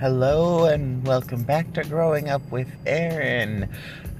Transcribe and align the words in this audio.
Hello 0.00 0.64
and 0.64 1.06
welcome 1.06 1.42
back 1.42 1.74
to 1.74 1.84
Growing 1.84 2.30
Up 2.30 2.40
with 2.50 2.68
Ehryn. 2.86 3.68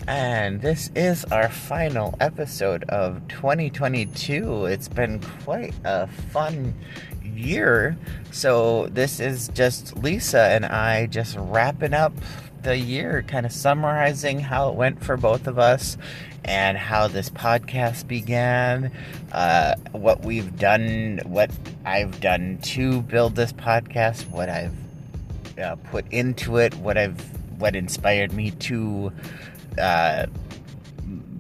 And 0.07 0.61
this 0.61 0.91
is 0.95 1.25
our 1.25 1.49
final 1.49 2.15
episode 2.21 2.85
of 2.91 3.27
2022. 3.29 4.67
It's 4.67 4.89
been 4.89 5.21
quite 5.43 5.73
a 5.85 6.07
fun 6.07 6.75
year. 7.25 7.97
So, 8.31 8.89
this 8.89 9.21
is 9.21 9.49
just 9.55 9.97
Lisa 9.97 10.49
and 10.49 10.67
I 10.67 11.07
just 11.07 11.39
wrapping 11.39 11.95
up 11.95 12.13
the 12.63 12.77
year, 12.77 13.25
kind 13.27 13.47
of 13.47 13.53
summarizing 13.53 14.39
how 14.39 14.69
it 14.69 14.75
went 14.75 15.03
for 15.03 15.17
both 15.17 15.47
of 15.47 15.59
us 15.59 15.97
and 16.45 16.77
how 16.77 17.09
this 17.09 17.31
podcast 17.31 18.07
began, 18.07 18.93
uh, 19.33 19.77
what 19.93 20.27
we've 20.27 20.59
done, 20.59 21.23
what 21.25 21.51
I've 21.87 22.21
done 22.21 22.59
to 22.65 23.01
build 23.01 23.35
this 23.35 23.55
podcast, 23.55 24.29
what 24.29 24.51
I've 24.51 24.80
uh, 25.61 25.77
put 25.77 26.05
into 26.11 26.57
it, 26.57 26.75
what 26.77 26.97
I've, 26.97 27.21
what 27.61 27.77
inspired 27.77 28.33
me 28.33 28.51
to 28.53 29.13
uh, 29.79 30.27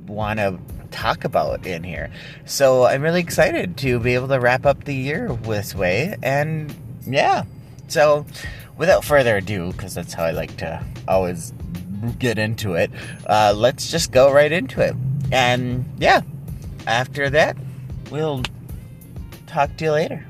want 0.06 0.38
to 0.38 0.58
talk 0.90 1.24
about 1.24 1.66
in 1.66 1.84
here. 1.84 2.10
So 2.44 2.84
I'm 2.84 3.02
really 3.02 3.20
excited 3.20 3.76
to 3.78 3.98
be 3.98 4.14
able 4.14 4.28
to 4.28 4.40
wrap 4.40 4.66
up 4.66 4.84
the 4.84 4.94
year 4.94 5.28
this 5.42 5.74
way, 5.74 6.16
and 6.22 6.74
yeah. 7.06 7.44
So 7.88 8.26
without 8.76 9.04
further 9.04 9.36
ado, 9.36 9.72
because 9.72 9.94
that's 9.94 10.12
how 10.12 10.24
I 10.24 10.30
like 10.30 10.56
to 10.58 10.84
always 11.06 11.52
get 12.18 12.38
into 12.38 12.74
it, 12.74 12.90
uh, 13.26 13.52
let's 13.56 13.90
just 13.90 14.12
go 14.12 14.32
right 14.32 14.50
into 14.50 14.80
it. 14.80 14.94
And 15.32 15.84
yeah, 15.98 16.22
after 16.86 17.30
that, 17.30 17.56
we'll 18.10 18.42
talk 19.46 19.76
to 19.76 19.84
you 19.84 19.92
later. 19.92 20.26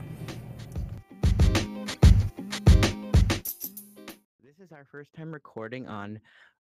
Our 4.80 4.86
first 4.86 5.12
time 5.12 5.30
recording 5.30 5.86
on 5.88 6.18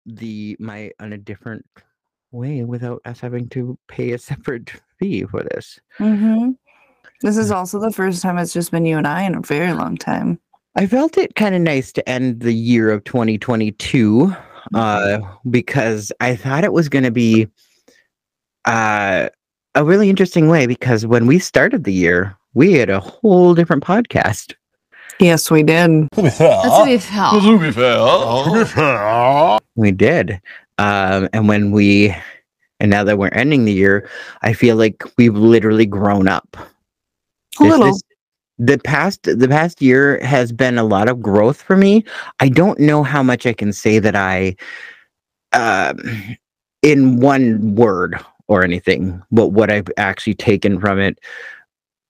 the 0.05 0.55
my 0.61 0.89
on 1.01 1.11
a 1.11 1.17
different 1.17 1.65
way 2.31 2.63
without 2.63 3.01
us 3.03 3.19
having 3.19 3.49
to 3.49 3.77
pay 3.89 4.13
a 4.13 4.17
separate 4.29 4.71
fee 4.97 5.25
for 5.25 5.43
this. 5.43 5.77
Mm-hmm. 5.99 6.51
This 7.21 7.35
is 7.35 7.51
also 7.51 7.81
the 7.81 7.91
first 7.91 8.21
time 8.21 8.37
it's 8.37 8.53
just 8.53 8.71
been 8.71 8.85
you 8.85 8.97
and 8.97 9.05
I 9.05 9.23
in 9.23 9.35
a 9.35 9.41
very 9.41 9.73
long 9.73 9.97
time. 9.97 10.39
I 10.77 10.87
felt 10.87 11.17
it 11.17 11.35
kind 11.35 11.53
of 11.53 11.59
nice 11.59 11.91
to 11.91 12.09
end 12.09 12.39
the 12.39 12.53
year 12.53 12.91
of 12.91 13.03
2022 13.03 14.33
uh, 14.73 15.19
because 15.49 16.13
I 16.21 16.37
thought 16.37 16.63
it 16.63 16.71
was 16.71 16.87
going 16.87 17.03
to 17.03 17.11
be 17.11 17.49
uh, 18.63 19.27
a 19.75 19.83
really 19.83 20.09
interesting 20.09 20.47
way 20.47 20.65
because 20.65 21.05
when 21.05 21.27
we 21.27 21.39
started 21.39 21.83
the 21.83 21.91
year, 21.91 22.37
we 22.53 22.71
had 22.71 22.89
a 22.89 23.01
whole 23.01 23.53
different 23.53 23.83
podcast. 23.83 24.53
Yes, 25.19 25.49
we 25.49 25.63
did. 25.63 26.07
To 26.13 26.21
be 26.23 26.29
fair. 26.29 26.61
To 26.63 26.85
be 26.85 26.97
fair. 26.97 27.29
To 27.31 27.57
be 27.59 27.71
fair. 27.71 27.97
To 27.97 28.51
be 28.53 28.65
fair. 28.65 29.59
We 29.75 29.91
did. 29.91 30.41
Um, 30.77 31.27
and 31.33 31.47
when 31.47 31.71
we, 31.71 32.15
and 32.79 32.91
now 32.91 33.03
that 33.03 33.17
we're 33.17 33.29
ending 33.29 33.65
the 33.65 33.73
year, 33.73 34.07
I 34.43 34.53
feel 34.53 34.75
like 34.75 35.03
we've 35.17 35.35
literally 35.35 35.85
grown 35.87 36.27
up. 36.27 36.47
A 36.55 37.63
This 37.63 37.69
little. 37.71 37.87
is- 37.89 38.03
the 38.59 38.79
past 38.79 39.21
the 39.21 39.47
past 39.47 39.83
year 39.83 40.19
has 40.25 40.51
been 40.51 40.79
a 40.79 40.83
lot 40.83 41.07
of 41.07 41.21
growth 41.21 41.61
for 41.61 41.77
me. 41.77 42.03
I 42.39 42.49
don't 42.49 42.79
know 42.79 43.03
how 43.03 43.21
much 43.21 43.45
I 43.45 43.53
can 43.53 43.71
say 43.71 43.99
that 43.99 44.15
I 44.15 44.55
um 45.53 45.99
in 46.81 47.19
one 47.19 47.75
word 47.75 48.19
or 48.47 48.63
anything, 48.63 49.21
but 49.31 49.49
what 49.49 49.69
I've 49.69 49.85
actually 49.97 50.33
taken 50.33 50.79
from 50.79 50.99
it 50.99 51.19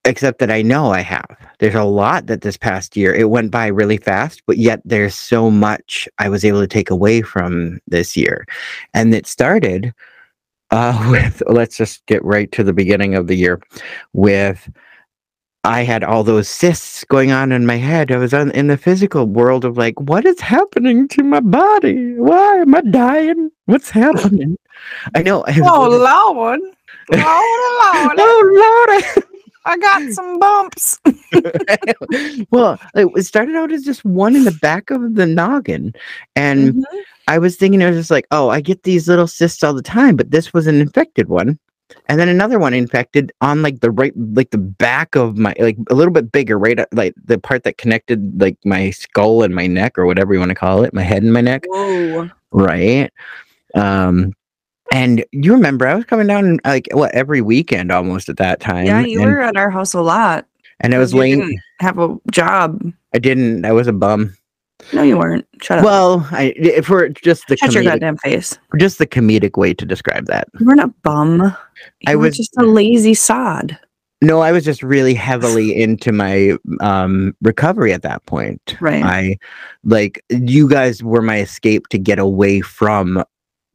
except 0.08 0.40
that 0.40 0.50
I 0.50 0.62
know 0.62 0.92
I 0.92 1.02
have. 1.02 1.38
There's 1.60 1.76
a 1.76 1.84
lot 1.84 2.28
that 2.28 2.42
this 2.42 2.58
past 2.58 2.96
year 2.96 3.14
it 3.14 3.30
went 3.30 3.52
by 3.52 3.68
really 3.68 3.98
fast, 3.98 4.42
but 4.46 4.58
yet 4.58 4.82
there's 4.86 5.14
so 5.14 5.52
much 5.52 6.08
I 6.18 6.30
was 6.30 6.46
able 6.46 6.62
to 6.62 6.68
take 6.68 6.90
away 6.90 7.22
from 7.22 7.80
this 7.88 8.16
year. 8.16 8.46
And 8.94 9.14
it 9.14 9.28
started 9.28 9.94
uh 10.72 11.08
with 11.12 11.44
let's 11.48 11.78
just 11.78 12.06
get 12.08 12.24
right 12.26 12.52
to 12.54 12.64
the 12.64 12.74
beginning 12.74 13.16
of 13.16 13.28
the 13.28 13.36
year 13.36 13.62
with 14.14 14.70
I 15.64 15.84
had 15.84 16.04
all 16.04 16.24
those 16.24 16.48
cysts 16.48 17.04
going 17.04 17.32
on 17.32 17.52
in 17.52 17.66
my 17.66 17.76
head. 17.76 18.10
I 18.10 18.18
was 18.18 18.34
on, 18.34 18.52
in 18.52 18.68
the 18.68 18.78
physical 18.78 19.26
world 19.26 19.66
of 19.66 19.78
like, 19.78 20.00
what 20.00 20.26
is 20.26 20.40
happening 20.40 21.10
to 21.10 21.24
my 21.24 21.42
body? 21.42 22.14
Why 22.14 22.60
am 22.60 22.74
I 22.74 22.82
dying? 22.82 23.52
What's 23.66 23.90
happening? 23.90 24.58
I 25.14 25.24
know. 25.24 25.44
Oh 25.46 25.90
Lord. 25.90 26.62
Lord, 27.12 27.22
Lord. 27.22 28.16
oh 28.18 29.04
Lord! 29.16 29.26
I 29.68 29.78
got 29.78 30.02
some 30.14 30.40
bumps. 30.40 31.00
well, 32.52 32.80
it 32.96 33.26
started 33.26 33.56
out 33.56 33.72
as 33.72 33.84
just 33.84 34.04
one 34.06 34.36
in 34.36 34.44
the 34.46 34.58
back 34.62 34.90
of 34.90 35.16
the 35.16 35.26
noggin, 35.28 35.94
and 36.36 36.76
Mhm. 36.76 36.84
I 37.28 37.38
was 37.40 37.58
thinking 37.58 37.84
I 37.84 37.88
was 37.90 37.98
just 37.98 38.12
like, 38.12 38.26
oh, 38.32 38.50
I 38.50 38.62
get 38.62 38.84
these 38.84 39.08
little 39.10 39.28
cysts 39.28 39.64
all 39.64 39.74
the 39.74 39.82
time, 39.82 40.16
but 40.16 40.32
this 40.32 40.54
was 40.54 40.66
an 40.66 40.80
infected 40.80 41.28
one. 41.28 41.60
And 42.08 42.20
then 42.20 42.30
another 42.30 42.58
one 42.60 42.74
infected 42.74 43.32
on 43.42 43.62
like 43.62 43.82
the 43.82 43.92
right, 43.92 44.14
like 44.34 44.52
the 44.52 44.58
back 44.58 45.16
of 45.16 45.38
my, 45.38 45.54
like 45.60 45.78
a 45.90 45.94
little 45.94 46.14
bit 46.14 46.32
bigger, 46.32 46.58
right? 46.58 46.80
Like 46.94 47.14
the 47.22 47.38
part 47.38 47.64
that 47.64 47.78
connected 47.78 48.40
like 48.42 48.58
my 48.66 48.92
skull 48.92 49.44
and 49.44 49.54
my 49.56 49.68
neck 49.68 49.98
or 49.98 50.06
whatever 50.06 50.34
you 50.34 50.40
want 50.40 50.50
to 50.50 50.56
call 50.56 50.84
it, 50.84 50.94
my 50.94 51.04
head 51.04 51.24
and 51.24 51.34
my 51.34 51.42
neck, 51.42 51.64
Whoa. 51.68 52.30
right? 52.52 53.10
Um, 53.76 54.34
and 54.98 55.24
you 55.32 55.54
remember 55.54 55.88
I 55.88 55.96
was 55.96 56.06
coming 56.06 56.28
down 56.28 56.60
like 56.66 56.88
what 56.92 57.14
every 57.14 57.42
weekend 57.42 57.92
almost 57.92 58.30
at 58.30 58.38
that 58.38 58.60
time. 58.60 58.86
Yeah, 58.86 59.02
you 59.06 59.22
and, 59.22 59.32
were 59.32 59.42
at 59.42 59.56
our 59.58 59.70
house 59.70 59.94
a 59.94 60.02
lot. 60.02 60.46
and 60.80 60.94
I 60.94 60.98
was 60.98 61.14
You 61.14 61.20
laying. 61.20 61.40
didn't 61.40 61.60
have 61.80 61.98
a 62.00 62.18
job. 62.32 62.82
I 63.14 63.20
didn't. 63.20 63.66
I 63.66 63.72
was 63.72 63.88
a 63.88 63.94
bum. 63.94 64.36
No, 64.94 65.02
you 65.02 65.18
weren't. 65.18 65.46
Shut 65.62 65.80
up. 65.80 65.86
Well, 65.86 66.28
I 66.32 66.82
for 66.84 67.10
just 67.10 67.48
the 67.48 67.58
Shut 67.58 67.74
your 67.74 67.84
comedic, 67.84 67.86
goddamn 67.88 68.18
face. 68.18 68.58
just 68.78 69.00
the 69.00 69.08
comedic 69.08 69.58
way 69.58 69.74
to 69.74 69.86
describe 69.86 70.26
that. 70.28 70.48
You 70.60 70.66
weren't 70.68 70.80
a 70.82 70.94
bum. 71.04 71.42
You 71.42 72.12
I 72.12 72.16
was- 72.16 72.38
just 72.38 72.56
a 72.58 72.64
lazy 72.64 73.14
sod. 73.14 73.78
No, 74.22 74.40
I 74.42 74.52
was 74.52 74.66
just 74.66 74.82
really 74.82 75.14
heavily 75.14 75.80
into 75.80 76.12
my 76.12 76.58
um 76.80 77.36
recovery 77.42 77.94
at 77.94 78.02
that 78.02 78.26
point. 78.26 78.76
Right. 78.82 79.04
I 79.04 79.38
like 79.84 80.24
you 80.30 80.68
guys 80.68 81.04
were 81.04 81.22
my 81.22 81.40
escape 81.40 81.88
to 81.90 82.00
get 82.00 82.18
away 82.18 82.62
from 82.62 83.24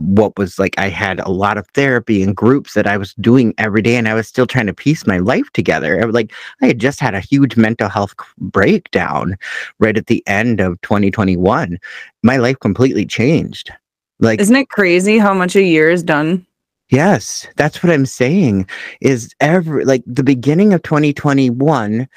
what 0.03 0.37
was 0.37 0.59
like 0.59 0.75
I 0.79 0.89
had 0.89 1.21
a 1.21 1.31
lot 1.31 1.59
of 1.59 1.67
therapy 1.69 2.23
and 2.23 2.37
groups 2.37 2.75
that 2.75 2.87
I 2.87 2.97
was 2.97 3.15
doing 3.15 3.55
every 3.59 3.83
day 3.83 3.97
and 3.97 4.09
I 4.09 4.15
was 4.15 4.29
still 4.29 4.47
trying 4.47 4.67
to 4.67 4.75
piece 4.75 5.07
my 5.07 5.19
life 5.19 5.51
together. 5.53 6.01
I 6.01 6.05
was 6.05 6.15
like 6.15 6.33
I 6.61 6.67
had 6.67 6.79
just 6.79 7.01
had 7.01 7.15
a 7.15 7.21
huge 7.21 7.57
mental 7.57 7.89
health 7.89 8.15
breakdown 8.39 9.37
right 9.79 9.97
at 9.97 10.07
the 10.07 10.23
end 10.27 10.61
of 10.61 10.81
2021. 10.83 11.79
My 12.23 12.37
life 12.37 12.59
completely 12.61 13.07
changed. 13.07 13.73
Like 14.19 14.41
Isn't 14.41 14.57
it 14.57 14.69
crazy 14.69 15.19
how 15.19 15.35
much 15.35 15.57
a 15.57 15.63
year 15.63 15.91
is 15.91 16.03
done? 16.03 16.47
Yes, 16.91 17.47
that's 17.57 17.83
what 17.83 17.93
I'm 17.93 18.07
saying. 18.07 18.69
Is 19.01 19.35
every 19.41 19.85
like 19.85 20.03
the 20.07 20.25
beginning 20.25 20.75
of 20.75 20.83
2021 20.83 22.09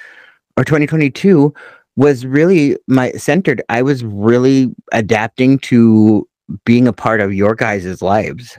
or 0.57 0.63
2022 0.63 1.53
was 1.95 2.25
really 2.25 2.77
my 2.87 3.11
centered. 3.13 3.61
I 3.69 3.81
was 3.81 4.03
really 4.03 4.73
adapting 4.91 5.59
to 5.59 6.27
being 6.65 6.87
a 6.87 6.93
part 6.93 7.21
of 7.21 7.33
your 7.33 7.55
guys' 7.55 8.01
lives 8.01 8.57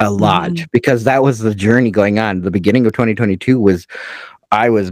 a 0.00 0.10
lot 0.10 0.50
Mhm. 0.50 0.66
because 0.72 1.04
that 1.04 1.22
was 1.22 1.38
the 1.40 1.54
journey 1.54 1.90
going 1.90 2.18
on. 2.18 2.42
The 2.42 2.50
beginning 2.50 2.86
of 2.86 2.92
2022 2.92 3.60
was 3.60 3.86
I 4.50 4.68
was 4.68 4.90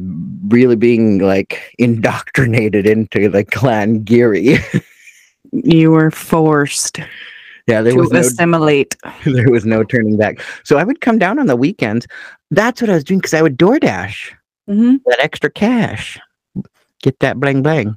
really 0.48 0.76
being 0.76 1.18
like 1.18 1.74
indoctrinated 1.78 2.86
into 2.86 3.28
the 3.28 3.44
clan 3.44 4.02
Geary. 4.02 4.58
You 5.52 5.90
were 5.90 6.12
forced 6.12 7.00
yeah, 7.66 7.82
there 7.82 7.92
to 7.94 7.98
was 7.98 8.10
no 8.12 8.20
assimilate. 8.20 8.94
there 9.24 9.50
was 9.50 9.66
no 9.66 9.82
turning 9.82 10.16
back. 10.16 10.40
So 10.64 10.78
I 10.78 10.84
would 10.84 11.00
come 11.00 11.18
down 11.18 11.40
on 11.40 11.46
the 11.46 11.56
weekends. 11.56 12.06
That's 12.52 12.80
what 12.80 12.88
I 12.88 12.94
was 12.94 13.02
doing 13.04 13.18
because 13.18 13.34
I 13.34 13.42
would 13.42 13.58
DoorDash 13.58 14.32
hmm 14.68 14.96
that 15.06 15.18
extra 15.18 15.50
cash, 15.50 16.18
get 17.02 17.18
that 17.18 17.40
bling 17.40 17.62
bling. 17.62 17.96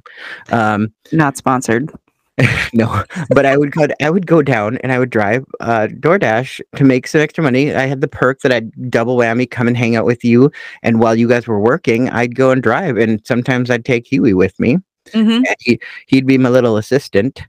Um, 0.50 0.92
Not 1.12 1.36
sponsored. 1.36 1.92
no, 2.72 3.04
but 3.30 3.46
I 3.46 3.56
would 3.56 3.70
go. 3.70 3.86
I 4.02 4.10
would 4.10 4.26
go 4.26 4.42
down 4.42 4.78
and 4.78 4.90
I 4.90 4.98
would 4.98 5.10
drive 5.10 5.44
uh, 5.60 5.86
DoorDash 5.90 6.60
to 6.76 6.84
make 6.84 7.06
some 7.06 7.20
extra 7.20 7.44
money. 7.44 7.72
I 7.72 7.86
had 7.86 8.00
the 8.00 8.08
perk 8.08 8.40
that 8.40 8.52
I'd 8.52 8.90
double 8.90 9.16
whammy, 9.16 9.48
come 9.48 9.68
and 9.68 9.76
hang 9.76 9.94
out 9.94 10.04
with 10.04 10.24
you, 10.24 10.50
and 10.82 11.00
while 11.00 11.14
you 11.14 11.28
guys 11.28 11.46
were 11.46 11.60
working, 11.60 12.10
I'd 12.10 12.34
go 12.34 12.50
and 12.50 12.62
drive. 12.62 12.96
And 12.96 13.24
sometimes 13.24 13.70
I'd 13.70 13.84
take 13.84 14.06
Huey 14.06 14.34
with 14.34 14.58
me. 14.58 14.78
hmm 15.12 15.30
and 15.30 15.56
he 15.60 15.78
he'd 16.08 16.26
be 16.26 16.38
my 16.38 16.48
little 16.48 16.76
assistant. 16.76 17.42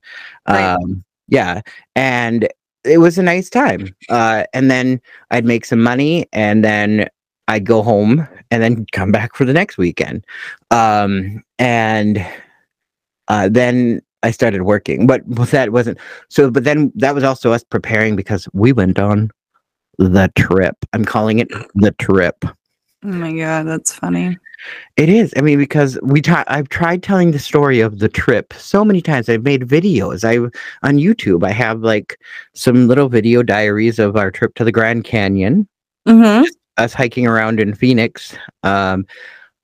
Right. 0.48 0.76
Um, 0.76 1.04
yeah, 1.30 1.62
and 1.96 2.48
it 2.84 3.00
was 3.00 3.18
a 3.18 3.24
nice 3.24 3.50
time. 3.50 3.96
Uh, 4.10 4.44
and 4.54 4.70
then 4.70 5.02
I'd 5.32 5.46
make 5.46 5.66
some 5.66 5.82
money, 5.82 6.28
and 6.32 6.64
then 6.64 7.08
I'd 7.48 7.66
go 7.66 7.82
home, 7.82 8.28
and 8.52 8.62
then 8.62 8.86
come 8.92 9.12
back 9.12 9.36
for 9.36 9.46
the 9.46 9.54
next 9.54 9.80
weekend. 9.80 10.26
Um, 10.70 11.44
and 11.58 12.24
uh, 13.28 13.50
then 13.50 14.02
I 14.25 14.31
started 14.31 14.63
working, 14.63 15.07
but 15.07 15.22
that 15.51 15.72
wasn't 15.72 15.98
so. 16.30 16.50
But 16.51 16.63
then 16.63 16.92
that 16.95 17.16
was 17.16 17.24
also 17.24 17.51
us 17.54 17.63
preparing 17.63 18.16
because 18.16 18.48
we 18.54 18.74
went 18.74 19.00
on 19.00 19.31
the 19.98 20.31
trip. 20.36 20.75
I'm 20.94 21.06
calling 21.06 21.39
it 21.39 21.48
the 21.75 21.92
trip. 22.00 22.44
Oh 23.04 23.07
my 23.07 23.33
god, 23.33 23.68
that's 23.68 23.94
funny. 23.94 24.38
It 24.98 25.10
is. 25.10 25.31
I 25.38 25.42
mean, 25.42 25.60
because 25.60 26.00
we 26.01 26.22
ta- 26.22 26.44
I've 26.48 26.69
tried 26.69 27.04
telling 27.04 27.31
the 27.31 27.39
story 27.39 27.80
of 27.80 28.00
the 28.00 28.10
trip 28.10 28.51
so 28.57 28.83
many 28.83 29.00
times. 29.01 29.30
I've 29.30 29.44
made 29.44 29.62
videos. 29.68 30.24
I 30.24 30.38
on 30.88 30.95
YouTube. 30.98 31.44
I 31.45 31.51
have 31.51 31.81
like 31.81 32.18
some 32.56 32.88
little 32.88 33.07
video 33.07 33.44
diaries 33.44 34.00
of 34.00 34.16
our 34.18 34.31
trip 34.31 34.56
to 34.56 34.63
the 34.63 34.72
Grand 34.72 35.04
Canyon, 35.04 35.68
Mm-hmm. 36.07 36.45
us 36.77 36.94
hiking 36.94 37.27
around 37.27 37.60
in 37.60 37.75
Phoenix. 37.75 38.36
Um, 38.63 39.06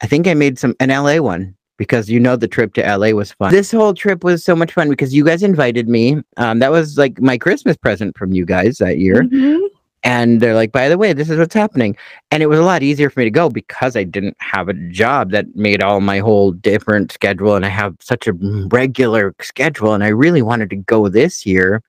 I 0.04 0.08
think 0.08 0.28
I 0.28 0.34
made 0.36 0.60
some 0.60 0.76
an 0.80 0.90
LA 0.90 1.18
one 1.18 1.56
because 1.82 2.12
you 2.12 2.20
know 2.20 2.36
the 2.36 2.48
trip 2.48 2.76
to 2.76 2.82
LA 2.98 3.10
was 3.10 3.32
fun. 3.32 3.50
This 3.52 3.72
whole 3.72 3.96
trip 3.96 4.24
was 4.24 4.44
so 4.44 4.56
much 4.56 4.72
fun 4.72 4.88
because 4.88 5.16
you 5.16 5.26
guys 5.26 5.42
invited 5.42 5.90
me. 5.90 6.22
Um, 6.38 6.60
that 6.60 6.70
was 6.72 6.96
like 6.96 7.20
my 7.20 7.40
Christmas 7.40 7.76
present 7.76 8.16
from 8.16 8.34
you 8.34 8.46
guys 8.46 8.78
that 8.78 9.00
year. 9.00 9.24
Mhm. 9.24 9.60
and 10.04 10.42
they're 10.42 10.56
like 10.56 10.72
by 10.72 10.90
the 10.90 10.98
way 10.98 11.14
this 11.14 11.30
is 11.30 11.38
what's 11.38 11.54
happening 11.54 11.96
and 12.32 12.42
it 12.42 12.48
was 12.48 12.58
a 12.58 12.64
lot 12.64 12.82
easier 12.82 13.08
for 13.12 13.20
me 13.20 13.26
to 13.26 13.30
go 13.42 13.50
because 13.50 13.96
i 13.96 14.04
didn't 14.04 14.36
have 14.40 14.68
a 14.68 14.74
job 14.90 15.30
that 15.30 15.46
made 15.56 15.84
all 15.84 16.02
my 16.02 16.18
whole 16.18 16.52
different 16.52 17.12
schedule 17.12 17.54
and 17.56 17.64
i 17.68 17.70
have 17.70 17.94
such 18.00 18.26
a 18.28 18.34
regular 18.72 19.36
schedule 19.42 19.94
and 19.94 20.04
i 20.04 20.08
really 20.08 20.42
wanted 20.42 20.72
to 20.72 20.76
go 20.94 21.08
this 21.08 21.46
year 21.46 21.84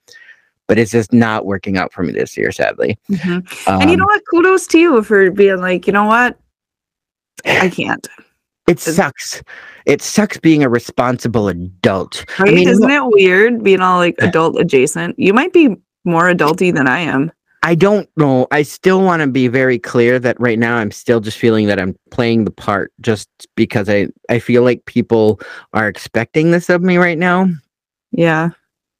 but 0.68 0.76
it's 0.78 0.90
just 0.92 1.10
not 1.10 1.46
working 1.46 1.78
out 1.78 1.90
for 1.90 2.02
me 2.02 2.12
this 2.12 2.36
year 2.36 2.52
sadly 2.52 2.98
Mhm. 3.10 3.40
and 3.66 3.88
you 3.90 3.94
Um, 3.94 4.00
know 4.00 4.04
what? 4.12 4.22
Kudos 4.30 4.66
to 4.72 4.78
you 4.78 5.02
for 5.02 5.30
being 5.30 5.62
like, 5.62 5.86
you 5.86 5.94
know 5.94 6.04
what? 6.04 6.36
I 7.46 7.70
can't. 7.70 8.06
It 8.68 8.78
sucks 8.78 9.42
it 9.86 10.00
sucks 10.00 10.38
being 10.38 10.62
a 10.62 10.68
responsible 10.68 11.48
adult 11.48 12.24
Right? 12.38 12.48
i 12.48 12.52
mean 12.52 12.68
Isn't 12.68 12.90
it 12.90 13.04
weird 13.06 13.62
being 13.62 13.80
all 13.80 13.98
like 13.98 14.14
adult 14.18 14.58
adjacent? 14.60 15.18
You 15.18 15.32
might 15.34 15.52
be 15.52 15.76
more 16.04 16.24
adulty 16.32 16.74
than 16.74 16.88
I 16.88 17.00
am. 17.00 17.30
I 17.64 17.76
don't 17.76 18.08
know. 18.16 18.48
I 18.50 18.62
still 18.62 19.02
want 19.02 19.22
to 19.22 19.28
be 19.28 19.46
very 19.46 19.78
clear 19.78 20.18
that 20.18 20.40
right 20.40 20.58
now 20.58 20.76
I'm 20.76 20.90
still 20.90 21.20
just 21.20 21.38
feeling 21.38 21.68
that 21.68 21.80
I'm 21.80 21.96
playing 22.10 22.44
the 22.44 22.50
part 22.50 22.92
just 23.00 23.28
because 23.54 23.88
I 23.88 24.08
I 24.28 24.40
feel 24.40 24.62
like 24.64 24.84
people 24.86 25.40
are 25.72 25.86
expecting 25.86 26.50
this 26.50 26.68
of 26.68 26.82
me 26.82 26.96
right 26.96 27.18
now. 27.18 27.48
Yeah. 28.10 28.50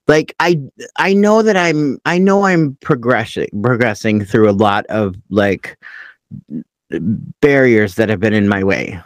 Like 0.07 0.35
I 0.39 0.61
I 0.97 1.13
know 1.13 1.43
that 1.43 1.57
I'm 1.57 1.99
I 2.05 2.19
know 2.19 2.45
I'm 2.45 2.77
progressing 2.81 3.49
progressing 3.63 4.25
through 4.25 4.49
a 4.49 4.53
lot 4.53 4.87
of 4.87 5.17
like 5.29 5.77
barriers 7.41 7.97
that 7.97 8.09
have 8.09 8.21
been 8.21 8.35
in 8.35 8.49
my 8.49 8.63
way 8.63 9.01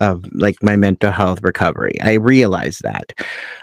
of 0.00 0.24
like 0.32 0.62
my 0.62 0.76
mental 0.76 1.10
health 1.12 1.42
recovery. 1.42 2.00
I 2.02 2.14
realize 2.14 2.78
that 2.78 3.12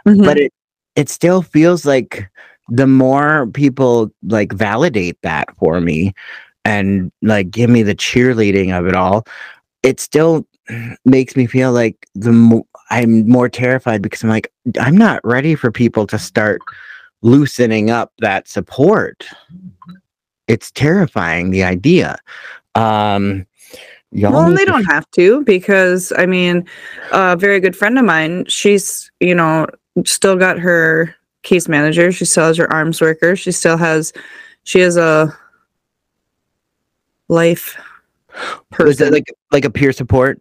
Mhm. 0.05 0.23
but 0.25 0.37
it 0.37 0.53
it 0.95 1.09
still 1.09 1.41
feels 1.41 1.85
like 1.85 2.27
the 2.69 2.87
more 2.87 3.47
people 3.47 4.11
like 4.23 4.51
validate 4.53 5.17
that 5.21 5.47
for 5.57 5.79
me 5.81 6.13
and 6.65 7.11
like 7.21 7.49
give 7.51 7.69
me 7.69 7.83
the 7.83 7.95
cheerleading 7.95 8.77
of 8.77 8.87
it 8.87 8.95
all 8.95 9.23
it 9.83 9.99
still 9.99 10.45
makes 11.05 11.35
me 11.35 11.45
feel 11.45 11.71
like 11.71 11.95
the 12.15 12.31
mo- 12.31 12.67
i'm 12.89 13.27
more 13.29 13.47
terrified 13.47 14.01
because 14.01 14.23
i'm 14.23 14.29
like 14.29 14.51
i'm 14.81 14.97
not 14.97 15.21
ready 15.23 15.55
for 15.55 15.71
people 15.71 16.05
to 16.07 16.17
start 16.19 16.59
loosening 17.21 17.89
up 17.89 18.11
that 18.19 18.47
support 18.47 19.25
it's 20.47 20.71
terrifying 20.71 21.51
the 21.51 21.63
idea 21.63 22.17
um 22.75 23.45
y'all 24.11 24.31
well, 24.31 24.53
they 24.53 24.65
don't 24.65 24.85
have 24.85 25.09
to 25.11 25.43
because 25.43 26.13
I 26.17 26.25
mean, 26.25 26.65
a 27.11 27.35
very 27.35 27.59
good 27.59 27.75
friend 27.75 27.97
of 27.97 28.05
mine, 28.05 28.45
she's 28.47 29.11
you 29.19 29.35
know 29.35 29.67
still 30.05 30.35
got 30.35 30.59
her 30.59 31.15
case 31.43 31.67
manager. 31.67 32.11
She 32.11 32.25
still 32.25 32.45
has 32.45 32.57
her 32.57 32.67
ARMHS 32.67 33.01
worker. 33.01 33.35
She 33.35 33.51
still 33.51 33.77
has, 33.77 34.13
she 34.63 34.79
has 34.79 34.97
a 34.97 35.35
life 37.29 37.77
is 38.79 38.97
person. 38.97 39.07
it 39.07 39.13
like 39.13 39.33
like 39.51 39.65
a 39.65 39.69
peer 39.69 39.91
support 39.91 40.39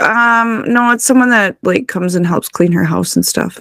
um, 0.00 0.62
no, 0.72 0.92
it's 0.92 1.04
someone 1.04 1.30
that 1.30 1.56
like 1.62 1.88
comes 1.88 2.14
and 2.14 2.26
helps 2.26 2.48
clean 2.48 2.70
her 2.72 2.84
house 2.84 3.16
and 3.16 3.26
stuff, 3.26 3.58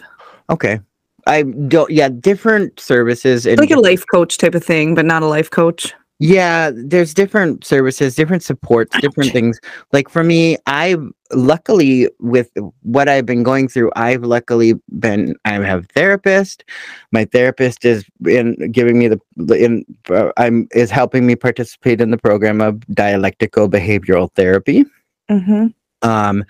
okay 0.50 0.80
i 1.25 1.42
don't 1.42 1.90
yeah 1.90 2.08
different 2.08 2.80
services 2.80 3.46
and 3.46 3.60
like 3.60 3.72
a 3.72 3.80
life 3.80 4.06
coach 4.14 4.38
type 4.38 4.56
of 4.56 4.64
thing, 4.64 4.96
but 4.96 5.06
not 5.06 5.24
a 5.24 5.28
life 5.28 5.50
coach. 5.50 5.94
Yeah, 6.19 6.72
there's 6.74 7.14
different 7.14 7.64
services, 7.64 8.16
different 8.16 8.42
supports, 8.42 9.00
different 9.02 9.31
things. 9.31 9.60
Like 9.94 10.10
for 10.10 10.24
me, 10.24 10.58
I've 10.66 11.04
luckily 11.31 12.10
with 12.19 12.50
what 12.81 13.08
I've 13.08 13.28
been 13.28 13.44
going 13.44 13.68
through, 13.68 13.92
I've 13.96 14.24
luckily 14.24 14.74
been 15.00 15.36
I 15.46 15.54
have 15.54 15.84
a 15.84 15.88
therapist. 15.94 16.64
My 17.12 17.25
therapist 17.25 17.86
is 17.86 18.04
in 18.25 18.56
giving 18.72 18.98
me 18.98 19.10
the 19.10 19.19
in 19.54 19.86
uh, 20.10 20.31
I'm 20.38 20.68
is 20.72 20.90
helping 20.90 21.28
me 21.28 21.36
participate 21.36 22.02
in 22.02 22.10
the 22.10 22.18
program 22.18 22.62
of 22.62 22.80
dialectical 22.88 23.69
behavioral 23.69 24.31
therapy. 24.34 24.86
Mm-hmm. 25.30 25.68
Um 26.02 26.44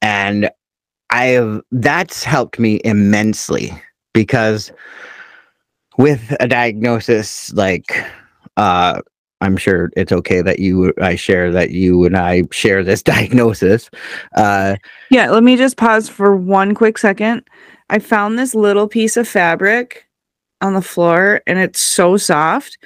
and 0.00 0.50
I've 1.10 1.60
that's 1.70 2.24
helped 2.24 2.58
me 2.58 2.80
immensely 2.84 3.70
because 4.14 4.72
with 5.96 6.34
a 6.40 6.48
diagnosis 6.48 7.52
like 7.52 8.04
uh 8.56 9.00
I'm 9.42 9.56
sure 9.56 9.90
it's 9.96 10.12
okay 10.12 10.40
that 10.40 10.60
you 10.60 10.94
I 11.02 11.16
share 11.16 11.50
that 11.52 11.70
you 11.70 12.04
and 12.04 12.16
I 12.16 12.44
share 12.50 12.82
this 12.82 13.02
diagnosis. 13.12 13.90
Uh 14.36 14.76
Yeah, 15.10 15.30
let 15.30 15.42
me 15.42 15.56
just 15.56 15.76
pause 15.76 16.08
for 16.08 16.34
one 16.36 16.74
quick 16.74 16.96
second. 16.96 17.42
I 17.90 17.98
found 17.98 18.38
this 18.38 18.54
little 18.54 18.88
piece 18.88 19.16
of 19.16 19.28
fabric 19.28 20.06
on 20.62 20.74
the 20.74 20.82
floor 20.82 21.42
and 21.46 21.58
it's 21.58 21.80
so 21.80 22.16
soft. 22.16 22.78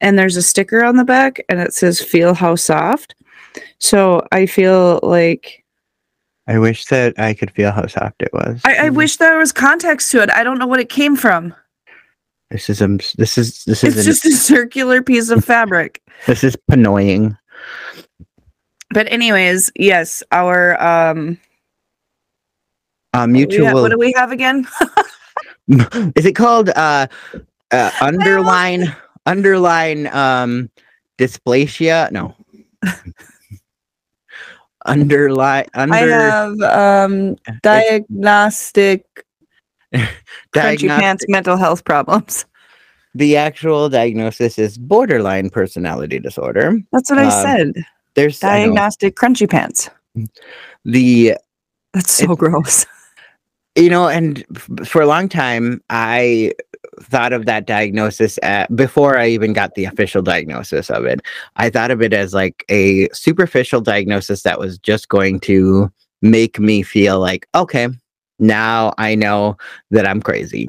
And 0.00 0.18
there's 0.18 0.36
a 0.36 0.42
sticker 0.42 0.84
on 0.84 0.96
the 0.96 1.04
back 1.04 1.40
and 1.48 1.60
it 1.60 1.74
says 1.74 2.00
feel 2.00 2.34
how 2.34 2.56
soft. 2.56 3.14
So 3.78 4.26
I 4.32 4.46
feel 4.46 5.00
like 5.02 5.64
I 6.46 6.58
wish 6.58 6.86
that 6.86 7.18
I 7.18 7.34
could 7.34 7.52
feel 7.52 7.70
how 7.70 7.86
soft 7.86 8.20
it 8.20 8.32
was. 8.32 8.60
I, 8.64 8.86
I 8.86 8.90
wish 8.90 9.16
there 9.16 9.38
was 9.38 9.52
context 9.52 10.10
to 10.10 10.22
it. 10.22 10.30
I 10.30 10.42
don't 10.42 10.58
know 10.58 10.66
what 10.66 10.80
it 10.80 10.88
came 10.88 11.16
from. 11.16 11.54
This 12.52 12.68
is 12.68 12.82
um 12.82 12.98
this 13.16 13.38
is 13.38 13.64
this 13.64 13.82
is 13.82 13.96
It's 13.96 14.04
just 14.04 14.26
a 14.26 14.36
circular 14.36 15.02
piece 15.02 15.30
of 15.30 15.44
fabric. 15.52 16.02
this 16.26 16.44
is 16.44 16.56
annoying. 16.68 17.36
But 18.90 19.10
anyways, 19.10 19.72
yes, 19.74 20.22
our 20.30 20.80
um 20.80 21.38
Uh, 23.14 23.20
what 23.20 23.26
do 23.26 23.32
mutual 23.32 23.82
what 23.82 23.90
do 23.90 23.98
we 23.98 24.12
have 24.12 24.32
again? 24.32 24.66
is 26.16 26.26
it 26.26 26.34
called 26.34 26.68
uh, 26.70 27.06
uh 27.70 27.90
underline 28.00 28.94
underline 29.26 30.08
um 30.08 30.68
dysplasia 31.18 32.10
no 32.10 32.34
underline 34.84 35.64
I 35.74 35.82
under 35.82 36.10
have 36.10 36.60
um 36.60 37.36
diagnostic 37.62 39.21
crunchy 40.54 40.88
pants 40.88 41.24
mental 41.28 41.56
health 41.56 41.84
problems. 41.84 42.44
the 43.14 43.36
actual 43.36 43.88
diagnosis 43.88 44.58
is 44.58 44.78
borderline 44.78 45.50
personality 45.50 46.18
disorder 46.18 46.78
That's 46.92 47.10
what 47.10 47.18
I 47.18 47.24
Um, 47.26 47.30
said. 47.74 47.84
there's 48.14 48.40
Diagnostic 48.40 49.16
crunchy 49.16 49.48
pants. 49.48 49.90
the 50.84 51.34
That's 51.94 52.12
so 52.12 52.34
gross. 52.36 52.86
you 53.76 53.88
know 53.90 54.08
and 54.08 54.44
f- 54.54 54.86
for 54.88 55.00
a 55.02 55.06
long 55.06 55.28
time 55.28 55.80
i 55.90 56.52
thought 57.00 57.32
of 57.32 57.46
that 57.46 57.66
diagnosis 57.66 58.38
at, 58.42 58.74
before 58.76 59.18
i 59.18 59.26
even 59.26 59.52
got 59.54 59.74
the 59.76 59.86
official 59.86 60.20
diagnosis 60.20 60.90
of 60.90 61.06
it 61.06 61.20
i 61.56 61.70
thought 61.70 61.90
of 61.90 62.02
it 62.02 62.12
as 62.12 62.34
like 62.34 62.64
a 62.68 63.08
superficial 63.14 63.80
diagnosis 63.80 64.42
that 64.42 64.58
was 64.58 64.78
just 64.78 65.08
going 65.08 65.40
to 65.40 65.90
make 66.20 66.58
me 66.58 66.82
feel 66.82 67.18
like 67.18 67.46
okay 67.54 67.88
now 68.42 68.92
i 68.98 69.14
know 69.14 69.56
that 69.90 70.06
i'm 70.06 70.20
crazy 70.20 70.68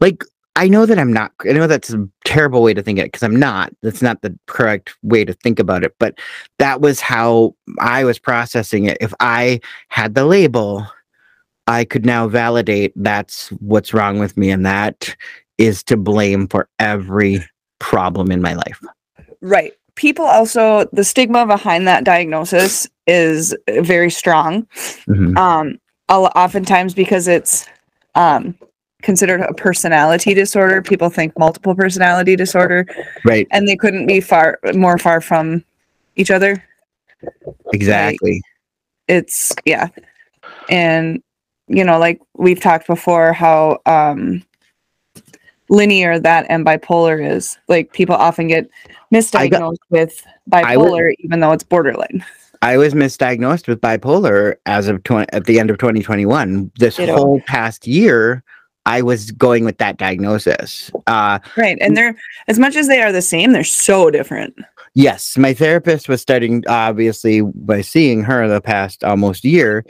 like 0.00 0.24
i 0.56 0.68
know 0.68 0.86
that 0.86 0.98
i'm 0.98 1.12
not 1.12 1.32
i 1.48 1.52
know 1.52 1.66
that's 1.66 1.92
a 1.92 2.08
terrible 2.24 2.62
way 2.62 2.72
to 2.72 2.82
think 2.82 2.98
of 2.98 3.04
it 3.04 3.08
because 3.08 3.22
i'm 3.22 3.36
not 3.36 3.72
that's 3.82 4.02
not 4.02 4.22
the 4.22 4.36
correct 4.46 4.94
way 5.02 5.24
to 5.24 5.32
think 5.32 5.58
about 5.58 5.82
it 5.82 5.94
but 5.98 6.18
that 6.58 6.80
was 6.80 7.00
how 7.00 7.54
i 7.80 8.04
was 8.04 8.18
processing 8.18 8.84
it 8.84 8.96
if 9.00 9.12
i 9.20 9.60
had 9.88 10.14
the 10.14 10.24
label 10.24 10.86
I 11.66 11.84
could 11.84 12.04
now 12.04 12.28
validate 12.28 12.92
that's 12.96 13.48
what's 13.52 13.94
wrong 13.94 14.18
with 14.18 14.36
me, 14.36 14.50
and 14.50 14.66
that 14.66 15.16
is 15.58 15.82
to 15.84 15.96
blame 15.96 16.48
for 16.48 16.68
every 16.78 17.44
problem 17.78 18.30
in 18.30 18.42
my 18.42 18.54
life. 18.54 18.80
Right. 19.40 19.72
People 19.94 20.24
also 20.24 20.86
the 20.92 21.04
stigma 21.04 21.46
behind 21.46 21.86
that 21.86 22.04
diagnosis 22.04 22.88
is 23.06 23.54
very 23.68 24.10
strong. 24.10 24.66
Mhm. 25.08 25.36
Um 25.38 25.78
oftentimes 26.08 26.94
because 26.94 27.28
it's 27.28 27.66
um 28.14 28.56
considered 29.02 29.40
a 29.42 29.52
personality 29.52 30.32
disorder, 30.32 30.80
people 30.80 31.10
think 31.10 31.38
multiple 31.38 31.74
personality 31.74 32.36
disorder 32.36 32.86
Right, 33.24 33.46
and 33.50 33.68
they 33.68 33.76
couldn't 33.76 34.06
be 34.06 34.20
far 34.20 34.58
more 34.74 34.96
far 34.98 35.20
from 35.20 35.64
each 36.16 36.30
other. 36.30 36.64
exactly. 37.72 38.40
It's 39.08 39.52
yeah. 39.64 39.88
And 40.70 41.22
you 41.68 41.84
know, 41.84 41.98
like 41.98 42.20
we've 42.36 42.60
talked 42.60 42.86
before 42.86 43.32
how 43.32 43.78
um 43.86 44.42
linear 45.70 46.18
that 46.18 46.46
and 46.48 46.64
bipolar 46.64 47.26
is. 47.26 47.58
Like 47.68 47.92
people 47.92 48.14
often 48.14 48.48
get 48.48 48.68
misdiagnosed 49.12 49.76
with 49.90 50.24
I 50.52 50.76
would- 50.76 50.86
bipolar 50.90 51.14
even 51.18 51.40
though 51.40 51.52
it's 51.52 51.64
borderline. 51.64 52.24
I 52.64 52.78
was 52.78 52.94
misdiagnosed 52.94 53.68
with 53.68 53.82
bipolar 53.82 54.54
as 54.64 54.88
of 54.88 55.04
20, 55.04 55.26
at 55.34 55.44
the 55.44 55.60
end 55.60 55.68
of 55.68 55.76
2021. 55.76 56.72
This 56.78 56.96
Ditto. 56.96 57.14
whole 57.14 57.40
past 57.42 57.86
year, 57.86 58.42
I 58.86 59.02
was 59.02 59.32
going 59.32 59.66
with 59.66 59.76
that 59.78 59.98
diagnosis. 59.98 60.90
Uh, 61.06 61.40
Right. 61.58 61.76
And 61.82 61.94
they're 61.94 62.16
as 62.48 62.58
much 62.58 62.74
as 62.74 62.88
they 62.88 63.02
are 63.02 63.12
the 63.12 63.20
same, 63.20 63.52
they're 63.52 63.64
so 63.64 64.10
different. 64.10 64.54
yes, 64.94 65.36
my 65.36 65.52
therapist 65.52 66.08
was 66.08 66.22
starting, 66.22 66.64
obviously, 66.66 67.42
by 67.42 67.82
seeing 67.82 68.22
her 68.22 68.48
the 68.48 68.62
past 68.62 69.04
almost 69.04 69.44
year, 69.44 69.84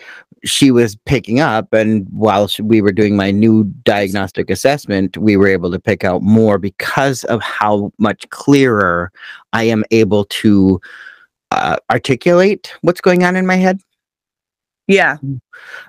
she 0.45 0.73
was 0.73 0.97
picking 1.07 1.39
up. 1.39 1.73
And 1.73 2.09
while 2.11 2.49
she, 2.49 2.61
we 2.63 2.83
were 2.83 2.93
doing 2.93 3.15
my 3.17 3.31
new 3.31 3.65
diagnostic 3.85 4.51
assessment, 4.51 5.17
we 5.17 5.37
were 5.37 5.49
able 5.49 5.71
to 5.71 5.79
pick 5.79 6.03
out 6.03 6.23
more 6.23 6.59
because 6.59 7.23
of 7.25 7.41
how 7.41 7.93
much 7.99 8.29
clearer 8.31 9.13
I 9.53 9.63
am 9.63 9.85
able 9.93 10.25
to 10.25 10.81
uh, 11.55 11.77
articulate 11.91 12.73
what's 12.83 13.01
going 13.01 13.25
on 13.25 13.37
in 13.37 13.47
my 13.47 13.57
head. 13.57 13.81
Yeah. 14.87 15.17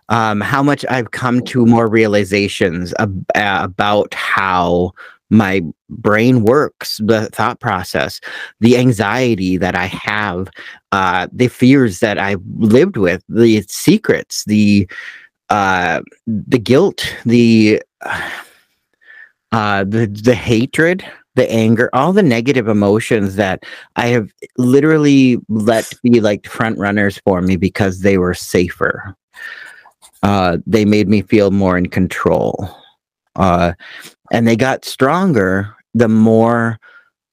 um, 0.10 0.39
how 0.39 0.63
much 0.63 0.86
I've 0.89 1.12
come 1.12 1.41
to 1.45 1.65
more 1.65 1.88
realizations 1.89 2.93
ab- 2.98 3.25
uh, 3.36 3.60
about 3.63 4.13
how 4.13 4.93
my 5.29 5.62
brain 5.89 6.43
works, 6.43 7.01
the 7.03 7.25
thought 7.31 7.60
process, 7.60 8.22
the 8.60 8.77
anxiety 8.77 9.57
that 9.57 9.75
I 9.75 9.88
have, 9.88 10.50
uh, 10.91 11.27
the 11.31 11.48
fears 11.48 12.00
that 12.00 12.17
I've 12.17 12.41
lived 12.57 12.95
with, 12.95 13.24
the 13.27 13.63
secrets, 13.67 14.45
the 14.45 14.88
uh, 15.50 16.01
the 16.27 16.60
guilt, 16.60 17.05
the 17.25 17.81
uh, 19.51 19.84
the 19.84 20.07
the 20.07 20.36
hatred, 20.36 21.03
the 21.35 21.49
anger, 21.51 21.89
all 21.93 22.13
the 22.13 22.23
negative 22.23 22.67
emotions 22.67 23.35
that 23.35 23.63
I 23.95 24.07
have 24.07 24.31
literally 24.57 25.37
let 25.49 25.91
be 26.01 26.21
like 26.21 26.47
front 26.47 26.79
runners 26.79 27.19
for 27.25 27.41
me 27.41 27.57
because 27.57 27.99
they 27.99 28.17
were 28.17 28.33
safer. 28.33 29.15
Uh, 30.23 30.57
they 30.65 30.85
made 30.85 31.07
me 31.07 31.21
feel 31.21 31.51
more 31.51 31.77
in 31.77 31.87
control. 31.87 32.69
Uh, 33.35 33.73
and 34.31 34.47
they 34.47 34.55
got 34.55 34.85
stronger 34.85 35.75
the 35.93 36.07
more 36.07 36.79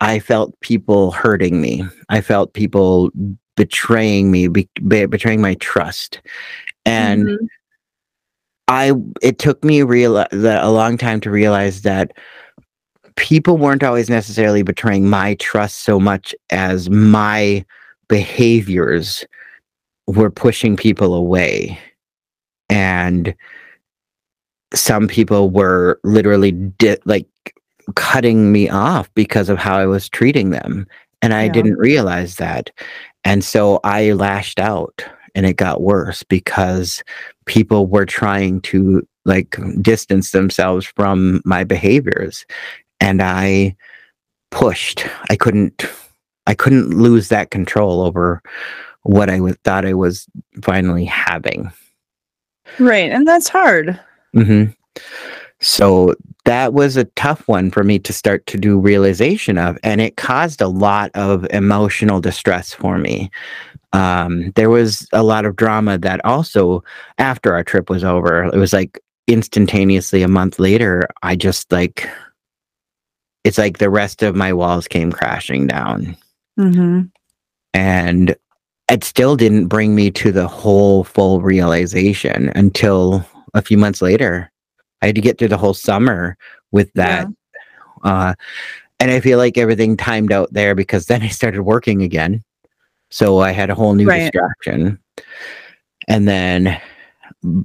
I 0.01 0.19
felt 0.19 0.59
people 0.61 1.13
hurting 1.13 1.61
me. 1.61 1.85
I 2.09 2.21
felt 2.21 2.55
people 2.55 3.11
betraying 3.57 4.31
me, 4.31 4.49
be- 4.49 4.69
be- 4.87 5.07
betraying 5.07 5.41
my 5.41 5.55
trust. 5.55 6.21
And 6.85 7.29
Mhm. 7.29 7.49
I 8.69 8.93
it 9.21 9.39
took 9.39 9.63
me 9.63 9.83
real 9.83 10.19
a 10.19 10.71
long 10.71 10.97
time 10.97 11.21
to 11.21 11.31
realize 11.31 11.83
that 11.83 12.13
people 13.17 13.59
weren't 13.59 13.83
always 13.85 14.09
necessarily 14.09 14.63
betraying 14.63 15.09
my 15.09 15.35
trust 15.35 15.81
so 15.81 15.99
much 15.99 16.35
as 16.51 16.91
my 16.91 17.65
behaviors 18.09 19.25
were 20.07 20.31
pushing 20.31 20.77
people 20.77 21.15
away. 21.15 21.79
And 22.69 23.35
some 24.75 25.07
people 25.09 25.51
were 25.51 26.01
literally 26.05 26.53
di- 26.53 26.99
like 27.05 27.27
cutting 27.95 28.53
me 28.53 28.69
off 28.69 29.13
because 29.15 29.49
of 29.49 29.59
how 29.59 29.77
I 29.77 29.87
was 29.87 30.09
treating 30.09 30.51
them. 30.51 30.87
And 31.21 31.35
I 31.35 31.45
Yeah. 31.45 31.53
didn't 31.53 31.79
realize 31.79 32.37
that. 32.37 32.71
And 33.25 33.45
so 33.45 33.81
I 33.85 34.13
lashed 34.13 34.59
out 34.59 35.05
and 35.35 35.47
it 35.47 35.57
got 35.57 35.83
worse 35.83 36.23
because 36.23 37.03
people 37.47 37.87
were 37.87 38.07
trying 38.07 38.61
to 38.63 39.07
like 39.25 39.57
distance 39.81 40.33
themselves 40.33 40.85
from 40.97 41.41
my 41.45 41.65
behaviors 41.65 42.45
and 43.03 43.21
I 43.21 43.77
pushed 44.51 45.07
I 45.29 45.37
couldn't 45.37 45.85
I 46.47 46.55
couldn't 46.55 46.91
lose 46.91 47.29
that 47.29 47.51
control 47.51 48.01
over 48.01 48.43
what 49.03 49.29
I 49.29 49.41
was 49.41 49.57
thought 49.65 49.85
I 49.85 49.95
was 49.95 50.27
finally 50.63 51.05
having 51.05 51.71
Right. 52.79 53.11
And 53.11 53.27
that's 53.27 53.49
hard. 53.49 53.99
hmm 54.35 54.65
So 55.61 56.15
that 56.45 56.73
was 56.73 56.97
a 56.97 57.05
tough 57.05 57.47
one 57.47 57.71
for 57.71 57.85
me 57.85 57.99
to 58.01 58.13
start 58.13 58.47
to 58.47 58.59
do 58.59 58.79
realization 58.81 59.59
of, 59.59 59.79
and 59.85 60.01
it 60.01 60.17
caused 60.17 60.61
a 60.61 60.69
lot 60.69 61.11
of 61.15 61.47
emotional 61.51 62.21
distress 62.21 62.73
for 62.73 62.99
me. 62.99 63.31
Um, 63.93 64.51
there 64.57 64.71
was 64.71 65.07
a 65.13 65.23
lot 65.23 65.45
of 65.45 65.55
drama 65.55 65.99
that 65.99 66.25
also, 66.25 66.83
after 67.19 67.55
our 67.55 67.63
trip 67.63 67.91
was 67.91 68.03
over, 68.03 68.45
it 68.45 68.57
was 68.57 68.73
like 68.73 68.99
instantaneously 69.29 70.23
a 70.23 70.29
month 70.29 70.59
later, 70.59 71.07
I 71.23 71.37
just 71.37 71.71
like, 71.71 72.09
it's 73.45 73.59
like 73.59 73.79
the 73.79 73.91
rest 73.91 74.23
of 74.23 74.37
my 74.37 74.53
walls 74.53 74.87
came 74.89 75.11
crashing 75.13 75.67
down. 75.67 76.17
Mm-hmm. 76.59 77.03
and 77.75 78.37
it 78.91 79.05
still 79.05 79.37
didn't 79.37 79.69
bring 79.69 79.95
me 79.95 80.11
to 80.11 80.31
the 80.33 80.47
whole 80.47 81.03
full 81.05 81.41
realization 81.41 82.51
until 82.55 83.25
a 83.55 83.63
few 83.63 83.79
months 83.79 84.03
later. 84.03 84.51
I 85.01 85.07
had 85.07 85.15
to 85.15 85.23
get 85.23 85.39
through 85.39 85.49
the 85.49 85.57
whole 85.57 85.73
summer 85.75 86.37
with 86.73 86.93
that 86.95 87.27
uh 88.05 88.35
and 89.01 89.11
i 89.11 89.21
feel 89.21 89.39
like 89.39 89.57
everything 89.57 89.97
timed 89.97 90.33
out 90.33 90.53
there 90.53 90.75
because 90.75 91.07
then 91.11 91.23
i 91.23 91.29
started 91.29 91.63
working 91.63 92.03
again. 92.03 92.43
So 93.11 93.39
i 93.41 93.51
had 93.53 93.71
a 93.71 93.75
whole 93.75 93.95
new 93.95 94.07
Right. 94.07 94.31
distraction. 94.31 94.99
And 96.09 96.29
then 96.29 96.79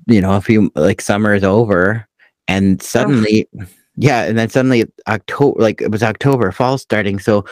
you 0.07 0.21
know 0.21 0.33
a 0.37 0.41
few 0.41 0.71
like 0.75 1.01
summer 1.01 1.33
is 1.35 1.43
over 1.43 2.07
and 2.47 2.81
suddenly 2.81 3.47
yeah 3.97 4.23
and 4.23 4.37
then 4.37 4.49
suddenly 4.49 4.85
october 5.07 5.59
like 5.61 5.81
it 5.81 5.91
was 5.91 6.03
october 6.03 6.51
fall 6.51 6.77
starting 6.77 7.19
so 7.19 7.43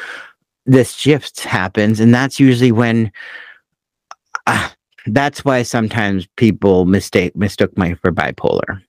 this 0.66 0.94
shift 0.94 1.42
happens 1.42 2.00
and 2.00 2.14
that's 2.14 2.40
usually 2.40 2.72
when 2.72 3.12
uh, 4.48 4.70
that's 5.08 5.44
why 5.44 5.64
sometimes 5.64 6.28
people 6.38 6.86
mistake 6.86 7.36
mistook 7.36 7.76
my 7.78 7.94
for 7.96 8.12
bipolar 8.12 8.82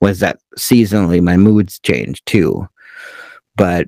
was 0.00 0.20
that 0.20 0.38
seasonally 0.56 1.20
my 1.22 1.36
moods 1.36 1.78
change 1.80 2.24
too 2.24 2.66
but 3.56 3.86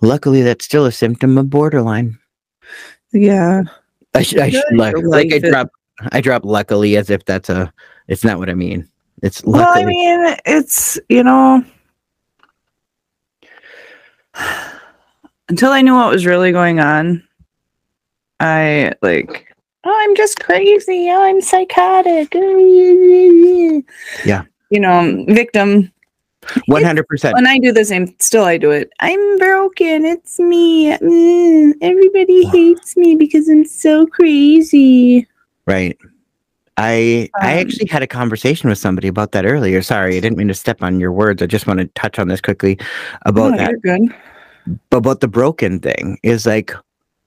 luckily 0.00 0.42
that's 0.42 0.64
still 0.64 0.84
a 0.84 0.92
symptom 0.92 1.38
of 1.38 1.48
borderline 1.48 2.18
Yeah. 3.12 3.62
i 4.14 4.22
should 4.22 4.40
i 4.40 4.50
should 4.50 4.64
like, 4.72 4.94
like 4.98 5.32
i 5.32 5.38
drop 5.38 5.70
i 6.12 6.20
drop 6.20 6.44
luckily 6.44 6.96
as 6.96 7.08
if 7.10 7.24
that's 7.24 7.48
a 7.48 7.72
it's 8.08 8.24
not 8.24 8.38
what 8.38 8.50
i 8.50 8.54
mean 8.54 8.88
it's 9.22 9.42
Well, 9.44 9.68
I 9.68 9.84
mean, 9.84 10.36
it's, 10.44 10.98
you 11.08 11.22
know, 11.22 11.64
until 15.48 15.70
I 15.70 15.80
knew 15.82 15.94
what 15.94 16.10
was 16.10 16.26
really 16.26 16.52
going 16.52 16.80
on, 16.80 17.22
I 18.40 18.92
like, 19.02 19.54
oh, 19.84 20.00
I'm 20.02 20.16
just 20.16 20.40
crazy. 20.40 21.08
Oh, 21.10 21.22
I'm 21.22 21.40
psychotic. 21.40 22.34
Yeah. 24.24 24.44
You 24.70 24.80
know, 24.80 25.24
victim. 25.28 25.92
100% 26.68 27.32
And 27.36 27.46
I 27.46 27.58
do 27.58 27.72
the 27.72 27.84
same, 27.84 28.14
still 28.18 28.44
I 28.44 28.58
do 28.58 28.70
it. 28.70 28.90
I'm 29.00 29.38
broken. 29.38 30.04
It's 30.04 30.38
me. 30.38 30.96
Mm, 30.96 31.74
everybody 31.80 32.44
hates 32.46 32.96
me 32.96 33.14
because 33.14 33.48
I'm 33.48 33.64
so 33.64 34.06
crazy. 34.06 35.26
Right. 35.66 35.96
I 36.76 37.28
I 37.42 37.52
Um, 37.52 37.58
actually 37.58 37.86
had 37.88 38.02
a 38.02 38.06
conversation 38.06 38.68
with 38.68 38.78
somebody 38.78 39.08
about 39.08 39.32
that 39.32 39.44
earlier. 39.44 39.82
Sorry, 39.82 40.16
I 40.16 40.20
didn't 40.20 40.38
mean 40.38 40.48
to 40.48 40.54
step 40.54 40.82
on 40.82 41.00
your 41.00 41.12
words. 41.12 41.42
I 41.42 41.46
just 41.46 41.66
want 41.66 41.80
to 41.80 41.86
touch 41.94 42.18
on 42.18 42.28
this 42.28 42.40
quickly 42.40 42.78
about 43.26 43.54
Oh, 43.54 43.56
that. 43.58 43.70
you're 43.84 43.98
good. 43.98 44.14
About 44.92 45.20
the 45.20 45.28
broken 45.28 45.80
thing 45.80 46.18
is 46.22 46.46
like 46.46 46.72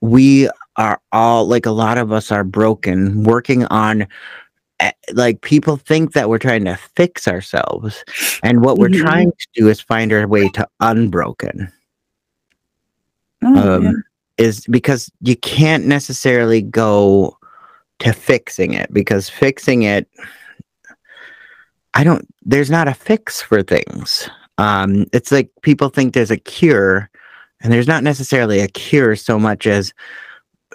we 0.01 0.49
are 0.77 0.99
all 1.11 1.45
like 1.47 1.65
a 1.65 1.71
lot 1.71 1.97
of 1.97 2.11
us 2.11 2.31
are 2.31 2.43
broken 2.43 3.23
working 3.23 3.65
on 3.65 4.07
eh, 4.79 4.91
like 5.13 5.41
people 5.41 5.77
think 5.77 6.13
that 6.13 6.29
we're 6.29 6.37
trying 6.37 6.65
to 6.65 6.75
fix 6.95 7.27
ourselves 7.27 8.03
and 8.43 8.61
what 8.63 8.77
we're 8.77 8.89
Mhm. 8.89 8.99
trying 9.01 9.31
to 9.31 9.47
do 9.53 9.69
is 9.69 9.79
find 9.81 10.11
our 10.13 10.27
way 10.27 10.47
to 10.49 10.67
unbroken 10.81 11.71
Oh, 13.43 13.75
um, 13.75 13.83
yeah. 13.83 13.91
is 14.37 14.65
because 14.67 15.11
you 15.21 15.35
can't 15.37 15.85
necessarily 15.85 16.61
go 16.61 17.37
to 17.99 18.11
fixing 18.13 18.73
it 18.73 18.91
because 18.93 19.29
fixing 19.29 19.83
it 19.83 20.07
i 21.93 22.03
don't 22.03 22.27
there's 22.45 22.69
not 22.69 22.87
a 22.87 22.93
fix 22.93 23.41
for 23.41 23.63
things. 23.63 24.29
Um 24.57 25.05
it's 25.11 25.31
like 25.31 25.49
people 25.61 25.89
think 25.89 26.13
there's 26.13 26.31
a 26.31 26.37
cure 26.37 27.09
and 27.61 27.73
there's 27.73 27.87
not 27.87 28.03
necessarily 28.03 28.59
a 28.59 28.67
cure 28.67 29.15
so 29.15 29.39
much 29.39 29.65
as 29.65 29.93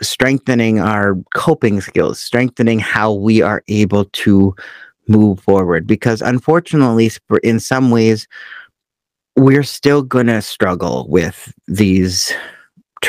strengthening 0.02 0.80
our 0.80 1.16
coping 1.34 1.80
skills 1.80 2.20
strengthening 2.20 2.78
how 2.78 3.12
we 3.12 3.40
are 3.40 3.62
able 3.68 4.06
to 4.06 4.54
move 5.08 5.40
forward. 5.40 5.86
Because 5.86 6.22
unfortunately 6.22 7.10
in 7.42 7.60
some 7.60 7.90
ways 7.90 8.26
we're 9.36 9.62
still 9.62 10.02
going 10.02 10.26
to 10.26 10.42
struggle 10.42 11.06
with 11.08 11.52
these 11.66 12.32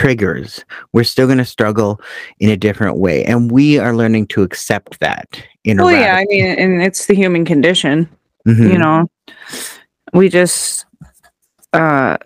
triggers. 0.01 0.65
We're 0.93 1.03
still 1.03 1.27
going 1.27 1.37
to 1.37 1.45
struggle 1.45 2.01
in 2.39 2.49
a 2.49 2.57
different 2.57 2.97
way. 2.97 3.23
And 3.23 3.51
we 3.51 3.77
are 3.77 3.95
learning 3.95 4.27
to 4.27 4.41
accept 4.41 4.99
that 4.99 5.41
in 5.63 5.79
a 5.79 5.85
Well, 5.85 5.93
yeah, 5.93 6.15
I 6.15 6.25
mean, 6.25 6.45
and 6.45 6.81
it's 6.81 7.05
the 7.05 7.13
human 7.15 7.45
condition. 7.45 8.09
Mhm. 8.47 8.71
You 8.71 8.77
know, 8.79 9.09
we 10.13 10.27
just 10.29 10.85
uh, 11.73 12.17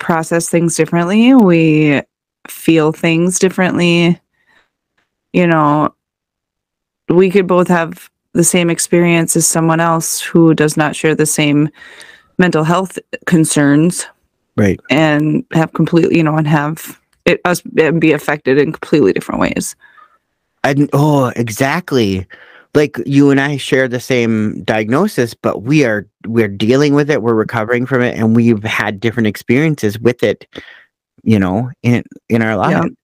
process 0.00 0.48
things 0.48 0.74
differently. 0.76 1.34
We 1.34 2.02
feel 2.48 2.92
things 2.92 3.38
differently. 3.38 4.18
you 5.34 5.46
know, 5.46 5.88
we 7.08 7.30
could 7.30 7.46
both 7.46 7.68
have 7.68 8.10
the 8.34 8.44
same 8.44 8.68
experience 8.68 9.34
as 9.34 9.48
someone 9.48 9.80
else 9.80 10.20
who 10.20 10.52
does 10.52 10.76
not 10.76 10.94
share 10.94 11.14
the 11.14 11.24
same 11.24 11.70
mental 12.36 12.64
health 12.64 12.98
concerns 13.24 14.06
Right. 14.56 14.78
and 14.90 15.44
have 15.52 15.72
completely, 15.72 16.16
you 16.18 16.22
know, 16.22 16.36
and 16.36 16.46
have 16.46 17.00
it 17.24 17.40
us 17.44 17.62
and 17.78 18.00
be 18.00 18.12
affected 18.12 18.58
in 18.58 18.72
completely 18.72 19.12
different 19.12 19.40
ways. 19.40 19.74
And 20.64 20.90
oh, 20.92 21.32
exactly. 21.36 22.26
Like 22.74 22.96
you 23.04 23.30
and 23.30 23.40
I 23.40 23.56
share 23.58 23.86
the 23.88 24.00
same 24.00 24.62
diagnosis, 24.64 25.34
but 25.34 25.62
we 25.62 25.84
are 25.84 26.06
we're 26.26 26.48
dealing 26.48 26.94
with 26.94 27.10
it, 27.10 27.22
we're 27.22 27.34
recovering 27.34 27.84
from 27.86 28.02
it, 28.02 28.16
and 28.16 28.34
we've 28.34 28.62
had 28.62 28.98
different 29.00 29.26
experiences 29.26 29.98
with 29.98 30.22
it, 30.22 30.46
you 31.22 31.38
know, 31.38 31.70
in 31.82 32.04
in 32.28 32.42
our 32.42 32.50
Yeah. 32.70 32.80
lives. 32.80 32.94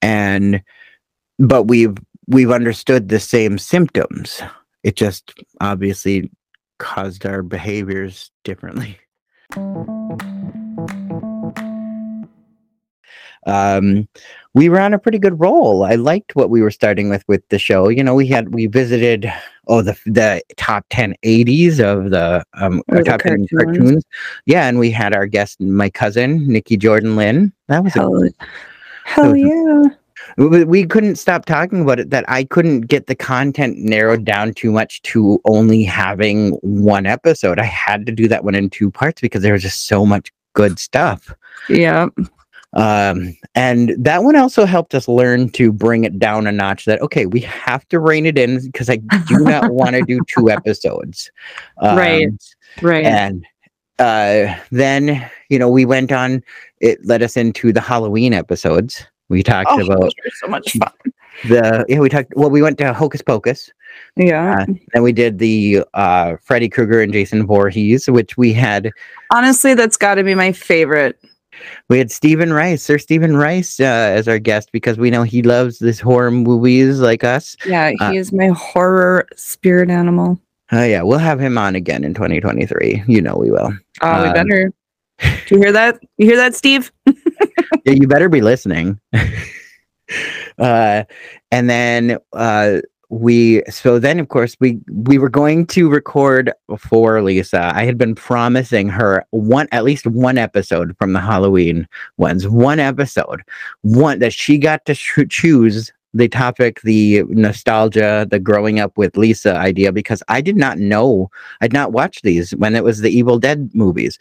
And 0.00 0.62
but 1.38 1.64
we've 1.64 1.96
we've 2.28 2.50
understood 2.50 3.08
the 3.08 3.20
same 3.20 3.58
symptoms. 3.58 4.40
It 4.82 4.96
just 4.96 5.32
obviously 5.60 6.30
caused 6.78 7.26
our 7.26 7.42
behaviors 7.42 8.30
differently. 8.44 8.98
Um 13.46 14.08
we 14.54 14.68
were 14.68 14.78
on 14.80 14.92
a 14.94 14.98
pretty 14.98 15.18
good 15.18 15.40
roll. 15.40 15.84
I 15.84 15.94
liked 15.94 16.36
what 16.36 16.50
we 16.50 16.60
were 16.62 16.70
starting 16.70 17.08
with 17.08 17.24
with 17.26 17.46
the 17.48 17.58
show. 17.58 17.88
You 17.88 18.04
know 18.04 18.14
we 18.14 18.26
had 18.26 18.54
we 18.54 18.66
visited 18.66 19.32
oh 19.68 19.82
the 19.82 19.98
the 20.06 20.42
top 20.56 20.84
10 20.90 21.14
80s 21.24 21.80
of 21.80 22.10
the 22.10 22.44
um 22.54 22.82
Or 22.88 22.98
or 22.98 23.04
the 23.04 23.10
top 23.10 23.20
10 23.22 23.46
cartoons. 23.48 23.48
cartoons. 23.52 24.04
Yeah 24.46 24.68
and 24.68 24.78
we 24.78 24.90
had 24.90 25.14
our 25.14 25.26
guest 25.26 25.60
my 25.60 25.90
cousin 25.90 26.46
Nicky 26.46 26.76
Jordan-Linn. 26.76 27.52
That 27.68 27.82
was 27.84 27.96
a 27.96 28.00
Hell, 28.00 28.22
hell 29.04 29.36
yeah. 29.36 29.82
We, 30.36 30.64
we 30.64 30.86
couldn't 30.86 31.16
stop 31.16 31.44
talking 31.44 31.82
about 31.82 31.98
it 32.00 32.10
that 32.10 32.24
i 32.28 32.44
couldn't 32.44 32.82
get 32.82 33.06
the 33.06 33.14
content 33.14 33.76
narrowed 33.78 34.24
down 34.24 34.52
too 34.54 34.70
much 34.72 35.00
to 35.02 35.40
only 35.44 35.82
having 35.82 36.50
one 36.62 37.06
episode 37.06 37.58
i 37.58 37.64
had 37.64 38.06
to 38.06 38.12
do 38.12 38.28
that 38.28 38.44
one 38.44 38.54
in 38.54 38.68
two 38.70 38.90
parts 38.90 39.20
because 39.20 39.42
there 39.42 39.52
was 39.52 39.62
just 39.62 39.86
so 39.86 40.04
much 40.06 40.32
good 40.54 40.78
stuff 40.78 41.34
Yeah. 41.68 42.06
um 42.74 43.36
and 43.54 43.94
that 43.98 44.22
one 44.22 44.36
also 44.36 44.64
helped 44.64 44.94
us 44.94 45.08
learn 45.08 45.50
to 45.50 45.72
bring 45.72 46.04
it 46.04 46.18
down 46.18 46.46
a 46.46 46.52
notch 46.52 46.84
that 46.86 47.00
okay 47.02 47.26
we 47.26 47.40
have 47.40 47.86
to 47.88 47.98
rein 47.98 48.26
it 48.26 48.38
in 48.38 48.60
because 48.66 48.88
i 48.90 48.96
do 48.96 49.38
not 49.40 49.70
want 49.72 49.94
to 49.96 50.02
do 50.02 50.20
two 50.28 50.50
episodes 50.50 51.30
Right. 51.82 52.28
Um, 52.28 52.38
Right. 52.80 53.04
and 53.04 53.44
uh 53.98 54.54
then 54.70 55.30
you 55.50 55.58
know 55.58 55.68
we 55.68 55.84
went 55.84 56.10
on 56.12 56.42
it 56.80 57.04
led 57.04 57.22
us 57.22 57.36
into 57.36 57.72
the 57.72 57.80
halloween 57.82 58.32
episodes 58.32 59.06
we 59.32 59.42
talked 59.42 59.68
oh, 59.72 59.80
about 59.84 60.12
so 60.40 60.46
much 60.46 60.72
fun. 60.78 60.92
the 61.48 61.84
yeah 61.88 61.98
we 61.98 62.08
talked 62.08 62.32
well 62.36 62.50
we 62.50 62.62
went 62.62 62.78
to 62.78 62.92
hocus 62.92 63.22
pocus 63.22 63.70
Yeah. 64.16 64.64
and 64.94 65.02
we 65.02 65.12
did 65.12 65.38
the 65.38 65.82
uh 65.94 66.36
freddy 66.44 66.68
krueger 66.68 67.00
and 67.00 67.12
jason 67.12 67.46
Voorhees, 67.46 68.08
which 68.08 68.36
we 68.36 68.52
had 68.52 68.90
Honestly, 69.32 69.72
that's 69.74 69.96
got 69.96 70.16
to 70.16 70.24
be 70.24 70.34
my 70.34 70.52
favorite. 70.52 71.18
we 71.88 71.96
had 71.98 72.10
Steven 72.10 72.52
Rice 72.52 72.82
sir 72.82 72.98
Steven 72.98 73.36
Rice 73.36 73.80
uh, 73.80 73.84
as 74.18 74.28
our 74.28 74.38
guest 74.38 74.70
because 74.72 74.98
we 74.98 75.10
know 75.10 75.22
he 75.22 75.42
loves 75.42 75.78
this 75.78 75.98
horror 76.00 76.30
movies 76.30 77.00
like 77.00 77.24
us 77.24 77.56
Yeah, 77.66 77.92
Uh, 78.00 78.10
he 78.12 78.18
is 78.18 78.32
my 78.32 78.48
horror 78.48 79.26
spirit 79.36 79.88
animal. 79.90 80.38
oh 80.72 80.84
yeah 80.84 81.02
we'll 81.02 81.18
have 81.18 81.40
him 81.40 81.56
on 81.58 81.74
again 81.74 82.04
in 82.04 82.12
2023 82.14 83.04
you 83.08 83.20
know 83.22 83.36
we 83.36 83.50
will 83.50 83.72
Oh, 84.02 84.22
we 84.22 84.28
Um, 84.28 84.34
better. 84.34 84.72
Do 85.46 85.54
you 85.54 85.58
hear 85.62 85.72
that? 85.72 86.00
You 86.18 86.26
hear 86.26 86.36
that, 86.36 86.54
Steve? 86.56 86.90
yeah, 87.84 87.92
you 87.92 88.06
better 88.06 88.28
be 88.28 88.40
listening. 88.40 89.00
uh, 90.58 91.04
and 91.50 91.70
then 91.70 92.18
uh, 92.32 92.78
we, 93.08 93.62
so 93.68 93.98
then 93.98 94.18
of 94.18 94.28
course 94.28 94.56
we 94.58 94.80
we 94.90 95.18
were 95.18 95.28
going 95.28 95.66
to 95.66 95.90
record 95.90 96.52
for 96.78 97.20
Lisa. 97.22 97.70
I 97.74 97.84
had 97.84 97.98
been 97.98 98.14
promising 98.14 98.88
her 98.88 99.24
one 99.30 99.68
at 99.72 99.84
least 99.84 100.06
one 100.06 100.38
episode 100.38 100.96
from 100.98 101.12
the 101.12 101.20
Halloween 101.20 101.86
ones, 102.16 102.48
one 102.48 102.80
episode, 102.80 103.42
one 103.82 104.18
that 104.20 104.32
she 104.32 104.58
got 104.58 104.84
to 104.86 104.94
sh- 104.94 105.20
choose 105.28 105.92
the 106.14 106.28
topic, 106.28 106.80
the 106.82 107.22
nostalgia, 107.28 108.26
the 108.30 108.38
growing 108.38 108.80
up 108.80 108.96
with 108.98 109.16
Lisa 109.16 109.56
idea, 109.56 109.92
because 109.92 110.22
I 110.28 110.40
did 110.40 110.56
not 110.56 110.78
know, 110.78 111.30
I'd 111.60 111.72
not 111.72 111.92
watched 111.92 112.22
these 112.22 112.52
when 112.52 112.74
it 112.74 112.84
was 112.84 113.00
the 113.00 113.10
Evil 113.10 113.38
Dead 113.38 113.70
movies. 113.74 114.18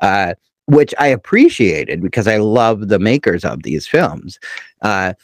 Uh, 0.00 0.34
which 0.68 0.94
I 0.98 1.06
appreciated 1.08 2.02
because 2.02 2.28
I 2.28 2.36
love 2.36 2.88
the 2.88 2.98
makers 2.98 3.44
of 3.44 3.62
these 3.62 3.86
films. 3.86 4.38
Uh, 4.82 5.14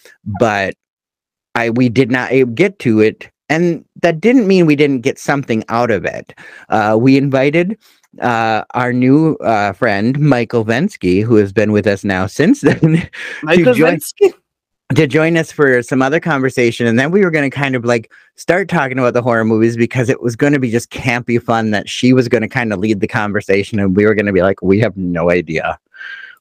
but 0.40 0.74
I 1.54 1.70
we 1.70 1.88
did 1.88 2.10
not 2.10 2.32
get 2.54 2.78
to 2.80 3.00
it, 3.00 3.30
and 3.48 3.84
that 4.02 4.20
didn't 4.20 4.48
mean 4.48 4.66
we 4.66 4.74
didn't 4.74 5.02
get 5.02 5.18
something 5.18 5.62
out 5.68 5.90
of 5.90 6.04
it. 6.04 6.34
Uh, 6.70 6.96
we 7.00 7.16
invited 7.16 7.78
uh, 8.20 8.64
our 8.74 8.92
new 8.92 9.36
uh, 9.36 9.72
friend 9.72 10.18
Michael 10.18 10.64
Venske, 10.64 11.22
who 11.22 11.36
has 11.36 11.52
been 11.52 11.72
with 11.72 11.86
us 11.86 12.04
now 12.04 12.26
since 12.26 12.62
then, 12.62 13.08
Michael 13.42 13.74
join- 13.74 13.96
Vinsky? 13.98 14.32
To 14.94 15.06
join 15.06 15.36
us 15.36 15.50
for 15.50 15.82
some 15.82 16.02
other 16.02 16.20
conversation. 16.20 16.86
And 16.86 16.98
then 16.98 17.10
we 17.10 17.24
were 17.24 17.30
going 17.30 17.50
to 17.50 17.56
kind 17.56 17.74
of 17.74 17.84
like 17.84 18.12
start 18.36 18.68
talking 18.68 18.98
about 18.98 19.14
the 19.14 19.22
horror 19.22 19.44
movies 19.44 19.76
because 19.76 20.08
it 20.08 20.22
was 20.22 20.36
going 20.36 20.52
to 20.52 20.58
be 20.58 20.70
just 20.70 20.90
campy 20.90 21.42
fun 21.42 21.70
that 21.70 21.88
she 21.88 22.12
was 22.12 22.28
going 22.28 22.42
to 22.42 22.48
kind 22.48 22.72
of 22.72 22.78
lead 22.78 23.00
the 23.00 23.06
conversation. 23.06 23.78
And 23.78 23.96
we 23.96 24.04
were 24.04 24.14
going 24.14 24.26
to 24.26 24.32
be 24.32 24.42
like, 24.42 24.62
we 24.62 24.80
have 24.80 24.96
no 24.96 25.30
idea. 25.30 25.78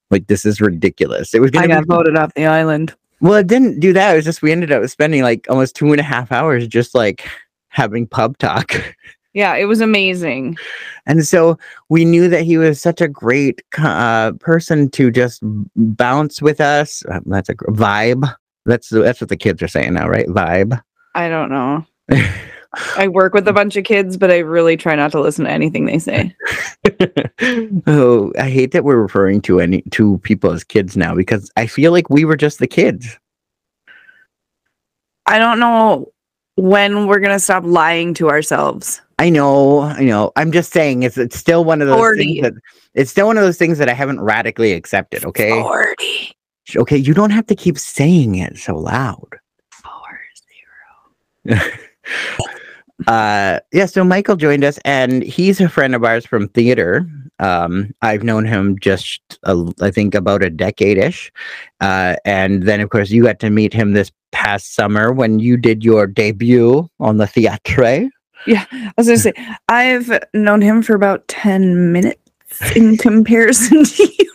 Like, 0.09 0.27
this 0.27 0.45
is 0.45 0.61
ridiculous. 0.61 1.33
It 1.33 1.41
was 1.41 1.49
I 1.49 1.65
going 1.65 1.69
to 1.69 1.75
got 1.75 1.83
be, 1.83 1.87
voted 1.87 2.17
off 2.17 2.33
the 2.33 2.45
island. 2.45 2.93
well, 3.21 3.35
it 3.35 3.47
didn't 3.47 3.79
do 3.79 3.93
that. 3.93 4.13
It 4.13 4.15
was 4.17 4.25
just, 4.25 4.41
we 4.41 4.51
ended 4.51 4.71
up 4.71 4.87
spending 4.89 5.23
like 5.23 5.47
almost 5.49 5.75
two 5.75 5.91
and 5.91 5.99
a 5.99 6.03
half 6.03 6.31
hours 6.31 6.67
just 6.67 6.93
like 6.93 7.27
having 7.69 8.05
pub 8.05 8.37
talk. 8.37 8.73
Yeah, 9.35 9.55
it 9.55 9.65
was 9.65 9.81
amazing. 9.81 10.57
And 11.07 11.25
so 11.25 11.57
we 11.89 12.05
knew 12.05 12.27
that 12.27 12.43
he 12.43 12.57
was 12.59 12.79
such 12.79 13.01
a 13.01 13.07
great 13.07 13.63
uh, 13.79 14.33
person 14.33 14.91
to 14.91 15.09
just 15.09 15.39
bounce 15.75 16.39
with 16.39 16.61
us. 16.61 17.03
Uh, 17.11 17.19
That's 17.25 17.49
a 17.49 17.55
vibe. 17.55 18.31
That's 18.65 18.89
that's 18.89 19.21
what 19.21 19.29
the 19.29 19.37
kids 19.37 19.61
are 19.61 19.67
saying 19.67 19.93
now, 19.93 20.07
right? 20.07 20.27
Vibe. 20.27 20.81
I 21.15 21.29
don't 21.29 21.49
know. 21.49 21.85
I 22.97 23.07
work 23.07 23.33
with 23.33 23.47
a 23.47 23.53
bunch 23.53 23.75
of 23.75 23.83
kids, 23.83 24.17
but 24.17 24.31
I 24.31 24.39
really 24.39 24.77
try 24.77 24.95
not 24.95 25.11
to 25.11 25.21
listen 25.21 25.45
to 25.45 25.51
anything 25.51 25.85
they 25.85 25.99
say. 25.99 26.35
oh, 27.87 28.33
I 28.39 28.49
hate 28.49 28.71
that 28.71 28.83
we're 28.83 29.01
referring 29.01 29.41
to 29.41 29.59
any 29.59 29.83
to 29.91 30.17
people 30.19 30.51
as 30.51 30.63
kids 30.63 30.97
now 30.97 31.13
because 31.13 31.51
I 31.55 31.67
feel 31.67 31.91
like 31.91 32.09
we 32.09 32.25
were 32.25 32.37
just 32.37 32.59
the 32.59 32.67
kids. 32.67 33.19
I 35.27 35.37
don't 35.37 35.59
know 35.59 36.11
when 36.55 37.07
we're 37.07 37.19
gonna 37.19 37.39
stop 37.39 37.63
lying 37.63 38.13
to 38.15 38.29
ourselves. 38.29 39.01
I 39.19 39.29
know, 39.29 39.81
I 39.81 40.01
know. 40.01 40.31
I'm 40.35 40.51
just 40.51 40.73
saying 40.73 41.03
it's 41.03 41.17
it's 41.17 41.37
still 41.37 41.63
one 41.63 41.81
of 41.81 41.87
those 41.87 41.97
40. 41.97 42.23
things 42.23 42.41
that 42.41 42.53
it's 42.95 43.11
still 43.11 43.27
one 43.27 43.37
of 43.37 43.43
those 43.43 43.57
things 43.57 43.77
that 43.77 43.89
I 43.89 43.93
haven't 43.93 44.19
radically 44.19 44.73
accepted. 44.73 45.25
Okay, 45.25 45.51
Forty. 45.51 46.35
Okay. 46.75 46.97
You 46.97 47.13
don't 47.13 47.31
have 47.31 47.47
to 47.47 47.55
keep 47.55 47.77
saying 47.77 48.35
it 48.35 48.57
so 48.57 48.77
loud. 48.77 49.37
Four 49.71 50.19
zero. 51.47 51.61
uh 53.07 53.59
yeah 53.73 53.85
so 53.87 54.03
michael 54.03 54.35
joined 54.35 54.63
us 54.63 54.79
and 54.85 55.23
he's 55.23 55.59
a 55.59 55.67
friend 55.67 55.95
of 55.95 56.03
ours 56.03 56.25
from 56.25 56.47
theater 56.49 57.05
um 57.39 57.91
i've 58.03 58.23
known 58.23 58.45
him 58.45 58.77
just 58.79 59.39
uh, 59.43 59.65
i 59.81 59.89
think 59.89 60.13
about 60.15 60.43
a 60.43 60.49
decade-ish 60.49 61.31
uh 61.81 62.15
and 62.23 62.63
then 62.63 62.79
of 62.79 62.91
course 62.91 63.09
you 63.09 63.23
got 63.23 63.39
to 63.39 63.49
meet 63.49 63.73
him 63.73 63.91
this 63.93 64.11
past 64.31 64.75
summer 64.75 65.11
when 65.11 65.39
you 65.39 65.57
did 65.57 65.83
your 65.83 66.05
debut 66.05 66.87
on 66.99 67.17
the 67.17 67.27
theatre 67.27 68.07
Yeah, 68.45 68.65
I 68.71 68.93
was 68.97 69.07
gonna 69.07 69.19
say 69.19 69.33
I've 69.69 70.19
known 70.33 70.61
him 70.61 70.81
for 70.81 70.95
about 70.95 71.27
ten 71.27 71.91
minutes 71.91 72.19
in 72.75 72.97
comparison 73.07 73.85
to 73.85 74.03
you. 74.19 74.32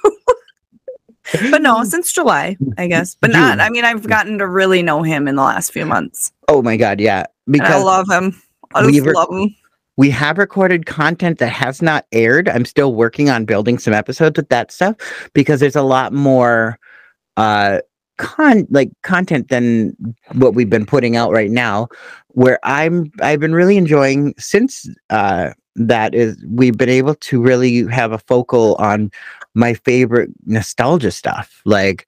But 1.50 1.62
no, 1.62 1.84
since 1.84 2.12
July, 2.12 2.56
I 2.76 2.86
guess. 2.86 3.14
But 3.20 3.30
not. 3.32 3.60
I 3.60 3.70
mean, 3.70 3.84
I've 3.84 4.06
gotten 4.06 4.38
to 4.38 4.46
really 4.46 4.82
know 4.82 5.02
him 5.02 5.28
in 5.28 5.36
the 5.36 5.42
last 5.42 5.72
few 5.72 5.84
months. 5.86 6.32
oh 6.48 6.62
my 6.62 6.76
god 6.76 7.00
yeah 7.00 7.24
And 7.46 7.62
I 7.62 7.82
love 7.82 8.08
him. 8.10 8.40
I 8.74 8.90
just 8.90 9.04
were- 9.04 9.12
love 9.12 9.30
him. 9.30 9.54
we 9.96 10.10
have 10.10 10.38
recorded 10.38 10.86
content 10.86 11.38
that 11.38 11.48
has 11.50 11.82
not 11.82 12.06
aired. 12.12 12.48
I'm 12.48 12.64
still 12.64 12.94
working 12.94 13.30
on 13.30 13.44
building 13.44 13.78
some 13.78 13.92
episodes 13.94 14.36
with 14.38 14.48
that 14.50 14.70
stuff 14.72 14.96
because 15.34 15.60
there's 15.60 15.76
a 15.76 15.82
lot 15.82 16.12
more 16.12 16.78
uh 17.36 17.80
con 18.16 18.66
like 18.70 18.90
content 19.02 19.48
than 19.48 19.94
what 20.32 20.54
we've 20.54 20.70
been 20.70 20.86
putting 20.86 21.14
out 21.16 21.30
right 21.32 21.50
now 21.50 21.86
where 22.28 22.58
I'm 22.64 23.10
I've 23.22 23.40
been 23.40 23.54
really 23.54 23.76
enjoying 23.76 24.34
since 24.38 24.88
uh 25.10 25.50
that 25.78 26.14
is 26.14 26.36
we've 26.48 26.76
been 26.76 26.88
able 26.88 27.14
to 27.14 27.40
really 27.40 27.86
have 27.86 28.12
a 28.12 28.18
focal 28.18 28.74
on 28.76 29.10
my 29.54 29.74
favorite 29.74 30.30
nostalgia 30.46 31.10
stuff 31.10 31.62
like 31.64 32.06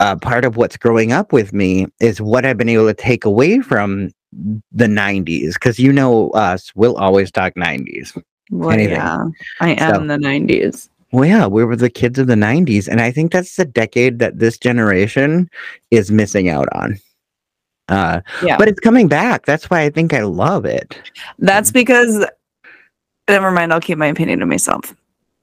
uh, 0.00 0.16
part 0.16 0.44
of 0.44 0.56
what's 0.56 0.76
growing 0.76 1.12
up 1.12 1.32
with 1.32 1.52
me 1.52 1.86
is 2.00 2.20
what 2.20 2.44
I've 2.44 2.58
been 2.58 2.68
able 2.68 2.86
to 2.88 2.94
take 2.94 3.24
away 3.24 3.60
from 3.60 4.10
the 4.72 4.86
90s 4.86 5.54
because 5.54 5.78
you 5.78 5.92
know 5.92 6.30
us 6.30 6.72
we'll 6.74 6.96
always 6.96 7.30
talk 7.30 7.54
90s 7.54 8.20
Well, 8.50 8.70
anything. 8.72 8.96
yeah, 8.96 9.24
I 9.60 9.70
am 9.74 9.94
So- 9.94 10.06
the 10.08 10.16
'90s. 10.18 10.88
well 11.12 11.24
yeah 11.24 11.46
we 11.46 11.64
were 11.64 11.76
the 11.76 11.88
kids 11.90 12.18
of 12.18 12.26
the 12.26 12.34
90s 12.34 12.88
and 12.88 13.00
i 13.00 13.12
think 13.12 13.30
that's 13.30 13.54
the 13.54 13.64
decade 13.64 14.18
that 14.18 14.40
this 14.40 14.58
generation 14.58 15.48
is 15.92 16.10
missing 16.10 16.48
out 16.48 16.68
on 16.72 16.98
Uh, 17.88 18.20
Yeah. 18.42 18.56
but 18.56 18.66
it's 18.66 18.80
coming 18.80 19.08
back. 19.08 19.44
That's 19.44 19.68
why 19.68 19.82
I 19.82 19.90
think 19.90 20.14
I 20.14 20.22
love 20.22 20.64
it. 20.64 20.98
That's 21.38 21.70
because 21.70 22.24
never 23.28 23.50
mind, 23.50 23.72
I'll 23.72 23.80
keep 23.80 23.98
my 23.98 24.06
opinion 24.06 24.40
to 24.40 24.46
myself. 24.46 24.94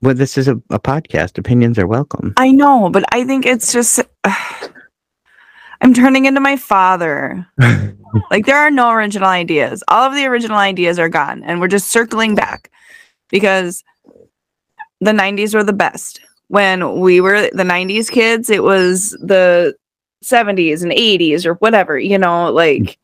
Well, 0.01 0.15
this 0.15 0.37
is 0.37 0.47
a, 0.47 0.55
a 0.69 0.79
podcast. 0.79 1.37
Opinions 1.37 1.77
are 1.77 1.87
welcome. 1.87 2.33
I 2.37 2.51
know, 2.51 2.89
but 2.89 3.03
I 3.11 3.23
think 3.23 3.45
it's 3.45 3.71
just 3.71 3.99
I'm 4.23 5.93
turning 5.93 6.25
into 6.25 6.39
my 6.39 6.57
father. 6.57 7.47
Like 8.29 8.45
there 8.45 8.57
are 8.57 8.71
no 8.71 8.91
original 8.91 9.29
ideas. 9.29 9.83
All 9.87 10.03
of 10.03 10.13
the 10.13 10.25
original 10.25 10.57
ideas 10.57 10.99
are 10.99 11.09
gone 11.09 11.43
and 11.43 11.59
we're 11.59 11.67
just 11.67 11.89
circling 11.89 12.35
back 12.35 12.71
because 13.29 13.83
the 14.99 15.11
90s 15.11 15.53
were 15.53 15.63
the 15.63 15.73
best. 15.73 16.21
When 16.47 16.99
we 16.99 17.21
were 17.21 17.49
the 17.53 17.63
90s 17.63 18.09
kids, 18.09 18.49
it 18.49 18.63
was 18.63 19.11
the 19.21 19.75
70s 20.23 20.83
and 20.83 20.91
80s 20.91 21.45
or 21.45 21.53
whatever, 21.55 21.97
you 21.97 22.17
know, 22.17 22.51
like 22.51 22.99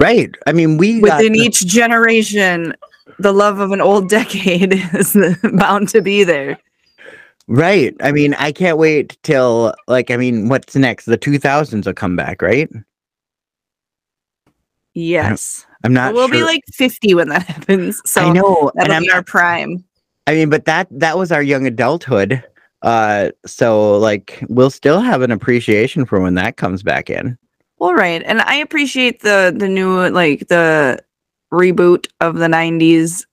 right. 0.00 0.34
I 0.46 0.52
mean, 0.52 0.76
we 0.76 1.00
got 1.00 1.18
within 1.18 1.32
the- 1.32 1.40
each 1.40 1.66
generation, 1.66 2.74
the 3.18 3.32
love 3.32 3.58
of 3.60 3.72
an 3.72 3.80
old 3.80 4.08
decade 4.18 4.72
is 4.94 5.16
bound 5.54 5.88
to 5.90 6.02
be 6.02 6.24
there. 6.24 6.58
Right. 7.46 7.94
I 8.00 8.10
mean, 8.10 8.32
I 8.34 8.52
can't 8.52 8.78
wait 8.78 9.18
till 9.22 9.74
like 9.86 10.10
I 10.10 10.16
mean, 10.16 10.48
what's 10.48 10.74
next? 10.74 11.04
The 11.04 11.18
2000s 11.18 11.84
will 11.84 11.92
come 11.92 12.16
back, 12.16 12.40
right? 12.40 12.70
Yes. 14.94 15.66
I'm 15.82 15.92
not 15.92 16.14
we'll 16.14 16.28
be 16.28 16.42
like 16.42 16.62
50 16.72 17.14
when 17.14 17.28
that 17.28 17.42
happens. 17.46 18.00
So 18.06 18.22
I 18.22 18.32
know, 18.32 18.70
and 18.76 18.82
that'll 18.90 18.94
I'm 18.94 19.02
be 19.02 19.10
our 19.10 19.16
not 19.16 19.26
prime. 19.26 19.84
I 20.26 20.34
mean, 20.34 20.48
but 20.48 20.64
that 20.64 20.88
that 20.90 21.18
was 21.18 21.30
our 21.30 21.42
young 21.42 21.66
adulthood. 21.66 22.42
Uh 22.82 23.30
so 23.44 23.98
like 23.98 24.42
we'll 24.48 24.70
still 24.70 25.00
have 25.00 25.20
an 25.20 25.30
appreciation 25.30 26.06
for 26.06 26.20
when 26.20 26.34
that 26.34 26.56
comes 26.56 26.82
back 26.82 27.10
in. 27.10 27.36
Well, 27.84 27.92
right. 27.92 28.22
And 28.24 28.40
I 28.40 28.54
appreciate 28.54 29.20
the 29.20 29.54
the 29.54 29.68
new 29.68 30.08
like 30.08 30.48
the 30.48 30.98
reboot 31.52 32.06
of 32.22 32.36
the 32.36 32.46
90s 32.46 33.26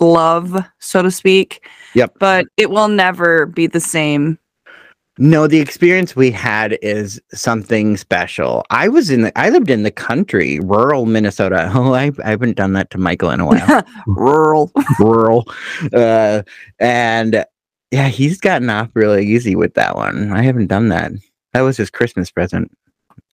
love, 0.00 0.64
so 0.80 1.00
to 1.00 1.12
speak. 1.12 1.64
Yep. 1.94 2.16
But 2.18 2.46
it 2.56 2.70
will 2.70 2.88
never 2.88 3.46
be 3.46 3.68
the 3.68 3.78
same. 3.78 4.36
No, 5.16 5.46
the 5.46 5.60
experience 5.60 6.16
we 6.16 6.32
had 6.32 6.76
is 6.82 7.22
something 7.32 7.96
special. 7.96 8.64
I 8.70 8.88
was 8.88 9.10
in 9.10 9.22
the 9.22 9.38
I 9.38 9.50
lived 9.50 9.70
in 9.70 9.84
the 9.84 9.92
country, 9.92 10.58
rural 10.58 11.06
Minnesota. 11.06 11.70
Oh, 11.72 11.94
I, 11.94 12.10
I 12.24 12.30
haven't 12.30 12.56
done 12.56 12.72
that 12.72 12.90
to 12.90 12.98
Michael 12.98 13.30
in 13.30 13.38
a 13.38 13.46
while. 13.46 13.84
Rural. 14.08 14.72
rural. 14.98 15.46
Uh 15.92 16.42
and 16.80 17.44
yeah, 17.92 18.08
he's 18.08 18.40
gotten 18.40 18.70
off 18.70 18.90
really 18.94 19.24
easy 19.24 19.54
with 19.54 19.74
that 19.74 19.94
one. 19.94 20.32
I 20.32 20.42
haven't 20.42 20.66
done 20.66 20.88
that. 20.88 21.12
That 21.52 21.60
was 21.60 21.76
his 21.76 21.90
Christmas 21.90 22.28
present. 22.28 22.68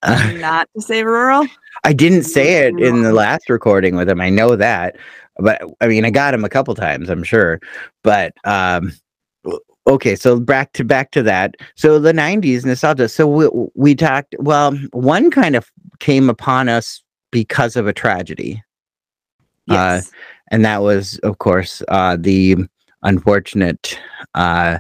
Uh, 0.04 0.32
Not 0.38 0.70
to 0.76 0.82
say 0.82 1.04
rural. 1.04 1.46
I 1.84 1.94
didn't 1.94 2.24
say 2.24 2.66
it 2.68 2.80
in 2.80 3.04
the 3.04 3.14
last 3.14 3.50
recording 3.50 3.96
with 3.96 4.10
him. 4.10 4.20
I 4.22 4.30
know 4.30 4.56
that, 4.56 4.98
but 5.38 5.62
I 5.82 5.88
mean, 5.88 6.06
I 6.06 6.10
got 6.10 6.34
him 6.34 6.44
a 6.44 6.50
couple 6.50 6.76
times, 6.76 7.10
I'm 7.10 7.24
sure. 7.24 7.60
But 8.04 8.34
um, 8.44 8.94
okay, 9.88 10.16
so 10.16 10.40
back 10.40 10.74
to 10.74 10.84
back 10.84 11.12
to 11.12 11.24
that. 11.24 11.56
So 11.76 12.00
the 12.00 12.12
'90s 12.14 12.66
nostalgia. 12.66 13.08
So 13.10 13.28
we 13.28 13.50
we 13.76 13.96
talked. 13.96 14.36
Well, 14.40 14.78
one 14.92 15.32
kind 15.32 15.56
of 15.56 15.72
came 16.00 16.30
upon 16.30 16.70
us 16.70 17.02
because 17.32 17.76
of 17.76 17.88
a 17.88 17.94
tragedy, 17.94 18.62
Uh, 19.70 20.00
Yes. 20.02 20.12
and 20.52 20.66
that 20.66 20.82
was, 20.82 21.20
of 21.20 21.38
course, 21.38 21.82
uh, 21.90 22.18
the 22.20 22.58
unfortunate 23.04 24.00
uh, 24.34 24.80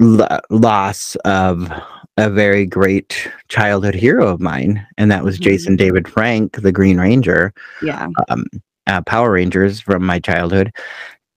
lo- 0.00 0.40
loss 0.50 1.14
of 1.24 1.70
a 2.16 2.30
very 2.30 2.64
great 2.64 3.30
childhood 3.48 3.94
hero 3.94 4.26
of 4.26 4.40
mine, 4.40 4.86
and 4.96 5.10
that 5.10 5.24
was 5.24 5.38
Mhm. 5.38 5.42
Jason 5.42 5.76
David 5.76 6.08
Frank, 6.08 6.60
the 6.60 6.72
Green 6.72 6.98
Ranger, 6.98 7.52
yeah. 7.82 8.08
um, 8.28 8.44
uh, 8.86 9.02
Power 9.02 9.32
Rangers 9.32 9.80
from 9.80 10.04
my 10.04 10.18
childhood, 10.18 10.72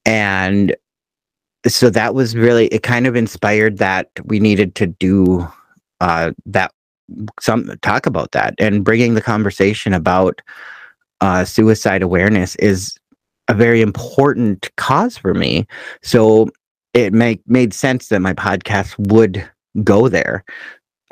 and 0.05 0.75
so 1.67 1.89
that 1.89 2.15
was 2.15 2.35
really 2.35 2.67
it. 2.67 2.83
Kind 2.83 3.07
of 3.07 3.15
inspired 3.15 3.77
that 3.79 4.07
we 4.23 4.39
needed 4.39 4.75
to 4.75 4.87
do 4.87 5.47
uh, 5.99 6.31
that 6.45 6.71
some 7.41 7.71
talk 7.81 8.05
about 8.05 8.31
that 8.31 8.53
and 8.59 8.85
bringing 8.85 9.15
the 9.15 9.21
conversation 9.21 9.93
about 9.93 10.41
uh, 11.21 11.43
suicide 11.43 12.01
awareness 12.01 12.55
is 12.57 12.95
a 13.49 13.53
very 13.53 13.81
important 13.81 14.69
cause 14.77 15.17
for 15.17 15.33
me. 15.33 15.65
So 16.01 16.49
it 16.93 17.11
make 17.11 17.41
made 17.47 17.73
sense 17.73 18.07
that 18.07 18.21
my 18.21 18.33
podcast 18.33 18.95
would 19.11 19.43
go 19.83 20.07
there, 20.09 20.43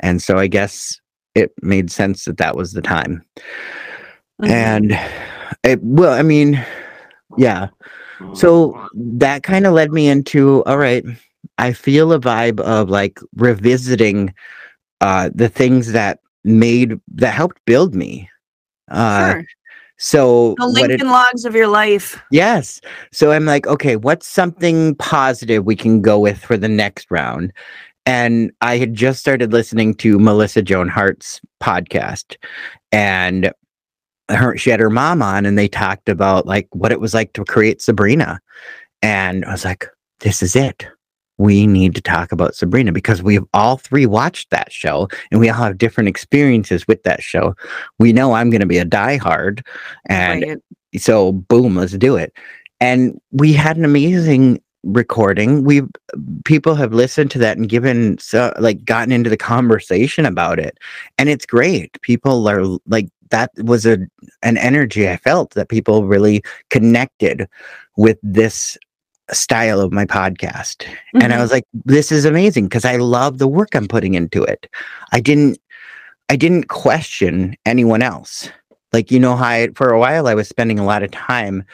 and 0.00 0.20
so 0.22 0.38
I 0.38 0.46
guess 0.46 1.00
it 1.34 1.52
made 1.62 1.90
sense 1.90 2.24
that 2.24 2.38
that 2.38 2.56
was 2.56 2.72
the 2.72 2.82
time. 2.82 3.22
Mhm. 4.42 4.50
And 4.50 5.00
it 5.64 5.82
well, 5.82 6.12
I 6.12 6.22
mean, 6.22 6.64
yeah. 7.36 7.68
So 8.34 8.88
that 8.94 9.42
kind 9.44 9.66
of 9.66 9.72
led 9.74 9.92
me 9.92 10.08
into 10.08 10.64
all 10.64 10.78
right. 10.78 11.04
I 11.58 11.72
feel 11.72 12.12
a 12.12 12.18
vibe 12.20 12.60
of 12.60 12.88
like 12.90 13.20
revisiting 13.36 14.34
uh 15.00 15.30
the 15.34 15.48
things 15.48 15.92
that 15.92 16.18
made 16.44 16.98
that 17.14 17.32
helped 17.34 17.64
build 17.64 17.94
me. 17.94 18.28
Uh 18.90 19.32
sure. 19.34 19.44
so 19.98 20.54
The 20.58 20.66
what 20.68 20.78
it- 20.84 20.88
Lincoln 20.90 21.10
logs 21.10 21.44
of 21.44 21.54
your 21.54 21.68
life. 21.68 22.20
Yes. 22.32 22.80
So 23.12 23.30
I'm 23.32 23.44
like, 23.44 23.66
okay, 23.68 23.94
what's 23.96 24.26
something 24.26 24.94
positive 24.96 25.64
we 25.64 25.76
can 25.76 26.00
go 26.02 26.18
with 26.18 26.38
for 26.42 26.56
the 26.56 26.68
next 26.68 27.08
round? 27.10 27.52
And 28.08 28.52
I 28.62 28.78
had 28.78 28.94
just 28.94 29.20
started 29.20 29.52
listening 29.52 29.92
to 29.96 30.18
Melissa 30.18 30.62
Joan 30.62 30.88
Hart's 30.88 31.42
podcast, 31.62 32.36
and 32.90 33.52
her 34.30 34.56
she 34.56 34.70
had 34.70 34.80
her 34.80 34.88
mom 34.88 35.20
on, 35.20 35.44
and 35.44 35.58
they 35.58 35.68
talked 35.68 36.08
about 36.08 36.46
like 36.46 36.68
what 36.72 36.90
it 36.90 37.00
was 37.00 37.12
like 37.12 37.34
to 37.34 37.44
create 37.44 37.82
Sabrina. 37.82 38.40
And 39.02 39.44
I 39.44 39.52
was 39.52 39.66
like, 39.66 39.86
this 40.20 40.42
is 40.42 40.56
it. 40.56 40.86
We 41.36 41.66
need 41.66 41.94
to 41.96 42.00
talk 42.00 42.32
about 42.32 42.54
Sabrina 42.54 42.92
because 42.92 43.22
we've 43.22 43.44
all 43.52 43.76
three 43.76 44.06
watched 44.06 44.48
that 44.48 44.72
show 44.72 45.08
and 45.30 45.38
we 45.38 45.50
all 45.50 45.56
have 45.62 45.76
different 45.76 46.08
experiences 46.08 46.88
with 46.88 47.02
that 47.02 47.22
show. 47.22 47.54
We 47.98 48.14
know 48.14 48.32
I'm 48.32 48.48
going 48.48 48.62
to 48.62 48.66
be 48.66 48.78
a 48.78 48.86
diehard, 48.86 49.60
and 50.06 50.42
Right. 50.42 50.58
so 50.96 51.32
boom 51.32 51.76
let's 51.76 51.92
do 51.92 52.16
it 52.16 52.32
and 52.80 53.20
we 53.32 53.52
had 53.52 53.76
an 53.76 53.84
amazing 53.84 54.60
recording 54.84 55.64
we 55.64 55.82
people 56.44 56.74
have 56.76 56.92
listened 56.92 57.30
to 57.32 57.38
that 57.38 57.56
and 57.56 57.68
given 57.68 58.16
so 58.18 58.52
like 58.60 58.84
gotten 58.84 59.10
into 59.12 59.28
the 59.28 59.36
conversation 59.36 60.24
about 60.24 60.58
it. 60.58 60.78
And 61.18 61.28
it's 61.28 61.44
great. 61.44 62.00
People 62.02 62.48
are 62.48 62.62
like 62.86 63.08
that 63.30 63.50
was 63.64 63.84
a 63.84 63.98
an 64.42 64.56
energy 64.56 65.08
i 65.08 65.16
felt 65.18 65.50
that 65.50 65.68
people 65.68 66.04
really 66.06 66.42
connected 66.70 67.46
with 67.96 68.18
this 68.22 68.78
style 69.32 69.80
of 69.80 69.92
my 69.92 70.06
podcast. 70.06 70.86
And 71.14 71.32
i 71.32 71.36
Mhm. 71.36 71.40
was 71.40 71.50
like 71.52 71.64
this 71.84 72.10
is 72.12 72.24
amazing 72.24 72.64
because 72.64 72.84
i 72.84 72.96
love 72.96 73.38
the 73.38 73.48
work 73.48 73.74
i'm 73.74 73.88
putting 73.88 74.14
into 74.14 74.42
it. 74.44 74.66
I 75.12 75.20
didn't 75.20 75.58
i 76.30 76.36
didn't 76.36 76.68
question 76.68 77.56
anyone 77.66 78.00
else. 78.02 78.48
Like 78.92 79.10
you 79.10 79.18
know 79.20 79.36
how 79.36 79.44
I, 79.48 79.68
for 79.74 79.90
a 79.90 79.98
while 79.98 80.28
i 80.28 80.34
was 80.34 80.48
spending 80.48 80.78
a 80.78 80.84
lot 80.86 81.02
of 81.02 81.10
time 81.10 81.64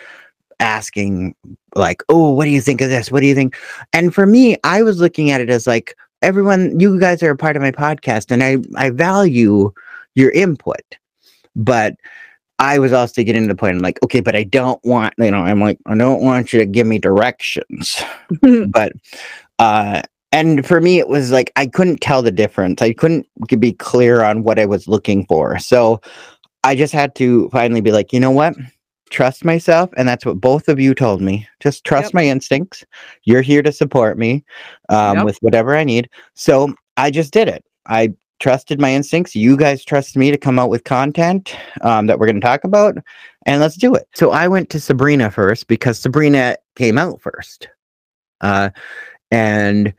asking 0.61 1.35
like 1.75 2.03
oh 2.09 2.31
what 2.31 2.45
do 2.45 2.51
you 2.51 2.61
think 2.61 2.81
of 2.81 2.91
this? 2.91 3.11
What 3.11 3.21
do 3.21 3.27
you 3.27 3.35
think? 3.35 3.57
And 3.93 4.15
for 4.15 4.27
me 4.27 4.57
i 4.65 4.83
was 4.83 5.01
looking 5.01 5.31
at 5.31 5.41
it 5.41 5.51
as 5.51 5.67
like 5.67 5.97
everyone 6.23 6.79
you 6.81 6.99
guys 6.99 7.23
are 7.23 7.31
a 7.31 7.37
part 7.37 7.57
of 7.57 7.63
my 7.63 7.71
podcast 7.71 8.31
and 8.31 8.43
i 8.43 8.57
i 8.77 8.91
value 8.91 9.73
your 10.15 10.31
input. 10.31 10.83
But 11.57 11.97
i 12.59 12.79
was 12.79 12.93
also 12.93 13.23
getting 13.23 13.43
to 13.43 13.49
the 13.49 13.57
point 13.57 13.77
i'm 13.77 13.83
like 13.83 14.01
okay 14.05 14.21
but 14.21 14.37
i 14.37 14.45
don't 14.45 14.83
want 14.85 15.13
you 15.19 15.29
know 15.29 15.41
i'm 15.41 15.61
like 15.61 15.77
i 15.87 15.97
don't 15.97 16.23
want 16.23 16.53
you 16.53 16.59
to 16.61 16.67
give 16.67 16.87
me 16.87 16.99
directions. 16.99 18.03
But 18.69 18.93
uh 19.59 20.03
and 20.33 20.67
for 20.67 20.81
me 20.81 20.99
it 20.99 21.09
was 21.09 21.31
like 21.31 21.53
i 21.57 21.67
couldn't 21.67 22.01
tell 22.01 22.23
the 22.23 22.33
difference. 22.33 22.83
I 22.83 22.93
couldn't 22.93 23.27
be 23.59 23.73
clear 23.73 24.23
on 24.23 24.43
what 24.43 24.59
i 24.59 24.67
was 24.67 24.89
looking 24.89 25.27
for. 25.27 25.59
So 25.59 26.01
i 26.63 26.75
just 26.75 26.93
had 26.93 27.15
to 27.17 27.49
finally 27.51 27.81
be 27.81 27.93
like 27.93 28.13
you 28.13 28.21
know 28.21 28.31
what 28.31 28.55
trust 29.15 29.45
myself 29.45 29.91
and 29.97 30.09
that's 30.09 30.27
what 30.27 30.41
both 30.41 30.69
of 30.69 30.81
you 30.81 30.93
told 30.93 31.23
me. 31.23 31.47
Just 31.61 31.85
trust 31.85 32.07
Yep. 32.07 32.15
my 32.15 32.25
instincts. 32.27 32.85
You're 33.23 33.43
here 33.43 33.63
to 33.63 33.71
support 33.71 34.19
me 34.19 34.45
um, 34.89 35.19
Yep. 35.19 35.25
with 35.25 35.39
whatever 35.39 35.77
i 35.77 35.85
need. 35.85 36.11
So 36.35 36.75
i 36.97 37.11
just 37.13 37.33
did 37.33 37.47
it. 37.49 37.65
I 37.87 38.13
trusted 38.41 38.81
my 38.81 38.93
instincts. 38.93 39.37
You 39.37 39.57
guys 39.57 39.85
trust 39.85 40.17
me 40.17 40.33
to 40.33 40.37
come 40.37 40.59
out 40.59 40.69
with 40.69 40.83
content 40.83 41.57
um, 41.83 42.09
that 42.09 42.19
we're 42.19 42.27
going 42.27 42.41
to 42.41 42.47
talk 42.47 42.65
about 42.65 42.97
and 43.47 43.61
let's 43.61 43.77
do 43.77 43.95
it. 43.95 44.09
So 44.15 44.33
i 44.33 44.49
went 44.49 44.69
to 44.71 44.81
sabrina 44.81 45.31
first 45.31 45.69
because 45.69 45.97
sabrina 45.99 46.57
came 46.75 46.99
out 46.99 47.21
first. 47.21 47.69
Uh, 48.41 48.71
and 49.31 49.95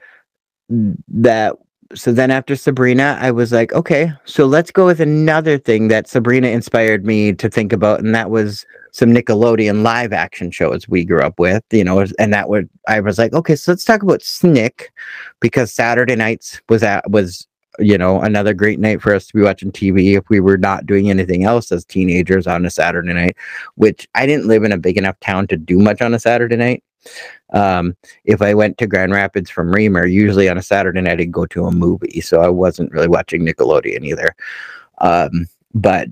that 1.08 1.56
so 1.94 2.12
then 2.12 2.32
after 2.32 2.56
Sabrina, 2.56 3.18
I 3.22 3.30
was 3.30 3.52
like, 3.54 3.72
okay, 3.74 4.12
so 4.26 4.48
let's 4.48 4.72
go 4.72 4.88
with 4.88 5.00
another 5.00 5.60
thing 5.60 5.88
that 5.90 6.08
Sabrina 6.08 6.48
inspired 6.48 7.06
me 7.06 7.32
to 7.34 7.48
think 7.48 7.72
about, 7.72 8.00
and 8.00 8.14
that 8.16 8.32
was 8.32 8.66
some 8.96 9.14
Nickelodeon 9.14 9.84
live 9.84 10.14
action 10.14 10.52
shows 10.52 10.88
we 10.88 11.04
grew 11.04 11.20
up 11.20 11.38
with, 11.38 11.66
you 11.70 11.84
know, 11.84 12.06
and 12.18 12.34
that 12.34 12.48
would 12.48 12.70
I 12.88 13.02
was 13.02 13.18
like, 13.18 13.34
okay, 13.34 13.58
so 13.58 13.74
let's 13.74 13.84
talk 13.84 14.02
about 14.02 14.22
Snick 14.22 14.90
because 15.42 15.74
Saturday 15.74 16.16
nights 16.16 16.62
was 16.70 16.82
at 16.82 17.12
was 17.12 17.46
you 17.78 17.98
know, 17.98 18.22
another 18.22 18.54
great 18.54 18.80
night 18.80 19.02
for 19.02 19.14
us 19.14 19.28
to 19.28 19.34
be 19.34 19.42
watching 19.42 19.70
TV 19.70 20.18
if 20.18 20.30
we 20.30 20.40
were 20.40 20.58
not 20.58 20.86
doing 20.86 21.10
anything 21.10 21.44
else 21.44 21.74
as 21.74 21.84
teenagers 21.84 22.48
on 22.48 22.66
a 22.66 22.70
Saturday 22.70 23.12
night, 23.12 23.36
which 23.76 24.08
I 24.16 24.26
didn't 24.26 24.48
live 24.48 24.64
in 24.64 24.72
a 24.72 24.78
big 24.78 24.98
enough 24.98 25.20
town 25.20 25.46
to 25.48 25.58
do 25.58 25.80
much 25.80 26.02
on 26.02 26.14
a 26.14 26.20
Saturday 26.20 26.56
night. 26.56 26.82
Um, 27.52 27.98
if 28.24 28.42
I 28.42 28.54
went 28.54 28.78
to 28.78 28.88
Grand 28.88 29.12
Rapids 29.12 29.50
from 29.50 29.74
Remer, 29.74 30.10
usually 30.10 30.48
on 30.48 30.58
a 30.58 30.62
Saturday 30.62 31.02
night 31.02 31.20
I'd 31.20 31.34
go 31.34 31.46
to 31.48 31.66
a 31.66 31.72
movie, 31.72 32.22
so 32.22 32.40
I 32.40 32.48
wasn't 32.48 32.94
really 32.94 33.10
watching 33.10 33.46
Nickelodeon 33.46 34.06
either. 34.06 34.34
Um, 35.00 35.48
but 35.74 36.08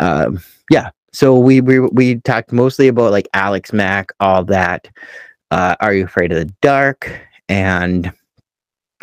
um, 0.00 0.40
yeah, 0.70 0.88
so 1.14 1.38
we 1.38 1.60
we 1.60 1.78
we 1.78 2.16
talked 2.16 2.52
mostly 2.52 2.88
about 2.88 3.12
like 3.12 3.28
Alex 3.34 3.72
Mack, 3.72 4.12
all 4.18 4.44
that. 4.46 4.88
Uh, 5.52 5.76
Are 5.80 5.94
you 5.94 6.04
afraid 6.04 6.32
of 6.32 6.38
the 6.38 6.52
dark? 6.60 7.08
And 7.48 8.12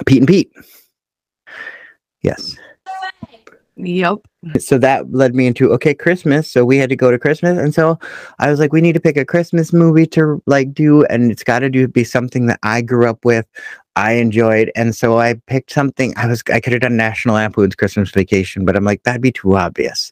Pete 0.06 0.18
and 0.18 0.28
Pete. 0.28 0.52
Yes. 2.22 2.58
Yep. 3.78 4.18
So 4.60 4.78
that 4.78 5.12
led 5.14 5.34
me 5.34 5.48
into 5.48 5.72
okay, 5.72 5.94
Christmas. 5.94 6.52
So 6.52 6.66
we 6.66 6.78
had 6.78 6.90
to 6.90 6.98
go 6.98 7.12
to 7.12 7.18
Christmas, 7.18 7.58
and 7.58 7.74
so 7.74 7.98
I 8.40 8.50
was 8.50 8.60
like, 8.60 8.74
we 8.74 8.82
need 8.82 8.94
to 8.94 9.00
pick 9.00 9.16
a 9.16 9.24
Christmas 9.24 9.72
movie 9.72 10.06
to 10.08 10.44
like 10.46 10.74
do, 10.74 11.06
and 11.06 11.32
it's 11.32 11.44
got 11.44 11.60
to 11.60 11.70
do 11.70 11.88
be 11.88 12.04
something 12.04 12.48
that 12.48 12.60
I 12.62 12.82
grew 12.82 13.10
up 13.10 13.24
with, 13.24 13.48
I 13.96 14.14
enjoyed, 14.14 14.70
and 14.76 14.94
so 14.94 15.20
I 15.20 15.36
picked 15.48 15.72
something. 15.72 16.14
I 16.18 16.28
was 16.28 16.44
I 16.52 16.60
could 16.60 16.74
have 16.74 16.82
done 16.82 16.98
National 16.98 17.36
Lampoon's 17.36 17.76
Christmas 17.76 18.12
Vacation, 18.12 18.66
but 18.66 18.76
I'm 18.76 18.84
like 18.84 19.04
that'd 19.04 19.22
be 19.22 19.32
too 19.32 19.56
obvious. 19.56 20.12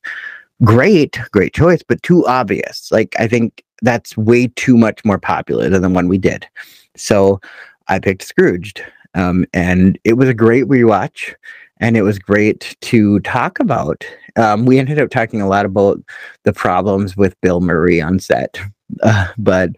Great, 0.64 1.20
great 1.32 1.54
choice, 1.54 1.82
but 1.88 2.02
too 2.04 2.26
obvious. 2.28 2.92
Like 2.92 3.16
I 3.20 3.28
think 3.28 3.64
that's 3.82 4.18
way 4.18 4.48
too 4.48 4.78
much 4.78 5.04
more 5.06 5.20
popular 5.20 5.70
than 5.70 5.82
the 5.82 5.90
one 5.90 6.08
we 6.08 6.18
did. 6.18 6.48
So 6.96 7.40
I 7.88 8.00
picked 8.00 8.24
Scrooged, 8.24 8.84
um, 9.14 9.46
and 9.54 9.98
it 10.04 10.14
was 10.14 10.28
a 10.28 10.34
great 10.34 10.66
rewatch 10.66 11.34
and 11.80 11.96
it 11.96 12.02
was 12.02 12.20
great 12.20 12.76
to 12.82 13.20
talk 13.22 13.60
about. 13.60 14.06
Um, 14.36 14.66
we 14.66 14.80
ended 14.80 15.00
up 15.00 15.10
talking 15.10 15.42
a 15.42 15.48
lot 15.48 15.66
about 15.66 16.00
the 16.44 16.54
problems 16.54 17.16
with 17.16 17.40
Bill 17.42 17.62
Murray 17.62 18.02
on 18.02 18.20
set, 18.20 18.60
uh, 19.04 19.28
but 19.38 19.72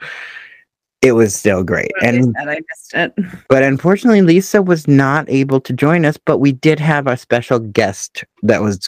it 1.02 1.14
was 1.14 1.36
still 1.36 1.64
great. 1.64 1.92
And 2.04 2.36
I 2.38 2.60
missed 2.70 2.94
it. 2.94 3.14
but 3.50 3.64
unfortunately, 3.64 4.22
Lisa 4.22 4.62
was 4.62 4.88
not 4.88 5.28
able 5.30 5.60
to 5.62 5.74
join 5.74 6.06
us. 6.06 6.18
But 6.18 6.38
we 6.38 6.52
did 6.52 6.80
have 6.80 7.08
a 7.08 7.18
special 7.18 7.60
guest 7.60 8.24
that 8.44 8.62
was 8.62 8.88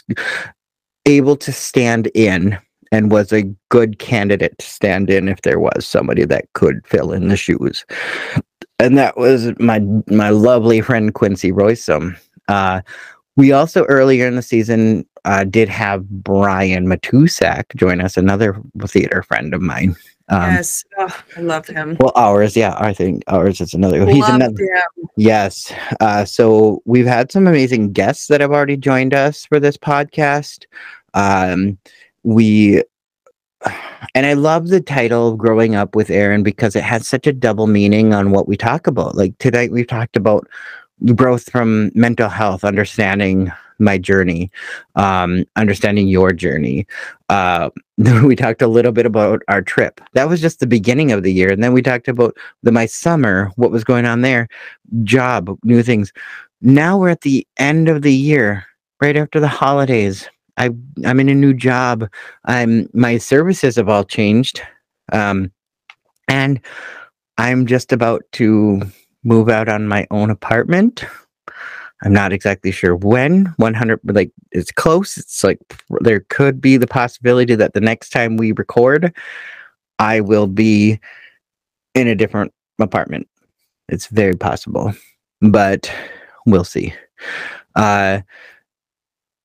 able 1.06 1.36
to 1.36 1.52
stand 1.52 2.10
in 2.14 2.58
and 2.92 3.10
was 3.10 3.32
a 3.32 3.42
good 3.70 3.98
candidate 3.98 4.56
to 4.58 4.66
stand 4.66 5.10
in 5.10 5.28
if 5.28 5.42
there 5.42 5.58
was 5.58 5.86
somebody 5.86 6.24
that 6.24 6.52
could 6.52 6.86
fill 6.86 7.12
in 7.12 7.28
the 7.28 7.36
shoes. 7.36 7.84
And 8.78 8.96
that 8.98 9.16
was 9.16 9.52
my 9.58 9.80
my 10.08 10.30
lovely 10.30 10.80
friend 10.80 11.12
Quincey 11.14 11.52
Roisum. 11.52 12.16
Uh, 12.48 12.82
we 13.36 13.52
also 13.52 13.84
earlier 13.84 14.26
in 14.26 14.36
the 14.36 14.42
season 14.42 15.06
uh, 15.24 15.44
did 15.44 15.68
have 15.68 16.08
Brian 16.08 16.86
Matuszak 16.86 17.74
join 17.76 18.00
us, 18.00 18.16
another 18.16 18.60
theater 18.86 19.22
friend 19.22 19.54
of 19.54 19.60
mine. 19.60 19.96
Um, 20.28 20.54
yes. 20.54 20.84
Oh, 20.98 21.22
I 21.36 21.40
love 21.40 21.66
him. 21.66 21.96
Well, 22.00 22.12
ours, 22.14 22.56
yeah, 22.56 22.74
I 22.78 22.94
think 22.94 23.22
ours 23.26 23.60
is 23.60 23.74
another. 23.74 24.06
He's 24.06 24.26
another. 24.28 24.62
him. 24.62 25.08
Yes. 25.16 25.72
Uh, 26.00 26.24
so 26.24 26.82
we've 26.86 27.06
had 27.06 27.30
some 27.30 27.46
amazing 27.46 27.92
guests 27.92 28.28
that 28.28 28.40
have 28.40 28.50
already 28.50 28.76
joined 28.76 29.12
us 29.12 29.44
for 29.44 29.60
this 29.60 29.76
podcast. 29.76 30.64
Um, 31.12 31.78
we, 32.22 32.82
and 34.14 34.26
I 34.26 34.32
love 34.32 34.68
the 34.68 34.80
title 34.80 35.36
"Growing 35.36 35.74
Up 35.74 35.94
with 35.94 36.08
Ehryn" 36.08 36.42
because 36.42 36.74
it 36.74 36.84
has 36.84 37.06
such 37.06 37.26
a 37.26 37.32
double 37.32 37.66
meaning 37.66 38.14
on 38.14 38.30
what 38.30 38.48
we 38.48 38.56
talk 38.56 38.86
about. 38.86 39.14
Like 39.16 39.36
tonight, 39.38 39.72
we've 39.72 39.86
talked 39.86 40.16
about 40.16 40.48
growth 41.14 41.50
from 41.50 41.90
mental 41.94 42.30
health, 42.30 42.64
understanding 42.64 43.52
my 43.78 43.98
journey, 43.98 44.50
um, 44.96 45.44
understanding 45.56 46.08
your 46.08 46.32
journey. 46.32 46.86
Uh, 47.28 47.70
we 47.96 48.36
talked 48.36 48.62
a 48.62 48.68
little 48.68 48.92
bit 48.92 49.06
about 49.06 49.42
our 49.48 49.62
trip. 49.62 50.00
That 50.12 50.28
was 50.28 50.40
just 50.40 50.60
the 50.60 50.66
beginning 50.66 51.12
of 51.12 51.22
the 51.22 51.32
year, 51.32 51.50
and 51.50 51.62
then 51.62 51.72
we 51.72 51.82
talked 51.82 52.08
about 52.08 52.36
the 52.62 52.72
my 52.72 52.86
summer, 52.86 53.50
what 53.56 53.70
was 53.70 53.84
going 53.84 54.06
on 54.06 54.22
there, 54.22 54.48
job, 55.02 55.56
new 55.64 55.82
things. 55.82 56.12
Now 56.60 56.98
we're 56.98 57.10
at 57.10 57.22
the 57.22 57.46
end 57.58 57.88
of 57.88 58.02
the 58.02 58.14
year, 58.14 58.64
right 59.00 59.16
after 59.16 59.40
the 59.40 59.48
holidays. 59.48 60.28
I 60.56 60.70
I'm 61.04 61.20
in 61.20 61.28
a 61.28 61.34
new 61.34 61.54
job. 61.54 62.08
I'm 62.44 62.88
my 62.92 63.18
services 63.18 63.76
have 63.76 63.88
all 63.88 64.04
changed, 64.04 64.62
um, 65.12 65.52
and 66.28 66.60
I'm 67.38 67.66
just 67.66 67.92
about 67.92 68.22
to 68.32 68.82
move 69.24 69.48
out 69.48 69.68
on 69.68 69.88
my 69.88 70.06
own 70.10 70.30
apartment. 70.30 71.04
I'm 72.04 72.12
not 72.12 72.32
exactly 72.32 72.70
sure 72.70 72.96
when. 72.96 73.46
100, 73.56 74.00
like 74.04 74.30
it's 74.52 74.70
close. 74.70 75.16
It's 75.16 75.42
like 75.42 75.58
there 76.00 76.20
could 76.28 76.60
be 76.60 76.76
the 76.76 76.86
possibility 76.86 77.54
that 77.54 77.72
the 77.72 77.80
next 77.80 78.10
time 78.10 78.36
we 78.36 78.52
record, 78.52 79.14
I 79.98 80.20
will 80.20 80.46
be 80.46 81.00
in 81.94 82.06
a 82.06 82.14
different 82.14 82.52
apartment. 82.78 83.26
It's 83.88 84.06
very 84.08 84.34
possible, 84.34 84.92
but 85.40 85.90
we'll 86.46 86.64
see. 86.64 86.94
Uh, 87.74 88.20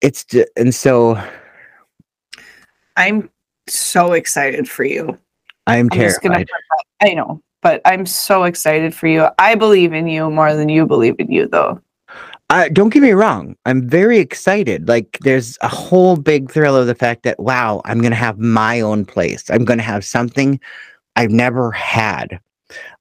it's 0.02 0.26
and 0.56 0.74
so 0.76 1.22
I'm 2.98 3.30
so 3.67 4.13
excited 4.13 4.69
for 4.69 4.84
you. 4.84 5.17
I'm 5.67 5.88
I'm 5.91 6.00
just 6.00 6.22
gonna 6.22 6.36
terrified. 6.36 6.52
I 7.02 7.13
know, 7.13 7.41
but 7.62 7.82
I'm 7.86 8.06
so 8.06 8.43
excited 8.43 8.93
for 8.93 9.08
you. 9.08 9.28
I 9.39 9.56
believe 9.56 9.93
in 9.93 10.08
you 10.08 10.30
more 10.30 10.54
than 10.54 10.67
you 10.67 10.86
believe 10.86 11.15
in 11.19 11.32
you, 11.32 11.48
though. 11.48 11.82
Uh, 12.49 12.67
don't 12.69 12.89
get 12.89 13.03
me 13.03 13.12
wrong. 13.12 13.55
I'm 13.65 13.88
very 13.88 14.17
excited. 14.17 14.88
Like, 14.88 15.19
there's 15.21 15.57
a 15.62 15.67
whole 15.67 16.17
big 16.17 16.51
thrill 16.51 16.75
of 16.75 16.88
the 16.88 16.95
fact 16.95 17.23
that, 17.23 17.39
wow, 17.39 17.81
I'm 17.85 17.99
going 18.01 18.12
to 18.12 18.17
have 18.17 18.39
my 18.39 18.81
own 18.81 19.05
place. 19.05 19.49
I'm 19.51 19.65
going 19.65 19.77
to 19.77 19.83
have 19.83 20.03
something 20.03 20.59
I've 21.15 21.29
never 21.31 21.71
had. 21.71 22.39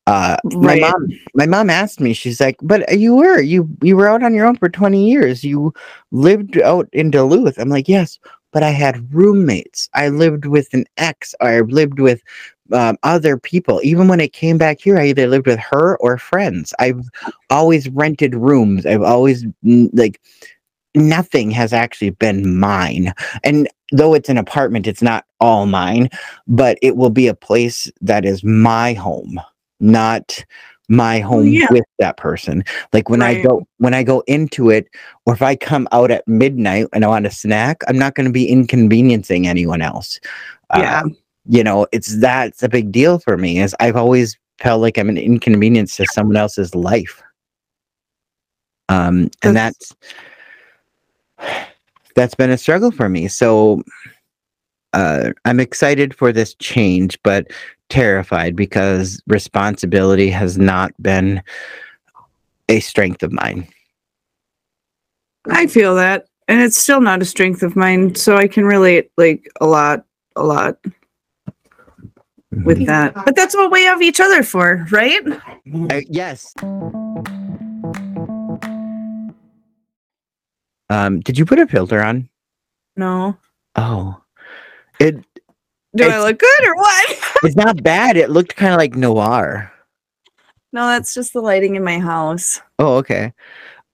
Uh, 0.06 0.36
Right. 0.44 0.80
My 0.80 0.90
mom, 0.90 1.08
my 1.34 1.46
mom 1.46 1.70
asked 1.70 2.00
me. 2.00 2.14
She's 2.14 2.40
like, 2.40 2.56
"But 2.62 2.98
you 2.98 3.14
were 3.14 3.40
you 3.40 3.68
you 3.82 3.94
were 3.94 4.08
out 4.08 4.22
on 4.22 4.32
your 4.32 4.46
own 4.46 4.56
for 4.56 4.70
20 4.70 5.06
years. 5.06 5.44
You 5.44 5.74
lived 6.12 6.58
out 6.62 6.88
in 6.92 7.10
Duluth." 7.10 7.58
I'm 7.58 7.68
like, 7.68 7.88
"Yes, 7.88 8.18
but 8.52 8.62
I 8.62 8.70
had 8.70 9.12
roommates. 9.14 9.90
I 9.94 10.08
lived 10.08 10.46
with 10.46 10.72
an 10.72 10.86
ex. 10.96 11.34
I 11.42 11.60
lived 11.60 12.00
with 12.00 12.22
um, 12.72 12.96
other 13.02 13.38
people. 13.38 13.80
Even 13.82 14.08
when 14.08 14.20
I 14.20 14.28
came 14.28 14.58
back 14.58 14.80
here, 14.80 14.98
I 14.98 15.06
either 15.06 15.26
lived 15.26 15.46
with 15.46 15.58
her 15.58 15.96
or 15.98 16.18
friends. 16.18 16.74
I've 16.78 17.02
always 17.50 17.88
rented 17.88 18.34
rooms. 18.34 18.86
I've 18.86 19.02
always 19.02 19.44
like 19.62 20.20
nothing 20.94 21.50
has 21.50 21.72
actually 21.72 22.10
been 22.10 22.58
mine. 22.58 23.12
And 23.44 23.68
though 23.92 24.14
it's 24.14 24.28
an 24.28 24.38
apartment, 24.38 24.86
it's 24.86 25.02
not 25.02 25.24
all 25.40 25.66
mine, 25.66 26.10
but 26.46 26.78
it 26.82 26.96
will 26.96 27.10
be 27.10 27.26
a 27.26 27.34
place 27.34 27.90
that 28.00 28.24
is 28.24 28.42
my 28.44 28.92
home, 28.94 29.40
not 29.80 30.44
my 30.88 31.20
home 31.20 31.46
yeah. 31.46 31.66
with 31.70 31.84
that 31.98 32.16
person. 32.16 32.64
Like 32.92 33.08
when 33.10 33.22
I 33.22 33.42
go 33.42 33.66
when 33.76 33.94
I 33.94 34.02
go 34.02 34.22
into 34.26 34.70
it, 34.70 34.88
or 35.26 35.34
if 35.34 35.42
I 35.42 35.54
come 35.54 35.86
out 35.92 36.10
at 36.10 36.26
midnight 36.26 36.86
and 36.92 37.04
I 37.04 37.08
want 37.08 37.26
a 37.26 37.30
snack, 37.30 37.82
I'm 37.88 37.98
not 37.98 38.14
going 38.14 38.26
to 38.26 38.32
be 38.32 38.48
inconveniencing 38.48 39.46
anyone 39.46 39.82
else. 39.82 40.18
Uh, 40.70 40.78
Yeah. 40.80 41.02
You 41.46 41.62
know, 41.64 41.86
it's 41.92 42.18
that's 42.20 42.62
a 42.62 42.68
big 42.68 42.92
deal 42.92 43.18
for 43.18 43.36
me. 43.36 43.60
Is 43.60 43.74
I've 43.80 43.96
always 43.96 44.38
felt 44.58 44.80
like 44.80 44.98
I'm 44.98 45.08
an 45.08 45.18
inconvenience 45.18 45.96
to 45.96 46.06
someone 46.12 46.36
else's 46.36 46.74
life. 46.74 47.22
Um, 48.88 49.30
and 49.42 49.56
That's- 49.56 49.92
that's 52.14 52.34
been 52.34 52.50
a 52.50 52.58
struggle 52.58 52.90
for 52.90 53.08
me. 53.08 53.28
So 53.28 53.82
uh, 54.92 55.30
I'm 55.44 55.60
excited 55.60 56.14
for 56.14 56.32
this 56.32 56.54
change, 56.54 57.16
but 57.22 57.46
terrified 57.90 58.56
because 58.56 59.22
responsibility 59.28 60.28
has 60.30 60.58
not 60.58 60.92
been 61.00 61.40
a 62.68 62.80
strength 62.80 63.22
of 63.22 63.32
mine. 63.32 63.68
I 65.48 65.68
feel 65.68 65.94
that. 65.94 66.26
And 66.48 66.60
it's 66.60 66.76
still 66.76 67.00
not 67.00 67.22
a 67.22 67.26
strength 67.26 67.62
of 67.62 67.76
mine. 67.76 68.14
So 68.14 68.36
I 68.36 68.48
can 68.48 68.64
relate 68.64 69.10
like 69.16 69.48
a 69.60 69.66
lot, 69.66 70.04
a 70.34 70.42
lot 70.42 70.78
with 72.50 72.86
that. 72.86 73.14
But 73.14 73.36
that's 73.36 73.54
what 73.54 73.70
we 73.70 73.82
have 73.84 74.02
each 74.02 74.20
other 74.20 74.42
for, 74.42 74.86
right? 74.90 75.20
Uh, 75.26 76.00
yes. 76.08 76.54
Um, 80.90 81.20
did 81.20 81.38
you 81.38 81.44
put 81.44 81.58
a 81.58 81.66
filter 81.66 82.02
on? 82.02 82.28
No. 82.96 83.36
Oh, 83.76 84.20
it 84.98 85.14
Do 85.94 86.08
I 86.08 86.18
look 86.18 86.38
good 86.38 86.66
or 86.66 86.74
what? 86.76 87.36
it's 87.44 87.56
not 87.56 87.82
bad. 87.82 88.16
It 88.16 88.30
looked 88.30 88.56
kind 88.56 88.72
of 88.72 88.78
like 88.78 88.94
noir. 88.96 89.70
no, 90.72 90.86
that's 90.88 91.14
just 91.14 91.32
the 91.32 91.40
lighting 91.40 91.76
in 91.76 91.84
my 91.84 91.98
house. 91.98 92.60
Oh, 92.78 92.96
okay. 92.96 93.32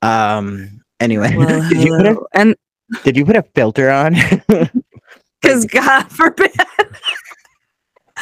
Um. 0.02 0.80
Anyway, 1.00 1.34
Well, 1.36 1.68
did 1.68 1.82
you 1.82 1.96
put 1.96 2.06
a 2.06 2.16
and 2.34 2.54
did 3.02 3.16
you 3.16 3.24
put 3.24 3.36
a 3.36 3.42
filter 3.42 3.90
on? 3.90 4.14
because 5.42 5.66
God 5.66 6.04
forbid. 6.04 6.52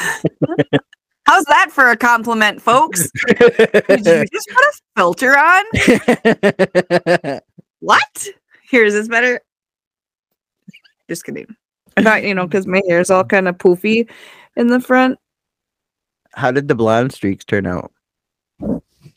How's 1.24 1.44
that 1.44 1.70
for 1.70 1.90
a 1.90 1.96
compliment, 1.96 2.60
folks? 2.60 3.10
Did 3.38 4.06
you 4.06 4.24
just 4.32 4.48
put 4.48 4.64
a 4.64 4.72
filter 4.96 5.36
on? 5.38 5.64
What? 7.82 8.28
Here, 8.70 8.84
is 8.84 8.94
this 8.94 9.08
better? 9.08 9.40
Just 11.08 11.24
kidding. 11.24 11.48
I 11.96 12.02
thought, 12.04 12.22
you 12.22 12.32
know, 12.32 12.46
because 12.46 12.64
my 12.64 12.80
hair 12.88 13.00
is 13.00 13.10
all 13.10 13.24
kind 13.24 13.48
of 13.48 13.58
poofy 13.58 14.08
in 14.56 14.68
the 14.68 14.80
front. 14.80 15.18
How 16.32 16.52
did 16.52 16.68
the 16.68 16.76
blonde 16.76 17.12
streaks 17.12 17.44
turn 17.44 17.66
out? 17.66 17.92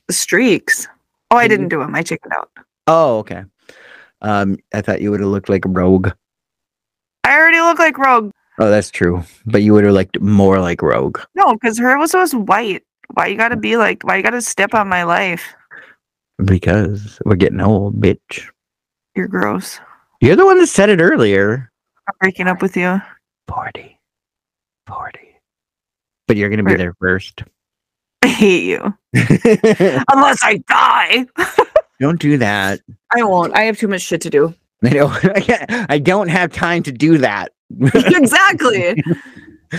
Streaks. 0.10 0.88
Oh, 1.30 1.38
I 1.38 1.48
Did 1.48 1.58
didn't 1.58 1.70
do 1.70 1.80
them. 1.80 1.94
I 1.94 2.02
checked 2.02 2.26
it 2.26 2.32
out. 2.34 2.50
Oh, 2.88 3.20
okay. 3.20 3.44
Um, 4.22 4.58
I 4.74 4.82
thought 4.82 5.02
you 5.02 5.12
would 5.12 5.20
have 5.20 5.30
looked 5.30 5.50
like 5.50 5.66
a 5.66 5.70
rogue. 5.70 6.10
I 7.24 7.38
already 7.38 7.60
look 7.60 7.78
like 7.78 7.98
Rogue. 8.00 8.32
Oh, 8.60 8.70
that's 8.70 8.90
true. 8.92 9.24
But 9.46 9.64
you 9.64 9.74
would 9.74 9.84
have 9.84 9.94
liked 9.94 10.20
more 10.22 10.60
like 10.60 10.82
Rogue 10.82 11.20
No, 11.36 11.54
because 11.54 11.78
her 11.80 11.98
was 11.98 12.14
was 12.14 12.34
white. 12.34 12.84
Why 13.14 13.28
you 13.28 13.38
gotta 13.38 13.58
be 13.58 13.78
like? 13.78 14.04
Why 14.04 14.18
you 14.18 14.24
gotta 14.24 14.42
step 14.42 14.74
on 14.74 14.88
my 14.88 15.04
life? 15.04 15.54
because 16.44 17.18
we're 17.24 17.36
getting 17.36 17.62
old, 17.62 17.96
bitch. 18.00 18.50
You're 19.16 19.28
gross. 19.30 19.80
You're 20.20 20.36
the 20.36 20.46
one 20.46 20.58
that 20.60 20.68
said 20.68 20.90
it 20.90 21.00
earlier. 21.00 21.72
I'm 22.10 22.14
breaking 22.20 22.48
up 22.48 22.62
with 22.62 22.76
you. 22.76 23.02
40. 23.48 23.98
40. 24.88 25.20
But 26.28 26.36
you're 26.36 26.50
going 26.50 26.58
to 26.58 26.64
be 26.66 26.72
Right. 26.72 26.78
there 26.78 26.94
first. 27.00 27.44
I 28.22 28.28
hate 28.28 28.64
you. 28.66 28.80
Unless 30.12 30.40
I 30.44 30.62
die. 30.68 31.26
Don't 32.02 32.20
do 32.20 32.38
that. 32.40 32.82
I 33.16 33.24
won't. 33.24 33.56
I 33.56 33.62
have 33.62 33.78
too 33.78 33.88
much 33.88 34.02
shit 34.02 34.20
to 34.22 34.30
do. 34.30 34.54
I 34.84 34.90
don't, 34.90 35.26
I, 35.38 35.40
can't- 35.40 35.72
I 35.90 36.00
don't 36.00 36.28
have 36.28 36.52
time 36.52 36.84
to 36.84 36.92
do 36.92 37.18
that. 37.20 37.54
Exactly. 37.82 39.04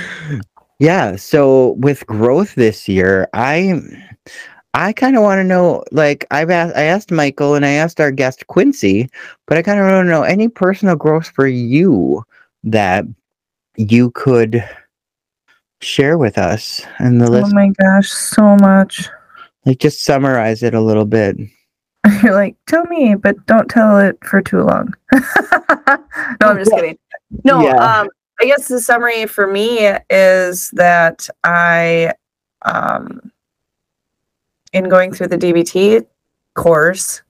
yeah. 0.79 1.17
So 1.17 1.73
with 1.73 2.07
growth 2.07 2.55
this 2.55 2.89
year, 2.89 3.29
I 3.33 3.81
I 4.75 4.93
kind 4.93 5.17
of 5.17 5.23
want 5.23 5.39
to 5.39 5.45
know. 5.45 5.85
Like 5.93 6.27
I've 6.31 6.51
asked, 6.51 6.77
I 6.77 6.83
asked 6.83 7.11
Michael 7.11 7.55
and 7.55 7.65
I 7.65 7.71
asked 7.71 8.01
our 8.01 8.11
guest 8.11 8.47
Quincey, 8.49 9.09
but 9.47 9.57
I 9.57 9.63
kind 9.63 9.81
of 9.81 9.87
want 9.87 10.05
to 10.05 10.11
know 10.11 10.23
any 10.23 10.49
personal 10.49 10.97
growth 10.97 11.29
for 11.29 11.47
you 11.47 12.25
that 12.65 13.05
you 13.77 14.11
could 14.13 14.63
share 15.81 16.19
with 16.19 16.39
us 16.39 16.85
and 16.99 17.21
the 17.21 17.27
oh 17.27 17.31
list. 17.31 17.53
Oh 17.53 17.55
my 17.55 17.71
gosh, 17.81 18.11
so 18.11 18.57
much. 18.57 19.09
Like 19.65 19.79
just 19.79 20.05
summarize 20.05 20.63
it 20.63 20.75
a 20.75 20.81
little 20.81 21.05
bit. 21.05 21.37
You're 22.23 22.35
like, 22.35 22.57
tell 22.67 22.85
me, 22.87 23.15
but 23.15 23.47
don't 23.47 23.69
tell 23.69 23.99
it 23.99 24.19
for 24.25 24.41
too 24.41 24.63
long. 24.63 24.95
no, 25.13 25.21
I'm 26.41 26.59
just 26.59 26.71
Well, 26.71 26.81
kidding. 26.81 26.99
No, 27.45 27.63
yeah. 27.63 27.77
um, 27.77 28.09
I 28.41 28.45
guess 28.45 28.69
the 28.69 28.81
summary 28.81 29.27
for 29.27 29.47
me 29.47 29.91
is 30.11 30.71
that 30.73 31.29
I, 31.45 32.13
um, 32.63 33.33
in 34.73 34.89
going 34.89 35.13
through 35.13 35.29
the 35.29 35.39
DBT 35.39 36.07
course, 36.55 37.23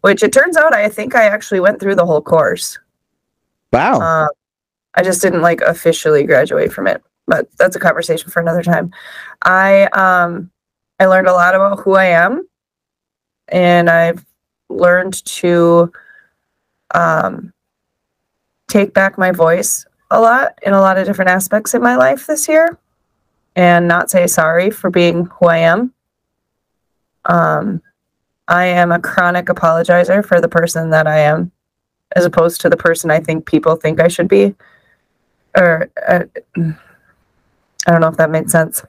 which 0.00 0.22
it 0.22 0.32
turns 0.32 0.56
out 0.56 0.72
I 0.72 0.88
think 0.88 1.14
I 1.14 1.24
actually 1.24 1.60
went 1.60 1.80
through 1.80 1.96
the 1.96 2.06
whole 2.06 2.22
course. 2.22 2.78
Wow. 3.72 4.00
Um, 4.00 4.28
I 4.94 5.02
just 5.02 5.20
didn't 5.20 5.42
like 5.42 5.60
officially 5.60 6.24
graduate 6.24 6.72
from 6.72 6.86
it, 6.86 7.02
but 7.26 7.48
that's 7.58 7.76
a 7.76 7.80
conversation 7.80 8.30
for 8.30 8.40
another 8.40 8.62
time. 8.62 8.90
I 9.42 9.84
um, 9.88 10.50
I 10.98 11.06
learned 11.06 11.28
a 11.28 11.32
lot 11.32 11.54
about 11.54 11.80
who 11.80 11.94
I 11.94 12.06
am, 12.06 12.48
and 13.48 13.90
I've 13.90 14.24
learned 14.70 15.22
to 15.26 15.92
um, 16.94 17.52
take 18.68 18.94
back 18.94 19.18
my 19.18 19.30
voice 19.32 19.86
a 20.10 20.20
lot 20.20 20.58
in 20.62 20.72
a 20.72 20.80
lot 20.80 20.98
of 20.98 21.06
different 21.06 21.30
aspects 21.30 21.74
in 21.74 21.82
my 21.82 21.96
life 21.96 22.26
this 22.26 22.48
year, 22.48 22.78
and 23.54 23.88
not 23.88 24.10
say 24.10 24.26
sorry 24.26 24.70
for 24.70 24.90
being 24.90 25.26
who 25.26 25.46
I 25.46 25.58
am. 25.58 25.92
Um, 27.24 27.82
I 28.48 28.66
am 28.66 28.92
a 28.92 29.00
chronic 29.00 29.46
apologizer 29.46 30.24
for 30.24 30.40
the 30.40 30.48
person 30.48 30.90
that 30.90 31.06
I 31.06 31.18
am 31.18 31.50
as 32.14 32.24
opposed 32.24 32.60
to 32.60 32.68
the 32.68 32.76
person 32.76 33.10
I 33.10 33.18
think 33.18 33.46
people 33.46 33.76
think 33.76 34.00
I 34.00 34.08
should 34.08 34.28
be. 34.28 34.54
Or 35.56 35.90
uh, 36.06 36.24
I 36.56 37.90
don't 37.90 38.00
know 38.00 38.08
if 38.08 38.16
that 38.16 38.30
made 38.30 38.50
sense. 38.50 38.84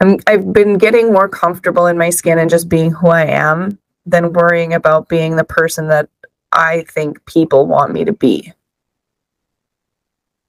I'm, 0.00 0.18
I've 0.26 0.52
been 0.52 0.78
getting 0.78 1.12
more 1.12 1.28
comfortable 1.28 1.86
in 1.86 1.98
my 1.98 2.10
skin 2.10 2.38
and 2.38 2.50
just 2.50 2.68
being 2.68 2.92
who 2.92 3.08
I 3.08 3.24
am 3.24 3.78
than 4.06 4.32
worrying 4.32 4.74
about 4.74 5.08
being 5.08 5.36
the 5.36 5.44
person 5.44 5.88
that 5.88 6.08
I 6.52 6.84
think 6.88 7.24
people 7.26 7.66
want 7.66 7.92
me 7.92 8.04
to 8.04 8.12
be. 8.12 8.52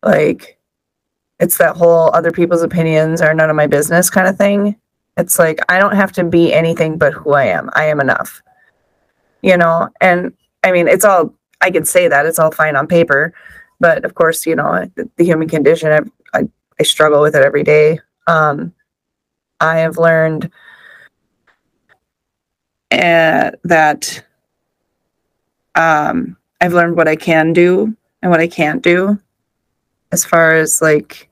Like, 0.04 0.60
it's 1.40 1.58
that 1.58 1.76
whole 1.76 2.10
other 2.14 2.32
people's 2.32 2.62
opinions 2.62 3.22
are 3.22 3.34
none 3.34 3.50
of 3.50 3.56
my 3.56 3.68
business 3.68 4.10
kind 4.10 4.28
of 4.28 4.38
thing. 4.38 4.76
It's 5.18 5.40
like, 5.40 5.60
I 5.70 5.80
don't 5.80 5.96
have 5.96 6.12
to 6.14 6.24
be 6.24 6.54
anything 6.54 6.98
but 6.98 7.14
who 7.14 7.34
I 7.34 7.46
am. 7.46 7.70
I 7.74 7.86
am 7.86 8.00
enough. 8.00 8.42
You 9.42 9.58
know, 9.58 9.90
and 10.02 10.34
I 10.64 10.72
mean, 10.72 10.88
it's 10.88 11.06
all 11.06 11.34
I 11.62 11.70
can 11.72 11.86
say 11.86 12.08
that 12.08 12.26
it's 12.26 12.40
all 12.40 12.52
fine 12.52 12.76
on 12.76 12.88
paper, 12.88 13.34
but 13.80 14.06
of 14.06 14.16
course, 14.16 14.46
you 14.46 14.56
know, 14.56 14.90
the, 14.96 15.24
human 15.24 15.50
condition. 15.50 15.92
I, 15.92 16.40
I 16.40 16.48
I 16.80 16.84
struggle 16.84 17.22
with 17.22 17.36
it 17.36 17.44
every 17.44 17.64
day. 17.64 18.00
Um, 18.28 18.74
I 19.60 19.80
have 19.80 19.98
learned 19.98 20.50
uh, 22.92 23.52
that 23.64 24.24
um, 25.76 26.38
I've 26.62 26.74
learned 26.74 26.96
what 26.96 27.08
I 27.08 27.16
can 27.16 27.54
do 27.54 27.96
and 28.22 28.32
what 28.32 28.40
I 28.40 28.48
can't 28.48 28.82
do, 28.82 29.20
as 30.12 30.24
far 30.24 30.56
as 30.56 30.82
like 30.82 31.30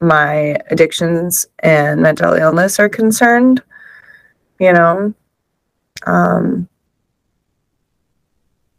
my 0.00 0.56
addictions 0.70 1.46
and 1.60 2.02
mental 2.02 2.32
illness 2.34 2.80
are 2.80 2.88
concerned. 2.88 3.62
You 4.58 4.72
know, 4.72 5.14
um, 6.06 6.68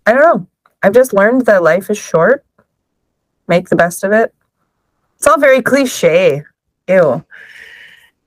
I 0.06 0.14
don't 0.14 0.22
know. 0.22 0.48
I've 0.82 0.94
just 0.94 1.14
learned 1.14 1.46
that 1.46 1.64
life 1.64 1.90
is 1.90 1.98
short. 1.98 2.44
Make 3.48 3.70
the 3.70 3.76
best 3.76 4.04
of 4.04 4.12
it. 4.12 4.34
It's 5.16 5.28
all 5.28 5.40
very 5.40 5.62
cliche. 5.62 6.44
Ew. 6.88 7.24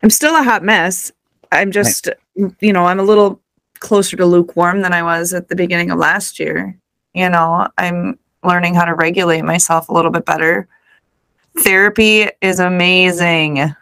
I'm 0.02 0.10
still 0.10 0.34
a 0.34 0.42
hot 0.42 0.62
mess. 0.62 1.12
I'm 1.52 1.70
just, 1.70 2.08
you 2.34 2.72
know, 2.72 2.86
I'm 2.86 3.00
a 3.00 3.04
little 3.04 3.40
closer 3.80 4.16
to 4.16 4.26
lukewarm 4.26 4.82
than 4.82 4.92
I 4.92 5.02
was 5.02 5.32
at 5.32 5.48
the 5.48 5.56
beginning 5.56 5.90
of 5.90 5.98
last 5.98 6.38
year. 6.38 6.78
You 7.14 7.28
know, 7.30 7.68
I'm 7.78 8.18
learning 8.44 8.74
how 8.74 8.84
to 8.84 8.94
regulate 8.94 9.42
myself 9.42 9.88
a 9.88 9.92
little 9.92 10.10
bit 10.10 10.24
better. 10.24 10.68
Therapy 11.60 12.28
is 12.40 12.60
amazing. 12.60 13.74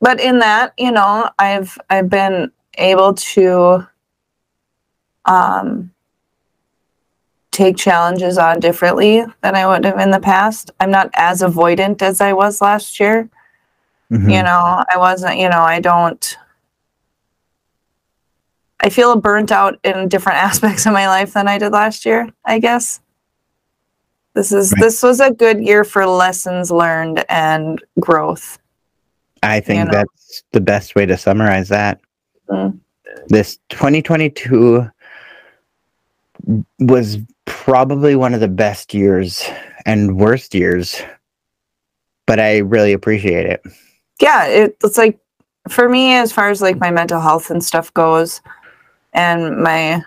But 0.00 0.20
in 0.20 0.38
that, 0.40 0.74
you 0.78 0.92
know, 0.92 1.30
I've 1.38 1.76
I've 1.90 2.08
been 2.08 2.52
able 2.76 3.14
to 3.14 3.86
um 5.24 5.90
take 7.50 7.76
challenges 7.76 8.38
on 8.38 8.60
differently 8.60 9.24
than 9.42 9.56
I 9.56 9.66
would 9.66 9.84
have 9.84 9.98
in 9.98 10.10
the 10.10 10.20
past. 10.20 10.70
I'm 10.78 10.90
not 10.90 11.10
as 11.14 11.42
avoidant 11.42 12.02
as 12.02 12.20
I 12.20 12.32
was 12.32 12.60
last 12.60 13.00
year. 13.00 13.28
Mhm. 14.12 14.32
You 14.32 14.42
know, 14.42 14.84
I 14.92 14.96
wasn't, 14.96 15.38
you 15.38 15.48
know, 15.48 15.62
I 15.62 15.80
don't 15.80 16.36
I 18.80 18.90
feel 18.90 19.16
burnt 19.16 19.50
out 19.50 19.78
in 19.84 20.08
different 20.08 20.38
aspects 20.42 20.86
of 20.86 20.92
my 20.92 21.08
life 21.08 21.32
than 21.34 21.48
I 21.48 21.58
did 21.58 21.72
last 21.72 22.04
year, 22.04 22.28
I 22.44 22.58
guess. 22.58 23.00
This 24.34 24.52
is 24.52 24.72
Right. 24.72 24.82
this 24.82 25.02
was 25.02 25.20
a 25.20 25.32
good 25.32 25.60
year 25.60 25.82
for 25.84 26.06
lessons 26.06 26.70
learned 26.70 27.24
and 27.28 27.82
growth. 27.98 28.58
I 29.42 29.60
think 29.60 29.86
know. 29.86 29.92
that's 29.92 30.42
the 30.52 30.60
best 30.60 30.94
way 30.94 31.06
to 31.06 31.16
summarize 31.16 31.68
that. 31.70 32.00
Mm. 32.48 32.78
This 33.28 33.58
2022 33.70 34.88
was 36.78 37.18
probably 37.46 38.14
one 38.14 38.32
of 38.34 38.40
the 38.40 38.48
best 38.48 38.94
years 38.94 39.48
and 39.86 40.18
worst 40.18 40.54
years, 40.54 41.02
but 42.26 42.38
I 42.38 42.58
really 42.58 42.92
appreciate 42.92 43.46
it. 43.46 43.62
yeah 44.20 44.46
it, 44.46 44.76
it's 44.84 44.98
like 44.98 45.18
for 45.68 45.88
me 45.88 46.14
as 46.14 46.32
far 46.32 46.50
as 46.50 46.60
like 46.62 46.78
my 46.78 46.90
mental 46.90 47.20
health 47.20 47.50
and 47.50 47.62
stuff 47.64 47.92
goes 47.94 48.40
and 49.12 49.62
my 49.62 50.02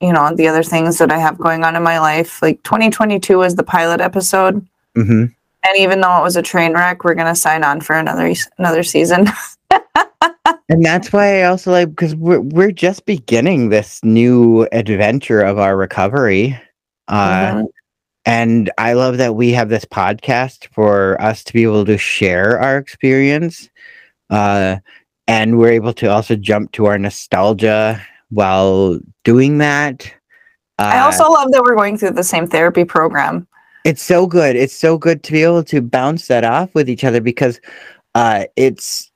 you 0.00 0.12
know 0.12 0.34
the 0.34 0.48
other 0.48 0.62
things 0.62 0.98
that 0.98 1.10
i 1.12 1.18
have 1.18 1.38
going 1.38 1.64
on 1.64 1.76
in 1.76 1.82
my 1.82 1.98
life 1.98 2.40
like 2.42 2.62
2022 2.62 3.38
was 3.38 3.54
the 3.54 3.62
pilot 3.62 4.00
episode 4.00 4.66
hmm 4.94 5.26
and 5.68 5.76
even 5.78 6.00
though 6.00 6.18
it 6.18 6.22
was 6.22 6.36
a 6.36 6.42
train 6.42 6.74
wreck 6.74 7.02
we're 7.02 7.14
going 7.14 7.26
to 7.26 7.34
sign 7.34 7.64
on 7.64 7.80
for 7.80 7.96
another 7.96 8.32
another 8.58 8.82
season 8.82 9.26
And 10.68 10.84
that's 10.84 11.12
why 11.12 11.40
I 11.40 11.44
also 11.44 11.70
like 11.70 11.90
because 11.90 12.14
we're 12.16 12.40
we're 12.40 12.72
just 12.72 13.06
beginning 13.06 13.68
this 13.68 14.02
new 14.02 14.66
adventure 14.72 15.40
of 15.40 15.58
our 15.58 15.76
recovery. 15.76 16.60
Uh, 17.08 17.52
Mhm. 17.52 17.66
And 18.24 18.72
I 18.76 18.94
love 18.94 19.18
that 19.18 19.36
we 19.36 19.52
have 19.52 19.68
this 19.68 19.84
podcast 19.84 20.66
for 20.72 21.20
us 21.22 21.44
to 21.44 21.52
be 21.52 21.62
able 21.62 21.84
to 21.84 21.96
share 21.96 22.58
our 22.58 22.76
experience. 22.76 23.70
Uh, 24.30 24.78
and 25.28 25.58
we're 25.58 25.70
able 25.70 25.92
to 25.94 26.10
also 26.10 26.34
jump 26.34 26.72
to 26.72 26.86
our 26.86 26.98
nostalgia 26.98 28.04
while 28.30 28.98
doing 29.24 29.58
that. 29.58 30.12
Uh, 30.78 30.90
i 30.92 30.98
also 30.98 31.30
love 31.30 31.50
that 31.52 31.62
we're 31.62 31.74
going 31.74 31.96
through 31.96 32.10
the 32.10 32.22
same 32.22 32.46
therapy 32.46 32.84
program 32.84 33.46
it's 33.86 34.02
so 34.02 34.26
good. 34.26 34.56
It's 34.56 34.74
so 34.74 34.98
good 34.98 35.22
to 35.22 35.32
be 35.32 35.44
able 35.44 35.62
to 35.62 35.80
bounce 35.80 36.26
that 36.26 36.42
off 36.42 36.74
with 36.74 36.90
each 36.90 37.04
other 37.04 37.20
because 37.20 37.60
uh, 38.16 38.46
it's 38.56 39.12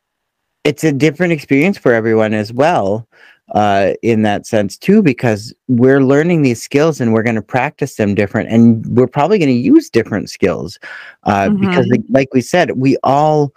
it's 0.63 0.85
a 0.85 0.93
different 0.93 1.33
experience 1.33 1.77
for 1.77 1.93
everyone 1.93 2.35
as 2.35 2.53
well. 2.53 3.09
uh, 3.53 3.95
in 4.03 4.23
that 4.23 4.47
sense 4.47 4.79
too, 4.79 5.03
because 5.03 5.53
we're 5.69 6.03
learning 6.03 6.43
these 6.43 6.63
skills 6.63 7.01
and 7.01 7.13
we're 7.13 7.23
going 7.23 7.35
to 7.35 7.43
practice 7.43 7.97
them 7.97 8.15
different, 8.15 8.49
and 8.49 8.87
we're 8.87 9.09
probably 9.09 9.39
going 9.39 9.49
to 9.49 9.55
use 9.55 9.91
different 9.91 10.31
skills 10.31 10.79
uh, 11.25 11.51
because, 11.51 11.87
like, 11.89 12.03
like 12.09 12.29
we 12.33 12.41
said, 12.41 12.73
we 12.77 12.97
all 13.03 13.53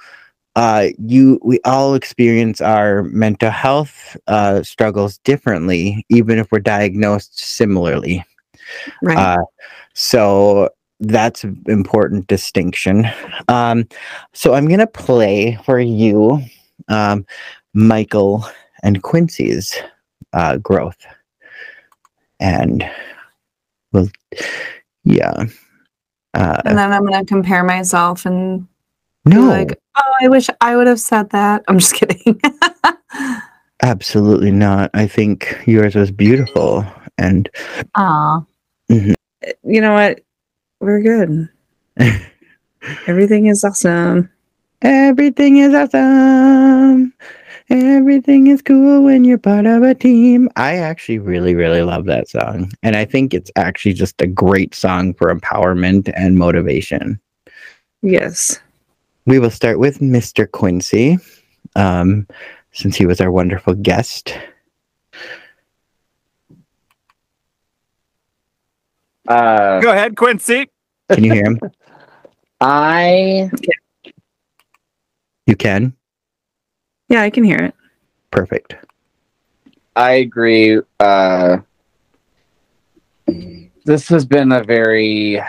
uh, 0.55 0.89
you 0.99 1.39
we 1.43 1.59
all 1.65 1.95
experience 1.95 2.61
our 2.61 3.03
mental 3.03 3.49
health 3.49 4.15
uh, 4.27 4.61
struggles 4.63 5.17
differently, 5.19 6.05
even 6.09 6.37
if 6.37 6.51
we're 6.51 6.59
diagnosed 6.59 7.39
similarly. 7.39 8.23
Right. 9.01 9.17
Uh, 9.17 9.43
so 9.93 10.69
that's 10.99 11.43
an 11.43 11.61
important 11.67 12.27
distinction. 12.27 13.07
Um, 13.47 13.87
so 14.33 14.53
I'm 14.53 14.67
gonna 14.67 14.87
play 14.87 15.57
for 15.65 15.79
you, 15.79 16.41
um, 16.87 17.25
Michael 17.73 18.45
and 18.83 19.01
Quincey's 19.01 19.75
uh, 20.33 20.57
growth, 20.57 21.03
and 22.39 22.87
well, 23.91 24.07
yeah. 25.03 25.45
Uh, 26.35 26.61
and 26.65 26.77
then 26.77 26.91
I'm 26.91 27.05
gonna 27.05 27.25
compare 27.25 27.63
myself 27.63 28.25
and 28.25 28.67
no, 29.25 29.47
like, 29.47 29.79
oh, 29.97 30.13
I 30.21 30.27
wish 30.27 30.47
I 30.61 30.75
would 30.75 30.87
have 30.87 30.99
said 30.99 31.29
that. 31.31 31.63
I'm 31.67 31.79
just 31.79 31.93
kidding. 31.93 32.41
absolutely 33.83 34.51
not. 34.51 34.91
I 34.93 35.07
think 35.07 35.57
yours 35.65 35.95
was 35.95 36.11
beautiful, 36.11 36.85
and 37.17 37.49
Aw. 37.95 38.41
Mhm. 38.89 39.13
You 39.63 39.81
know 39.81 39.93
what? 39.93 40.21
We're 40.79 41.01
good. 41.01 41.49
Everything 43.07 43.47
is 43.47 43.63
awesome. 43.63 44.29
Everything 44.81 45.57
is 45.57 45.73
awesome. 45.73 47.13
Everything 47.69 48.47
is 48.47 48.61
cool 48.61 49.03
when 49.03 49.23
you're 49.23 49.37
part 49.37 49.65
of 49.65 49.83
a 49.83 49.95
team. 49.95 50.49
I 50.57 50.75
actually 50.75 51.19
really, 51.19 51.55
really 51.55 51.81
love 51.81 52.05
that 52.05 52.27
song. 52.27 52.71
And 52.83 52.95
I 52.97 53.05
think 53.05 53.33
it's 53.33 53.49
actually 53.55 53.93
just 53.93 54.21
a 54.21 54.27
great 54.27 54.75
song 54.75 55.13
for 55.13 55.33
empowerment 55.33 56.11
and 56.15 56.37
motivation. 56.37 57.19
Yes. 58.01 58.59
We 59.25 59.39
will 59.39 59.49
start 59.49 59.79
with 59.79 59.99
Mr. 59.99 60.49
Quincey, 60.49 61.17
um, 61.75 62.27
since 62.71 62.95
he 62.95 63.05
was 63.05 63.21
our 63.21 63.31
wonderful 63.31 63.73
guest. 63.73 64.37
Uh, 69.27 69.79
Go 69.79 69.91
ahead, 69.91 70.17
Quincey. 70.17 70.69
Can 71.09 71.23
you 71.23 71.33
hear 71.33 71.45
him? 71.45 71.59
I 72.61 73.49
You 75.45 75.55
can? 75.55 75.93
Yeah, 77.09 77.21
I 77.21 77.29
can 77.29 77.43
hear 77.43 77.57
it. 77.57 77.75
Perfect. 78.31 78.75
I 79.95 80.11
agree. 80.13 80.79
Uh, 80.99 81.57
this 83.85 84.07
has 84.07 84.25
been 84.25 84.51
a 84.51 84.63
very, 84.63 85.41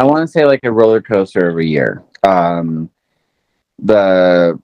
I 0.00 0.04
want 0.04 0.22
to 0.22 0.32
say 0.32 0.46
like 0.46 0.60
a 0.62 0.72
roller 0.72 1.02
coaster 1.02 1.50
of 1.50 1.58
a 1.58 1.64
year. 1.64 2.02
Um, 2.22 2.88
the 3.78 4.58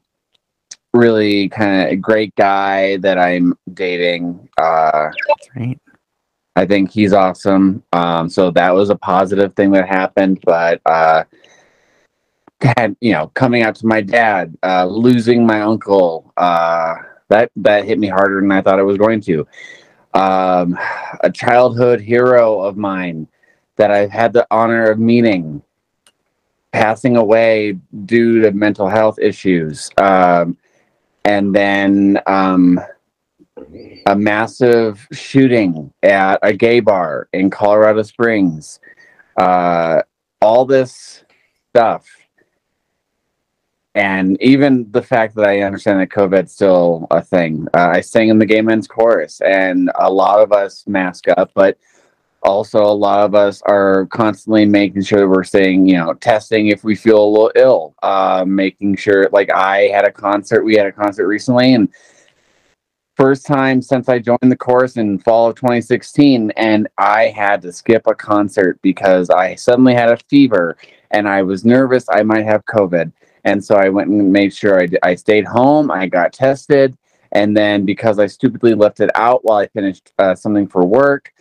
really 0.95 1.51
kind 1.51 1.93
of 1.93 2.01
great 2.01 2.35
guy 2.37 2.97
that 2.99 3.19
I'm 3.19 3.53
dating, 3.75 4.49
uh, 4.57 5.11
right. 5.55 5.79
I 6.57 6.65
think 6.65 6.91
he's 6.91 7.13
awesome. 7.13 7.83
Um, 7.93 8.31
so 8.31 8.51
that 8.53 8.71
was 8.75 8.89
a 8.89 8.97
positive 8.97 9.55
thing 9.57 9.73
that 9.73 9.87
happened, 9.87 10.41
but 10.43 10.81
uh, 10.87 11.25
had 12.63 12.97
you 13.03 13.13
know 13.13 13.27
coming 13.35 13.63
out 13.63 13.75
to 13.75 13.87
my 13.87 14.01
dad, 14.01 14.57
uh, 14.63 14.87
losing 14.87 15.47
my 15.47 15.61
uncle, 15.61 16.33
uh, 16.39 16.95
that 17.29 17.51
that 17.57 17.85
hit 17.85 17.99
me 17.99 18.09
harder 18.09 18.41
than 18.41 18.51
I 18.53 18.63
thought 18.63 18.79
it 18.79 18.85
was 18.85 18.97
going 18.97 19.21
to. 19.21 19.47
Um, 20.15 20.79
a 21.21 21.31
childhood 21.31 22.01
hero 22.01 22.59
of 22.59 22.79
mine 22.79 23.29
that 23.77 23.91
I've 23.91 24.11
had 24.11 24.33
the 24.33 24.47
honor 24.51 24.91
of 24.91 24.99
meeting, 24.99 25.63
passing 26.73 27.17
away 27.17 27.79
due 28.05 28.43
to 28.43 28.53
mental 28.53 28.89
health 28.89 29.19
issues, 29.19 29.91
um, 29.99 30.57
and 31.25 31.55
then. 31.55 32.21
Um, 32.27 32.81
a 34.07 34.15
massive 34.15 35.07
shooting 35.13 35.93
at 36.03 36.39
a 36.43 36.53
gay 36.53 36.81
bar 36.81 37.29
in 37.33 37.51
Colorado 37.51 38.03
Springs. 38.03 38.81
Uh, 39.37 40.03
all 40.41 40.65
this 40.65 41.25
stuff. 41.71 42.07
And 43.95 44.41
even 44.43 44.91
the 44.93 45.03
fact 45.03 45.35
that 45.37 45.47
I 45.47 45.63
understand 45.63 46.01
that 46.01 46.11
COVID's 46.11 46.53
still 46.53 47.07
a 47.11 47.23
thing. 47.23 47.67
Uh, 47.75 47.89
I 47.95 48.03
sang 48.03 48.29
in 48.29 48.39
the 48.39 48.45
gay 48.45 48.61
men's 48.61 48.87
chorus, 48.87 49.41
and 49.41 49.91
a 49.99 50.11
lot 50.11 50.41
of 50.41 50.53
us 50.53 50.87
mask 50.87 51.29
up, 51.29 51.51
but 51.55 51.79
also 52.43 52.85
a 52.85 52.93
lot 52.93 53.21
of 53.21 53.35
us 53.35 53.63
are 53.63 54.07
constantly 54.07 54.65
making 54.65 55.03
sure 55.03 55.21
that 55.21 55.29
we're 55.29 55.45
staying, 55.45 55.87
you 55.87 55.97
know, 55.97 56.15
testing 56.15 56.69
if 56.69 56.85
we 56.85 56.95
feel 56.95 57.23
a 57.23 57.27
little 57.27 57.53
ill, 57.57 57.95
uh, 58.03 58.45
making 58.47 58.97
sure, 58.97 59.29
like, 59.33 59.51
I 59.51 59.89
had 59.89 60.07
a 60.07 60.13
concert, 60.13 60.65
we 60.65 60.77
had 60.77 60.87
a 60.87 60.93
concert 60.93 61.27
recently, 61.27 61.75
and 61.75 61.89
first 63.17 63.47
time 63.47 63.81
since 63.81 64.09
I 64.09 64.19
joined 64.19 64.53
the 64.53 64.57
course 64.57 64.97
in 64.97 65.19
fall 65.19 65.49
of 65.49 65.57
2016, 65.57 66.51
and 66.57 66.87
I 66.99 67.29
had 67.29 67.63
to 67.63 67.73
skip 67.73 68.07
a 68.07 68.15
concert 68.15 68.79
because 68.83 69.31
I 69.31 69.55
suddenly 69.55 69.95
had 69.95 70.11
a 70.11 70.19
fever 70.29 70.77
and 71.11 71.29
I 71.29 71.43
was 71.43 71.65
nervous 71.65 72.05
I 72.11 72.23
might 72.23 72.45
have 72.45 72.65
COVID. 72.67 73.13
And 73.45 73.65
so 73.65 73.77
I 73.77 73.89
went 73.89 74.11
and 74.11 74.33
made 74.33 74.53
sure 74.53 74.83
I, 74.83 74.89
I 75.03 75.15
stayed 75.15 75.47
home, 75.47 75.91
I 75.91 76.07
got 76.09 76.33
tested, 76.33 76.97
and 77.33 77.57
then 77.57 77.85
because 77.85 78.19
I 78.19 78.27
stupidly 78.27 78.75
left 78.75 79.01
it 79.01 79.11
out 79.15 79.45
while 79.45 79.59
I 79.59 79.67
finished 79.69 80.13
uh, 80.19 80.35
something 80.35 80.67
for 80.67 80.85
work, 80.85 81.33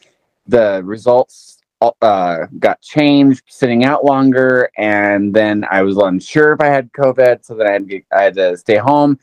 the 0.48 0.82
results 0.84 1.60
uh, 2.02 2.46
got 2.60 2.82
changed, 2.82 3.44
sitting 3.48 3.84
out 3.86 4.06
longer, 4.06 4.70
and 4.78 5.34
then 5.34 5.66
I 5.70 5.82
was 5.82 5.98
unsure 5.98 6.54
if 6.54 6.62
I 6.62 6.68
had 6.68 6.92
COVID, 6.94 7.46
so 7.46 7.56
then 7.56 7.68
I 7.68 7.72
had 7.74 7.90
to, 7.90 8.02
I 8.12 8.22
had 8.24 8.36
to 8.36 8.58
stay 8.58 8.78
home 8.78 9.20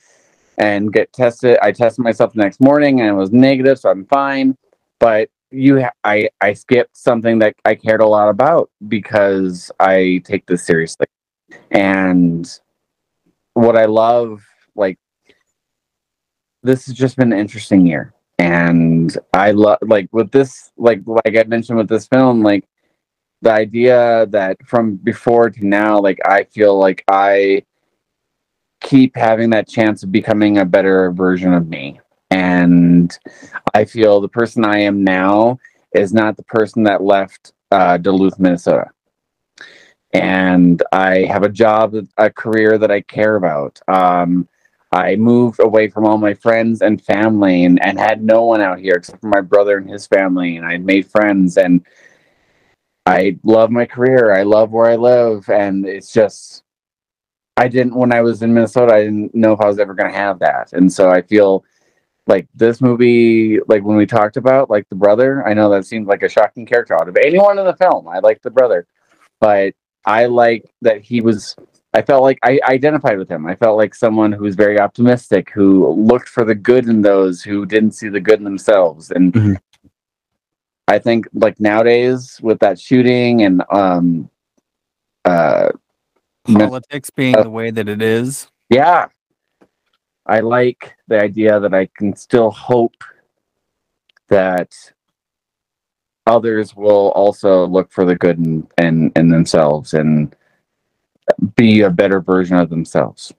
and 0.59 0.93
get 0.93 1.13
tested. 1.13 1.59
I 1.63 1.73
tested 1.73 2.05
myself 2.05 2.33
the 2.35 2.43
next 2.43 2.61
morning 2.61 3.01
and 3.01 3.09
it 3.09 3.15
was 3.15 3.33
negative, 3.33 3.79
so 3.79 3.91
I'm 3.91 4.05
fine. 4.07 4.57
But 5.01 5.31
you, 5.51 5.81
ha- 5.83 5.93
I, 6.05 6.29
I 6.41 6.53
skipped 6.53 6.97
something 6.97 7.39
that 7.41 7.55
I 7.65 7.75
cared 7.75 8.01
a 8.01 8.07
lot 8.07 8.29
about 8.29 8.71
because 8.89 9.71
I 9.81 10.23
take 10.25 10.47
this 10.47 10.65
seriously. 10.65 11.07
And 11.71 12.49
what 13.55 13.77
I 13.77 13.87
love, 13.87 14.45
like, 14.77 14.99
this 16.63 16.87
has 16.87 16.95
just 16.95 17.17
been 17.17 17.33
an 17.33 17.39
interesting 17.39 17.87
year. 17.87 18.15
And 18.43 19.17
I 19.33 19.53
love, 19.53 19.79
like, 19.83 20.09
with 20.11 20.33
this, 20.33 20.73
like, 20.77 21.01
like 21.07 21.37
I 21.39 21.45
mentioned 21.45 21.79
with 21.79 21.89
this 21.89 22.09
film, 22.09 22.43
like, 22.43 22.65
the 23.41 23.53
idea 23.53 24.27
that 24.31 24.57
from 24.67 24.97
before 24.97 25.49
to 25.49 25.65
now, 25.65 26.01
like, 26.01 26.19
I 26.27 26.43
feel 26.43 26.77
like 26.77 27.05
I 27.07 27.63
keep 28.81 29.15
having 29.15 29.51
that 29.51 29.69
chance 29.69 30.03
of 30.03 30.11
becoming 30.11 30.59
a 30.59 30.65
better 30.65 31.13
version 31.13 31.55
of 31.55 31.69
me. 31.69 32.01
And 32.33 33.17
I 33.75 33.85
feel 33.85 34.21
the 34.21 34.29
person 34.29 34.65
I 34.65 34.81
am 34.81 35.05
now 35.05 35.61
is 35.95 36.13
not 36.13 36.37
the 36.37 36.43
person 36.43 36.83
that 36.83 37.01
left 37.01 37.53
uh, 37.71 37.97
Duluth, 37.97 38.41
Minnesota. 38.41 38.91
And 40.13 40.83
I 40.91 41.19
have 41.21 41.45
a 41.45 41.49
job, 41.49 41.95
a 42.17 42.29
career 42.29 42.77
that 42.77 42.91
I 42.91 43.03
care 43.03 43.37
about. 43.37 43.79
Um, 43.87 44.49
I 44.93 45.17
moved 45.17 45.61
away 45.61 45.89
from 45.89 46.05
all 46.07 46.19
my 46.19 46.35
friends 46.35 46.83
and 46.83 47.03
family 47.03 47.65
and, 47.65 47.83
and 47.85 47.99
had 47.99 48.23
no 48.23 48.45
one 48.45 48.61
out 48.61 48.79
here 48.79 48.95
except 48.95 49.23
for 49.23 49.29
my 49.29 49.41
brother 49.41 49.79
and 49.79 49.89
his 49.89 50.07
family. 50.07 50.57
And 50.57 50.67
I 50.67 50.79
made 50.79 51.11
friends 51.11 51.57
and 51.57 51.85
I 53.07 53.39
love 53.43 53.71
my 53.71 53.87
career. 53.87 54.35
I 54.35 54.43
love 54.43 54.71
where 54.71 54.91
I 54.91 54.97
live. 54.97 55.49
And 55.49 55.87
it's 55.87 56.13
just, 56.13 56.63
I 57.57 57.69
didn't 57.69 57.95
when 57.95 58.13
I 58.13 58.23
was 58.23 58.43
in 58.43 58.55
Minnesota. 58.55 58.95
I 58.95 59.05
didn't 59.05 59.35
know 59.35 59.53
if 59.53 59.61
I 59.61 59.67
was 59.67 59.79
ever 59.79 59.95
going 59.95 60.11
to 60.11 60.17
have 60.17 60.39
that, 60.39 60.73
and 60.73 60.91
so 60.93 61.11
I 61.11 61.23
feel 61.23 61.65
like 62.27 62.49
this 62.55 62.81
movie, 62.81 63.59
like 63.69 63.83
when 63.83 63.97
we 63.97 64.07
talked 64.07 64.37
about 64.37 64.71
like 64.71 64.89
the 64.89 64.95
brother. 64.97 65.47
I 65.47 65.55
know 65.55 65.69
that 65.71 65.85
seemed 65.85 66.07
like 66.07 66.23
a 66.23 66.29
shocking 66.29 66.65
character 66.65 66.95
out 66.95 67.09
of 67.09 67.17
anyone 67.17 67.59
in 67.59 67.67
the 67.67 67.77
film. 67.77 68.09
I 68.09 68.21
like 68.21 68.41
the 68.43 68.51
brother, 68.51 68.87
but 69.41 69.75
I 70.07 70.27
like 70.27 70.73
that 70.81 71.03
he 71.03 71.21
was. 71.21 71.55
I 71.95 72.03
felt 72.03 72.23
like 72.23 72.39
I 72.43 72.59
identified 72.65 73.19
with 73.19 73.29
him. 73.31 73.47
I 73.47 73.55
felt 73.55 73.77
like 73.77 73.95
someone 73.95 74.33
who 74.33 74.45
was 74.45 74.55
very 74.57 74.81
optimistic, 74.81 75.51
who 75.51 75.89
looked 75.93 76.29
for 76.29 76.45
the 76.45 76.55
good 76.55 76.89
in 76.89 77.03
those 77.03 77.43
who 77.43 77.67
didn't 77.67 77.93
see 77.93 78.09
the 78.09 78.21
good 78.21 78.39
in 78.39 78.45
themselves, 78.45 79.11
and. 79.11 79.33
Mhm. 79.33 79.57
I 80.89 80.99
think 80.99 81.27
like 81.33 81.59
nowadays 81.61 82.39
with 82.43 82.59
that 82.59 82.79
shooting 82.79 83.43
and 83.45 83.63
um 83.71 84.29
uh 85.25 85.71
Politics 86.45 87.09
being 87.09 87.35
the 87.41 87.49
way 87.49 87.71
that 87.71 87.89
it 87.89 88.03
is. 88.03 88.49
yeah 88.69 89.07
i 90.27 90.41
like 90.41 90.95
the 91.07 91.19
idea 91.23 91.61
that 91.61 91.73
i 91.73 91.87
can 91.97 92.15
still 92.17 92.51
hope 92.51 93.05
that 94.29 94.75
others 96.27 96.75
will 96.75 97.11
also 97.13 97.67
look 97.67 97.91
for 97.93 98.05
the 98.05 98.17
good 98.17 98.39
in, 98.39 98.67
in, 98.79 99.13
in 99.17 99.29
themselves 99.29 99.95
and 99.95 100.35
be 101.57 101.83
a 101.83 101.91
better 101.91 102.21
version 102.21 102.57
of 102.57 102.71
themselves 102.71 103.33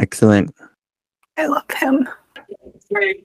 Excellent. 0.00 0.54
I 1.36 1.46
love 1.46 1.70
him. 1.76 2.08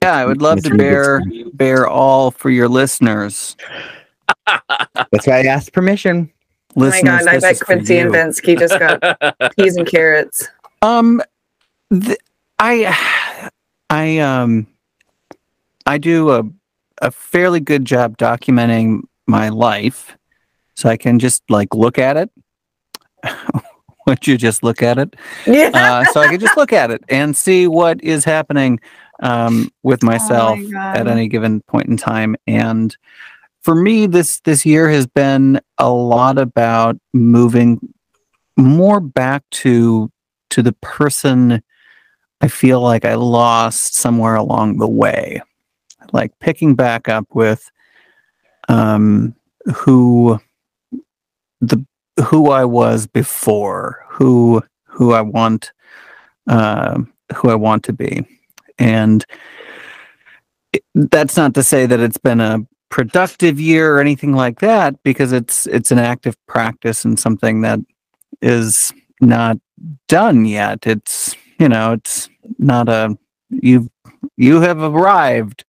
Yeah, 0.04 0.14
I 0.14 0.26
would 0.26 0.42
love 0.42 0.62
to 0.64 0.76
bear 0.76 1.22
bear 1.54 1.88
all 1.88 2.32
for 2.32 2.50
your 2.50 2.68
listeners. 2.68 3.56
That's 4.46 5.26
why 5.26 5.40
I 5.40 5.44
asked 5.44 5.72
permission. 5.72 6.30
Oh 6.76 6.82
my 6.82 6.86
Listeners, 6.88 7.24
god, 7.24 7.28
I 7.30 7.34
this 7.36 7.44
bet 7.44 7.52
is 7.54 7.60
for 7.60 7.66
Quincey 7.66 7.98
and 8.00 8.14
you. 8.14 8.20
Venske 8.20 8.60
just 8.60 8.78
got 8.78 9.52
peas 9.58 9.78
and 9.78 9.88
carrots. 9.88 10.50
Um, 10.82 11.22
th- 11.92 12.20
I, 12.60 13.50
I 13.90 14.18
um, 14.20 14.68
I 15.86 15.98
do 15.98 16.32
a 16.32 16.44
a 17.02 17.10
fairly 17.12 17.62
good 17.62 17.86
job 17.86 18.18
documenting 18.18 19.04
my 19.28 19.48
life, 19.48 20.15
so 20.76 20.90
I 20.90 20.98
can 20.98 21.20
just 21.20 21.44
like 21.50 21.74
look 21.74 21.98
at 21.98 22.18
it. 22.18 22.30
Would 24.08 24.28
you 24.28 24.38
just 24.38 24.62
look 24.62 24.84
at 24.84 25.00
it? 25.00 25.16
Yeah. 25.48 25.72
Uh, 25.74 26.06
so 26.06 26.22
I 26.22 26.28
can 26.28 26.40
just 26.40 26.56
look 26.56 26.72
at 26.72 26.92
it 26.92 27.04
and 27.10 27.36
see 27.36 27.68
what 27.68 28.04
is 28.04 28.24
happening 28.24 28.80
um, 29.24 29.72
with 29.82 30.04
myself 30.04 30.60
at 30.76 31.08
any 31.08 31.28
given 31.28 31.62
point 31.62 31.88
in 31.88 31.98
time. 31.98 32.36
And 32.46 32.96
for 33.62 33.74
me, 33.74 34.06
this 34.06 34.42
this 34.42 34.64
year 34.64 34.90
has 34.90 35.08
been 35.08 35.60
a 35.80 35.90
lot 35.90 36.38
about 36.38 36.98
moving 37.14 37.80
more 38.58 39.00
back 39.00 39.44
to 39.52 40.12
to 40.52 40.62
the 40.62 40.74
person 40.74 41.64
I 42.42 42.48
feel 42.48 42.80
like 42.82 43.06
I 43.06 43.16
lost 43.16 43.96
somewhere 43.96 44.36
along 44.36 44.78
the 44.78 44.88
way, 44.88 45.42
like 46.14 46.38
picking 46.40 46.76
back 46.76 47.10
up 47.10 47.26
with 47.34 47.72
um, 48.70 49.34
who 49.74 50.40
the 51.62 51.86
who 52.24 52.52
I 52.52 52.66
was 52.66 53.08
before, 53.08 54.06
who 54.10 54.64
who 54.86 55.14
I 55.14 55.22
want 55.22 55.72
uh, 56.48 57.02
who 57.36 57.50
I 57.50 57.56
want 57.56 57.84
to 57.86 57.94
be, 57.94 58.26
and 58.78 59.26
that's 60.94 61.38
not 61.38 61.54
to 61.56 61.64
say 61.64 61.86
that 61.86 62.00
it's 62.00 62.18
been 62.18 62.42
a 62.42 62.66
productive 62.90 63.60
year 63.60 63.96
or 63.96 64.00
anything 64.00 64.34
like 64.34 64.60
that, 64.60 65.02
because 65.04 65.32
it's 65.32 65.68
it's 65.68 65.92
an 65.92 66.00
active 66.00 66.38
practice 66.48 67.04
and 67.04 67.20
something 67.20 67.62
that 67.62 67.80
is 68.42 68.94
not 69.22 69.58
done 70.08 70.46
yet. 70.46 70.86
It's 70.88 71.36
you 71.60 71.70
know 71.70 71.94
it's 71.94 72.30
not 72.58 72.90
a 72.90 73.18
you 73.50 73.90
you 74.38 74.62
have 74.62 74.82
arrived 74.82 75.64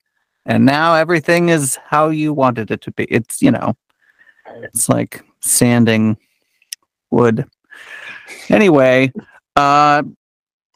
and 0.44 0.64
now 0.64 0.94
everything 0.94 1.48
is 1.48 1.76
how 1.88 2.08
you 2.08 2.32
wanted 2.32 2.70
it 2.70 2.80
to 2.82 2.90
be 2.92 3.04
it's 3.04 3.42
you 3.42 3.50
know 3.50 3.76
it's 4.62 4.88
like 4.88 5.24
sanding 5.40 6.16
wood. 7.10 7.46
Anyway 8.48 9.12
uh 9.56 10.02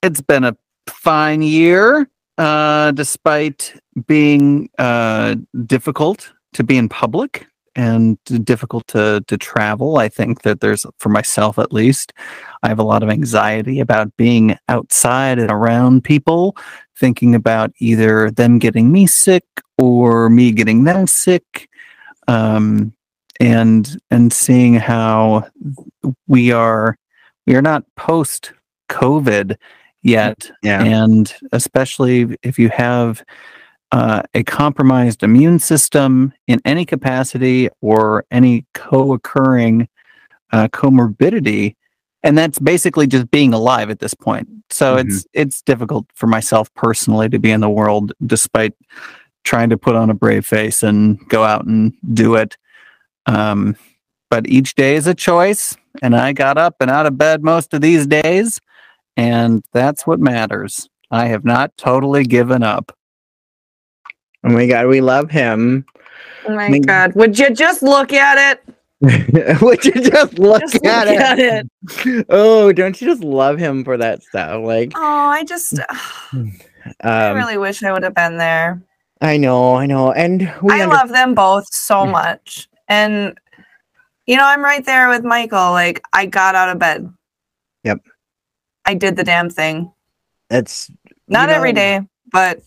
it's 0.03 0.21
been 0.23 0.45
a 0.45 0.57
fine 0.89 1.43
year 1.43 2.09
uh 2.39 2.91
despite 2.93 3.75
being 4.07 4.69
uh 4.79 5.37
difficult 5.67 6.33
to 6.53 6.65
be 6.65 6.77
in 6.77 6.89
public 6.89 7.47
and 7.77 8.19
difficult 8.45 8.87
to 8.89 9.23
to 9.29 9.37
travel. 9.37 9.99
I 9.99 10.09
think 10.09 10.43
that 10.43 10.61
there's 10.61 10.85
for 10.99 11.09
myself 11.09 11.59
at 11.59 11.73
least 11.73 12.13
i 12.63 12.69
have 12.69 12.81
a 12.81 12.85
lot 12.85 13.03
of 13.03 13.09
anxiety 13.09 13.79
about 13.81 14.17
being 14.17 14.57
outside 14.69 15.39
and 15.39 15.51
around 15.51 16.03
people 16.03 16.57
thinking 16.97 17.35
about 17.35 17.73
either 17.79 18.31
them 18.31 18.59
getting 18.59 18.91
me 18.91 19.07
sick 19.07 19.45
or 19.79 20.29
me 20.29 20.53
getting 20.53 20.85
them 20.85 21.07
sick. 21.07 21.69
Um 22.29 22.93
and 23.41 23.99
and 24.11 24.33
seeing 24.33 24.75
how 24.75 25.45
we 26.29 26.53
are 26.53 26.97
we 27.47 27.57
are 27.57 27.63
not 27.63 27.85
post 27.97 28.53
covid 28.89 29.57
yet 30.03 30.51
Yeah. 30.63 30.83
and 30.83 31.35
especially 31.53 32.37
if 32.43 32.59
you 32.59 32.69
have 32.71 33.23
uh, 33.93 34.23
a 34.35 34.45
compromised 34.45 35.23
immune 35.25 35.59
system 35.59 36.33
in 36.47 36.61
any 36.65 36.85
capacity 36.85 37.69
or 37.81 38.25
any 38.31 38.65
co-occurring 38.75 39.89
uh, 40.53 40.69
comorbidity 40.69 41.75
and 42.23 42.37
that's 42.39 42.59
basically 42.59 43.07
just 43.07 43.31
being 43.31 43.53
alive 43.55 43.91
at 43.91 43.99
this 44.01 44.15
point 44.15 44.49
so 44.71 44.97
Mhm. 44.97 45.01
it's 45.07 45.27
it's 45.33 45.63
difficult 45.63 46.07
for 46.15 46.27
myself 46.27 46.73
personally 46.75 47.29
to 47.29 47.39
be 47.39 47.51
in 47.51 47.61
the 47.61 47.71
world 47.71 48.13
despite 48.27 48.75
trying 49.45 49.71
to 49.71 49.77
put 49.79 49.97
on 49.97 50.11
a 50.11 50.15
brave 50.15 50.45
face 50.47 50.83
and 50.83 51.19
go 51.29 51.43
out 51.45 51.65
and 51.67 51.93
do 52.13 52.35
it 52.35 52.57
um, 53.27 53.77
but 54.31 54.49
each 54.49 54.75
day 54.75 54.95
is 54.97 55.07
a 55.07 55.15
choice 55.15 55.77
and 56.03 56.15
i 56.17 56.33
got 56.33 56.57
up 56.59 56.77
and 56.81 56.91
out 56.91 57.07
of 57.07 57.19
bed 57.19 57.43
most 57.43 57.75
of 57.75 57.81
these 57.81 58.07
days 58.07 58.61
and 59.17 59.63
that's 59.73 60.07
what 60.07 60.21
matters 60.21 60.89
i 61.11 61.27
have 61.27 61.45
not 61.45 61.77
totally 61.77 62.25
given 62.25 62.63
up 62.63 62.97
Oh 64.43 64.49
my 64.49 64.65
god, 64.67 64.87
we 64.87 65.03
love 65.03 65.31
him. 65.31 65.85
Oh 66.49 66.55
my 66.57 66.71
Maybe- 66.71 66.87
god. 66.87 67.15
Would 67.15 67.39
you 67.39 67.51
just 67.51 67.83
look 67.83 68.15
at 68.15 68.57
it? 69.03 69.61
Would 69.61 69.85
you 69.85 69.93
just 69.93 70.39
look, 70.39 70.63
Just 70.63 70.83
at, 70.83 71.09
look 71.09 71.15
it? 71.17 71.21
at 71.21 71.39
it. 71.39 72.27
Oh, 72.31 72.73
don't 72.73 72.99
you 73.03 73.07
just 73.09 73.23
love 73.23 73.59
him 73.59 73.85
for 73.85 73.99
that 73.99 74.23
stuff? 74.23 74.65
Like, 74.65 74.93
Oh, 74.95 74.99
I 75.29 75.45
just 75.45 75.79
I 77.03 77.29
um, 77.29 77.37
really 77.37 77.59
wish 77.59 77.83
I 77.83 77.93
would 77.93 78.03
have 78.03 78.15
been 78.15 78.39
there. 78.39 78.81
I 79.21 79.37
know, 79.37 79.75
I 79.75 79.85
know, 79.85 80.11
and 80.13 80.41
we 80.63 80.73
I 80.73 80.85
under- 80.85 80.95
love 80.97 81.11
them 81.11 81.35
both 81.35 81.67
so 81.71 82.07
much. 82.19 82.67
And 82.91 83.39
you 84.27 84.37
know, 84.37 84.45
I'm 84.45 84.63
right 84.63 84.85
there 84.85 85.09
with 85.09 85.25
Michael. 85.25 85.71
Like 85.71 86.03
I 86.13 86.27
got 86.27 86.55
out 86.55 86.69
of 86.69 86.79
bed. 86.79 87.11
Yep. 87.85 88.01
I 88.85 88.95
did 88.95 89.17
the 89.17 89.25
damn 89.25 89.49
thing. 89.49 89.93
It's 90.51 90.91
Not 91.29 91.49
you 91.49 91.55
every 91.55 91.73
know, 91.73 91.77
day, 91.77 92.01
but 92.33 92.61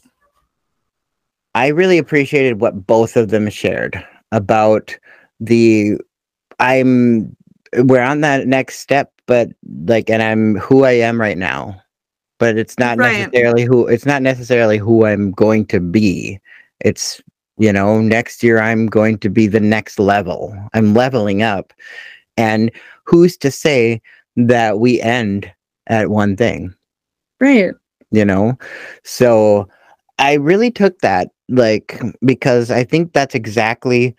I 1.53 1.67
really 1.67 1.97
appreciated 1.97 2.59
what 2.59 2.87
both 2.87 3.15
of 3.15 3.29
them 3.29 3.49
shared 3.49 4.03
about 4.31 4.97
the 5.39 5.97
I'm 6.59 7.35
we're 7.77 8.01
on 8.01 8.21
that 8.21 8.47
next 8.47 8.79
step, 8.79 9.11
but 9.25 9.49
like 9.85 10.09
and 10.09 10.23
I'm 10.23 10.55
who 10.57 10.85
I 10.85 10.91
am 10.91 11.19
right 11.19 11.37
now. 11.37 11.81
But 12.39 12.57
it's 12.57 12.77
not 12.79 12.97
Right. 12.97 13.17
necessarily 13.19 13.63
who 13.63 13.87
it's 13.87 14.05
not 14.05 14.21
necessarily 14.21 14.77
who 14.77 15.05
I'm 15.05 15.31
going 15.31 15.65
to 15.67 15.79
be. 15.79 16.39
It's 16.79 17.21
you 17.57 17.71
know, 17.71 18.01
next 18.01 18.43
year 18.43 18.59
I'm 18.59 18.87
going 18.87 19.17
to 19.19 19.29
be 19.29 19.47
the 19.47 19.59
next 19.59 19.99
level. 19.99 20.55
I'm 20.73 20.93
leveling 20.93 21.41
up. 21.41 21.73
And 22.37 22.71
who's 23.05 23.37
to 23.37 23.51
say 23.51 24.01
that 24.35 24.79
we 24.79 24.99
end 25.01 25.51
at 25.87 26.09
one 26.09 26.35
thing? 26.35 26.73
right. 27.39 27.71
you 28.11 28.23
know 28.23 28.57
so 29.03 29.67
i 30.19 30.33
really 30.33 30.71
took 30.71 30.97
that 30.99 31.29
like 31.49 31.99
because 32.23 32.71
i 32.71 32.83
think 32.83 33.11
that's 33.13 33.35
exactly 33.35 34.15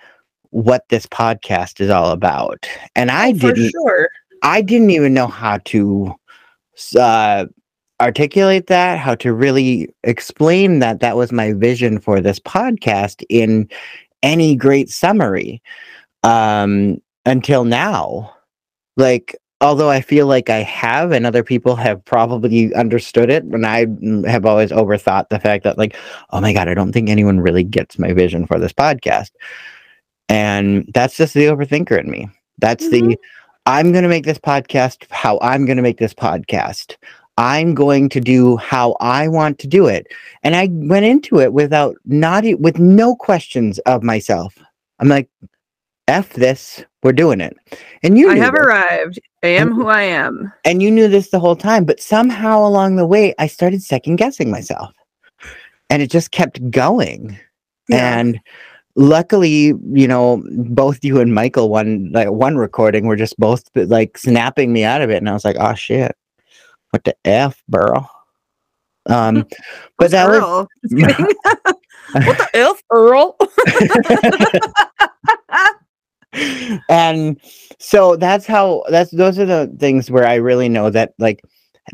what 0.50 0.84
this 0.90 1.06
podcast 1.06 1.80
is 1.80 1.88
all 1.90 2.10
about 2.10 2.68
and 2.96 3.10
i 3.10 3.30
Oh, 3.30 3.38
for 3.38 3.52
didn't 3.52 3.70
sure. 3.70 4.08
i 4.42 4.60
didn't 4.60 4.90
even 4.90 5.14
know 5.14 5.26
how 5.26 5.58
to 5.64 6.14
uh 6.98 7.46
articulate 8.00 8.66
that 8.66 8.98
how 8.98 9.14
to 9.14 9.32
really 9.32 9.88
explain 10.02 10.80
that 10.80 11.00
that 11.00 11.16
was 11.16 11.32
my 11.32 11.52
vision 11.52 11.98
for 12.00 12.20
this 12.20 12.38
podcast 12.38 13.24
in 13.28 13.68
any 14.22 14.56
great 14.56 14.90
summary 14.90 15.62
um 16.22 17.00
until 17.26 17.64
now. 17.64 18.34
Like 18.96 19.36
although 19.60 19.88
i 19.88 20.00
feel 20.00 20.26
like 20.26 20.50
i 20.50 20.58
have 20.58 21.12
and 21.12 21.24
other 21.24 21.42
people 21.42 21.76
have 21.76 22.04
probably 22.04 22.74
understood 22.74 23.30
it 23.30 23.44
and 23.44 23.66
i 23.66 23.86
have 24.28 24.44
always 24.44 24.70
overthought 24.70 25.28
the 25.28 25.38
fact 25.38 25.64
that 25.64 25.78
like 25.78 25.96
oh 26.30 26.40
my 26.40 26.52
god 26.52 26.68
i 26.68 26.74
don't 26.74 26.92
think 26.92 27.08
anyone 27.08 27.40
really 27.40 27.62
gets 27.62 27.98
my 27.98 28.12
vision 28.12 28.46
for 28.46 28.58
this 28.58 28.72
podcast. 28.72 29.30
And 30.28 30.90
that's 30.94 31.16
just 31.16 31.34
the 31.34 31.46
overthinker 31.46 31.98
in 31.98 32.10
me. 32.10 32.28
That's 32.58 32.88
the 32.88 33.16
i'm 33.66 33.92
going 33.92 34.02
to 34.02 34.08
make 34.08 34.24
this 34.26 34.38
podcast 34.38 35.10
how 35.10 35.38
i'm 35.40 35.64
going 35.64 35.76
to 35.76 35.82
make 35.82 35.98
this 35.98 36.14
podcast 36.14 36.96
i'm 37.38 37.74
going 37.74 38.08
to 38.08 38.20
do 38.20 38.56
how 38.58 38.96
i 39.00 39.26
want 39.28 39.58
to 39.58 39.66
do 39.66 39.86
it. 39.86 40.06
And 40.42 40.54
i 40.56 40.68
went 40.70 41.04
into 41.06 41.40
it 41.40 41.52
without 41.52 41.96
not 42.04 42.44
with 42.60 42.78
no 42.78 43.16
questions 43.16 43.78
of 43.80 44.02
myself. 44.02 44.56
I'm 45.00 45.08
like 45.08 45.28
f 46.06 46.30
this 46.34 46.84
we're 47.02 47.12
doing 47.12 47.40
it. 47.40 47.56
And 48.02 48.16
you 48.18 48.30
I 48.30 48.36
have 48.36 48.52
this. 48.54 48.60
arrived. 48.62 49.18
I 49.42 49.48
am 49.48 49.72
who 49.72 49.88
I 49.88 50.02
am. 50.02 50.52
and 50.64 50.82
you 50.82 50.90
knew 50.90 51.08
this 51.08 51.30
the 51.30 51.40
whole 51.40 51.56
time 51.56 51.84
but 51.84 52.00
somehow 52.00 52.66
along 52.66 52.96
the 52.96 53.06
way 53.06 53.34
i 53.38 53.46
started 53.46 53.82
second 53.82 54.16
guessing 54.16 54.50
myself. 54.50 54.92
And 55.90 56.00
it 56.02 56.10
just 56.10 56.30
kept 56.30 56.70
going. 56.70 57.38
Yeah. 57.88 58.18
and 58.18 58.40
luckily 58.96 59.74
you 59.92 60.06
know 60.08 60.42
both 60.52 61.02
you 61.04 61.20
and 61.20 61.34
michael 61.34 61.68
one 61.68 62.10
like 62.12 62.30
one 62.30 62.56
recording 62.56 63.06
were 63.06 63.16
just 63.16 63.36
both 63.38 63.64
like 63.74 64.16
snapping 64.16 64.72
me 64.72 64.84
out 64.84 65.02
of 65.02 65.10
it. 65.10 65.16
And 65.16 65.28
i 65.28 65.32
was 65.32 65.44
like 65.44 65.56
oh 65.58 65.74
shit 65.74 66.14
what 66.94 67.02
the 67.02 67.16
f 67.24 67.60
bro 67.68 68.06
um 69.06 69.44
but 69.98 70.12
that 70.12 70.28
was 70.28 70.38
Earl. 70.38 70.68
Kidding. 70.96 71.26
what 72.12 72.38
the 72.38 72.48
F, 72.54 72.80
Earl? 72.92 73.36
and 76.88 77.40
so 77.80 78.14
that's 78.14 78.46
how 78.46 78.84
that's 78.90 79.10
those 79.10 79.40
are 79.40 79.44
the 79.44 79.74
things 79.80 80.08
where 80.08 80.24
I 80.26 80.36
really 80.36 80.68
know 80.68 80.88
that 80.90 81.14
like 81.18 81.42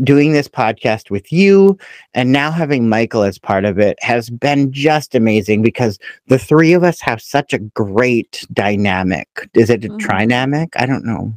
doing 0.04 0.32
this 0.34 0.48
podcast 0.48 1.10
with 1.10 1.32
you 1.32 1.78
and 2.14 2.30
now 2.30 2.50
having 2.50 2.88
Michael 2.88 3.22
as 3.22 3.38
part 3.38 3.64
of 3.64 3.78
it 3.78 3.98
has 4.02 4.28
been 4.28 4.70
just 4.70 5.14
amazing 5.14 5.62
because 5.62 5.98
the 6.28 6.38
three 6.38 6.74
of 6.74 6.84
us 6.84 7.00
have 7.00 7.22
such 7.22 7.54
a 7.54 7.58
great 7.58 8.46
dynamic. 8.52 9.26
Is 9.54 9.70
it 9.70 9.84
a 9.84 9.88
Mhm. 9.88 9.98
trinamic? 9.98 10.68
I 10.76 10.84
don't 10.84 11.04
know. 11.06 11.32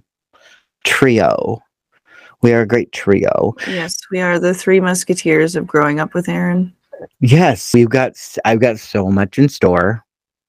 Trio. 0.83 1.61
We 2.43 2.53
are 2.53 2.61
a 2.61 2.67
great 2.67 2.91
trio. 2.91 3.55
Yes, 3.67 3.97
we 4.11 4.19
are 4.19 4.37
the 4.37 4.53
three 4.53 4.79
musketeers 4.79 5.55
of 5.55 5.65
growing 5.65 5.99
up 5.99 6.13
with 6.13 6.27
Ehryn. 6.27 6.73
Yes, 7.21 7.73
we've 7.73 7.89
got 7.89 8.13
I've 8.45 8.59
got 8.59 8.79
so 8.79 9.09
much 9.09 9.39
in 9.39 9.49
store. 9.49 10.05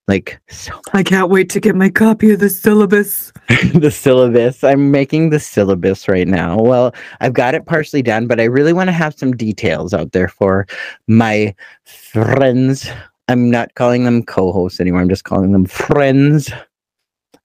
Like 0.06 0.38
so 0.50 0.78
I 0.92 1.02
can't 1.02 1.30
wait 1.30 1.48
to 1.50 1.60
get 1.60 1.74
my 1.74 1.88
copy 1.88 2.32
of 2.32 2.40
the 2.40 2.50
syllabus. 2.50 3.32
the 3.74 3.90
syllabus. 3.90 4.62
I'm 4.62 4.90
making 4.90 5.30
the 5.30 5.40
syllabus 5.40 6.08
right 6.08 6.28
now. 6.28 6.58
Well, 6.58 6.94
I've 7.20 7.32
got 7.32 7.54
it 7.54 7.64
partially 7.64 8.02
done, 8.02 8.26
but 8.26 8.38
I 8.38 8.44
really 8.44 8.74
want 8.74 8.88
to 8.88 8.92
have 8.92 9.14
some 9.16 9.32
details 9.32 9.94
out 9.94 10.12
there 10.12 10.28
for 10.28 10.66
my 11.08 11.54
friends. 11.84 12.90
I'm 13.28 13.50
not 13.50 13.74
calling 13.76 14.04
them 14.04 14.22
co-hosts 14.22 14.80
anymore. 14.80 15.00
I'm 15.00 15.08
just 15.08 15.24
calling 15.24 15.52
them 15.52 15.64
friends. 15.64 16.50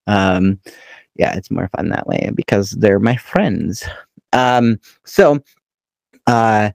Um, 0.08 0.60
yeah, 1.16 1.36
it's 1.36 1.52
more 1.52 1.70
fun 1.76 1.90
that 1.90 2.08
way 2.08 2.32
because 2.34 2.72
they're 2.72 3.00
my 3.00 3.16
friends. 3.18 3.84
Um, 4.34 4.80
so, 5.06 5.40
uh, 6.28 6.72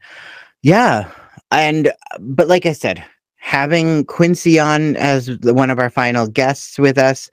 yeah, 0.63 1.11
and 1.51 1.93
but 2.21 2.49
like 2.49 2.67
I 2.67 2.73
said, 2.73 3.05
having 3.37 4.05
Quincey 4.07 4.59
on 4.59 4.97
as 4.97 5.31
one 5.43 5.71
of 5.71 5.79
our 5.79 5.91
final 5.91 6.27
guests 6.27 6.79
with 6.79 6.99
us, 6.99 7.31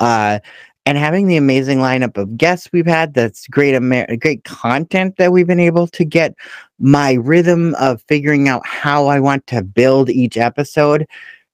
uh, 0.00 0.40
and 0.84 0.98
having 0.98 1.28
the 1.28 1.36
amazing 1.36 1.78
lineup 1.78 2.16
of 2.16 2.36
guests 2.36 2.68
we've 2.72 2.86
had 2.86 3.14
that's 3.14 3.46
great 3.48 3.74
Amer- 3.74 4.16
great 4.16 4.44
content 4.44 5.16
that 5.16 5.32
we've 5.32 5.46
been 5.46 5.60
able 5.60 5.86
to 5.88 6.04
get 6.04 6.34
my 6.78 7.12
rhythm 7.12 7.74
of 7.76 8.02
figuring 8.02 8.48
out 8.48 8.66
how 8.66 9.06
i 9.06 9.20
want 9.20 9.46
to 9.46 9.62
build 9.62 10.10
each 10.10 10.36
episode 10.36 11.06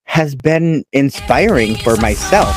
has 0.05 0.35
been 0.35 0.85
inspiring 0.93 1.77
for 1.77 1.97
myself 1.97 2.57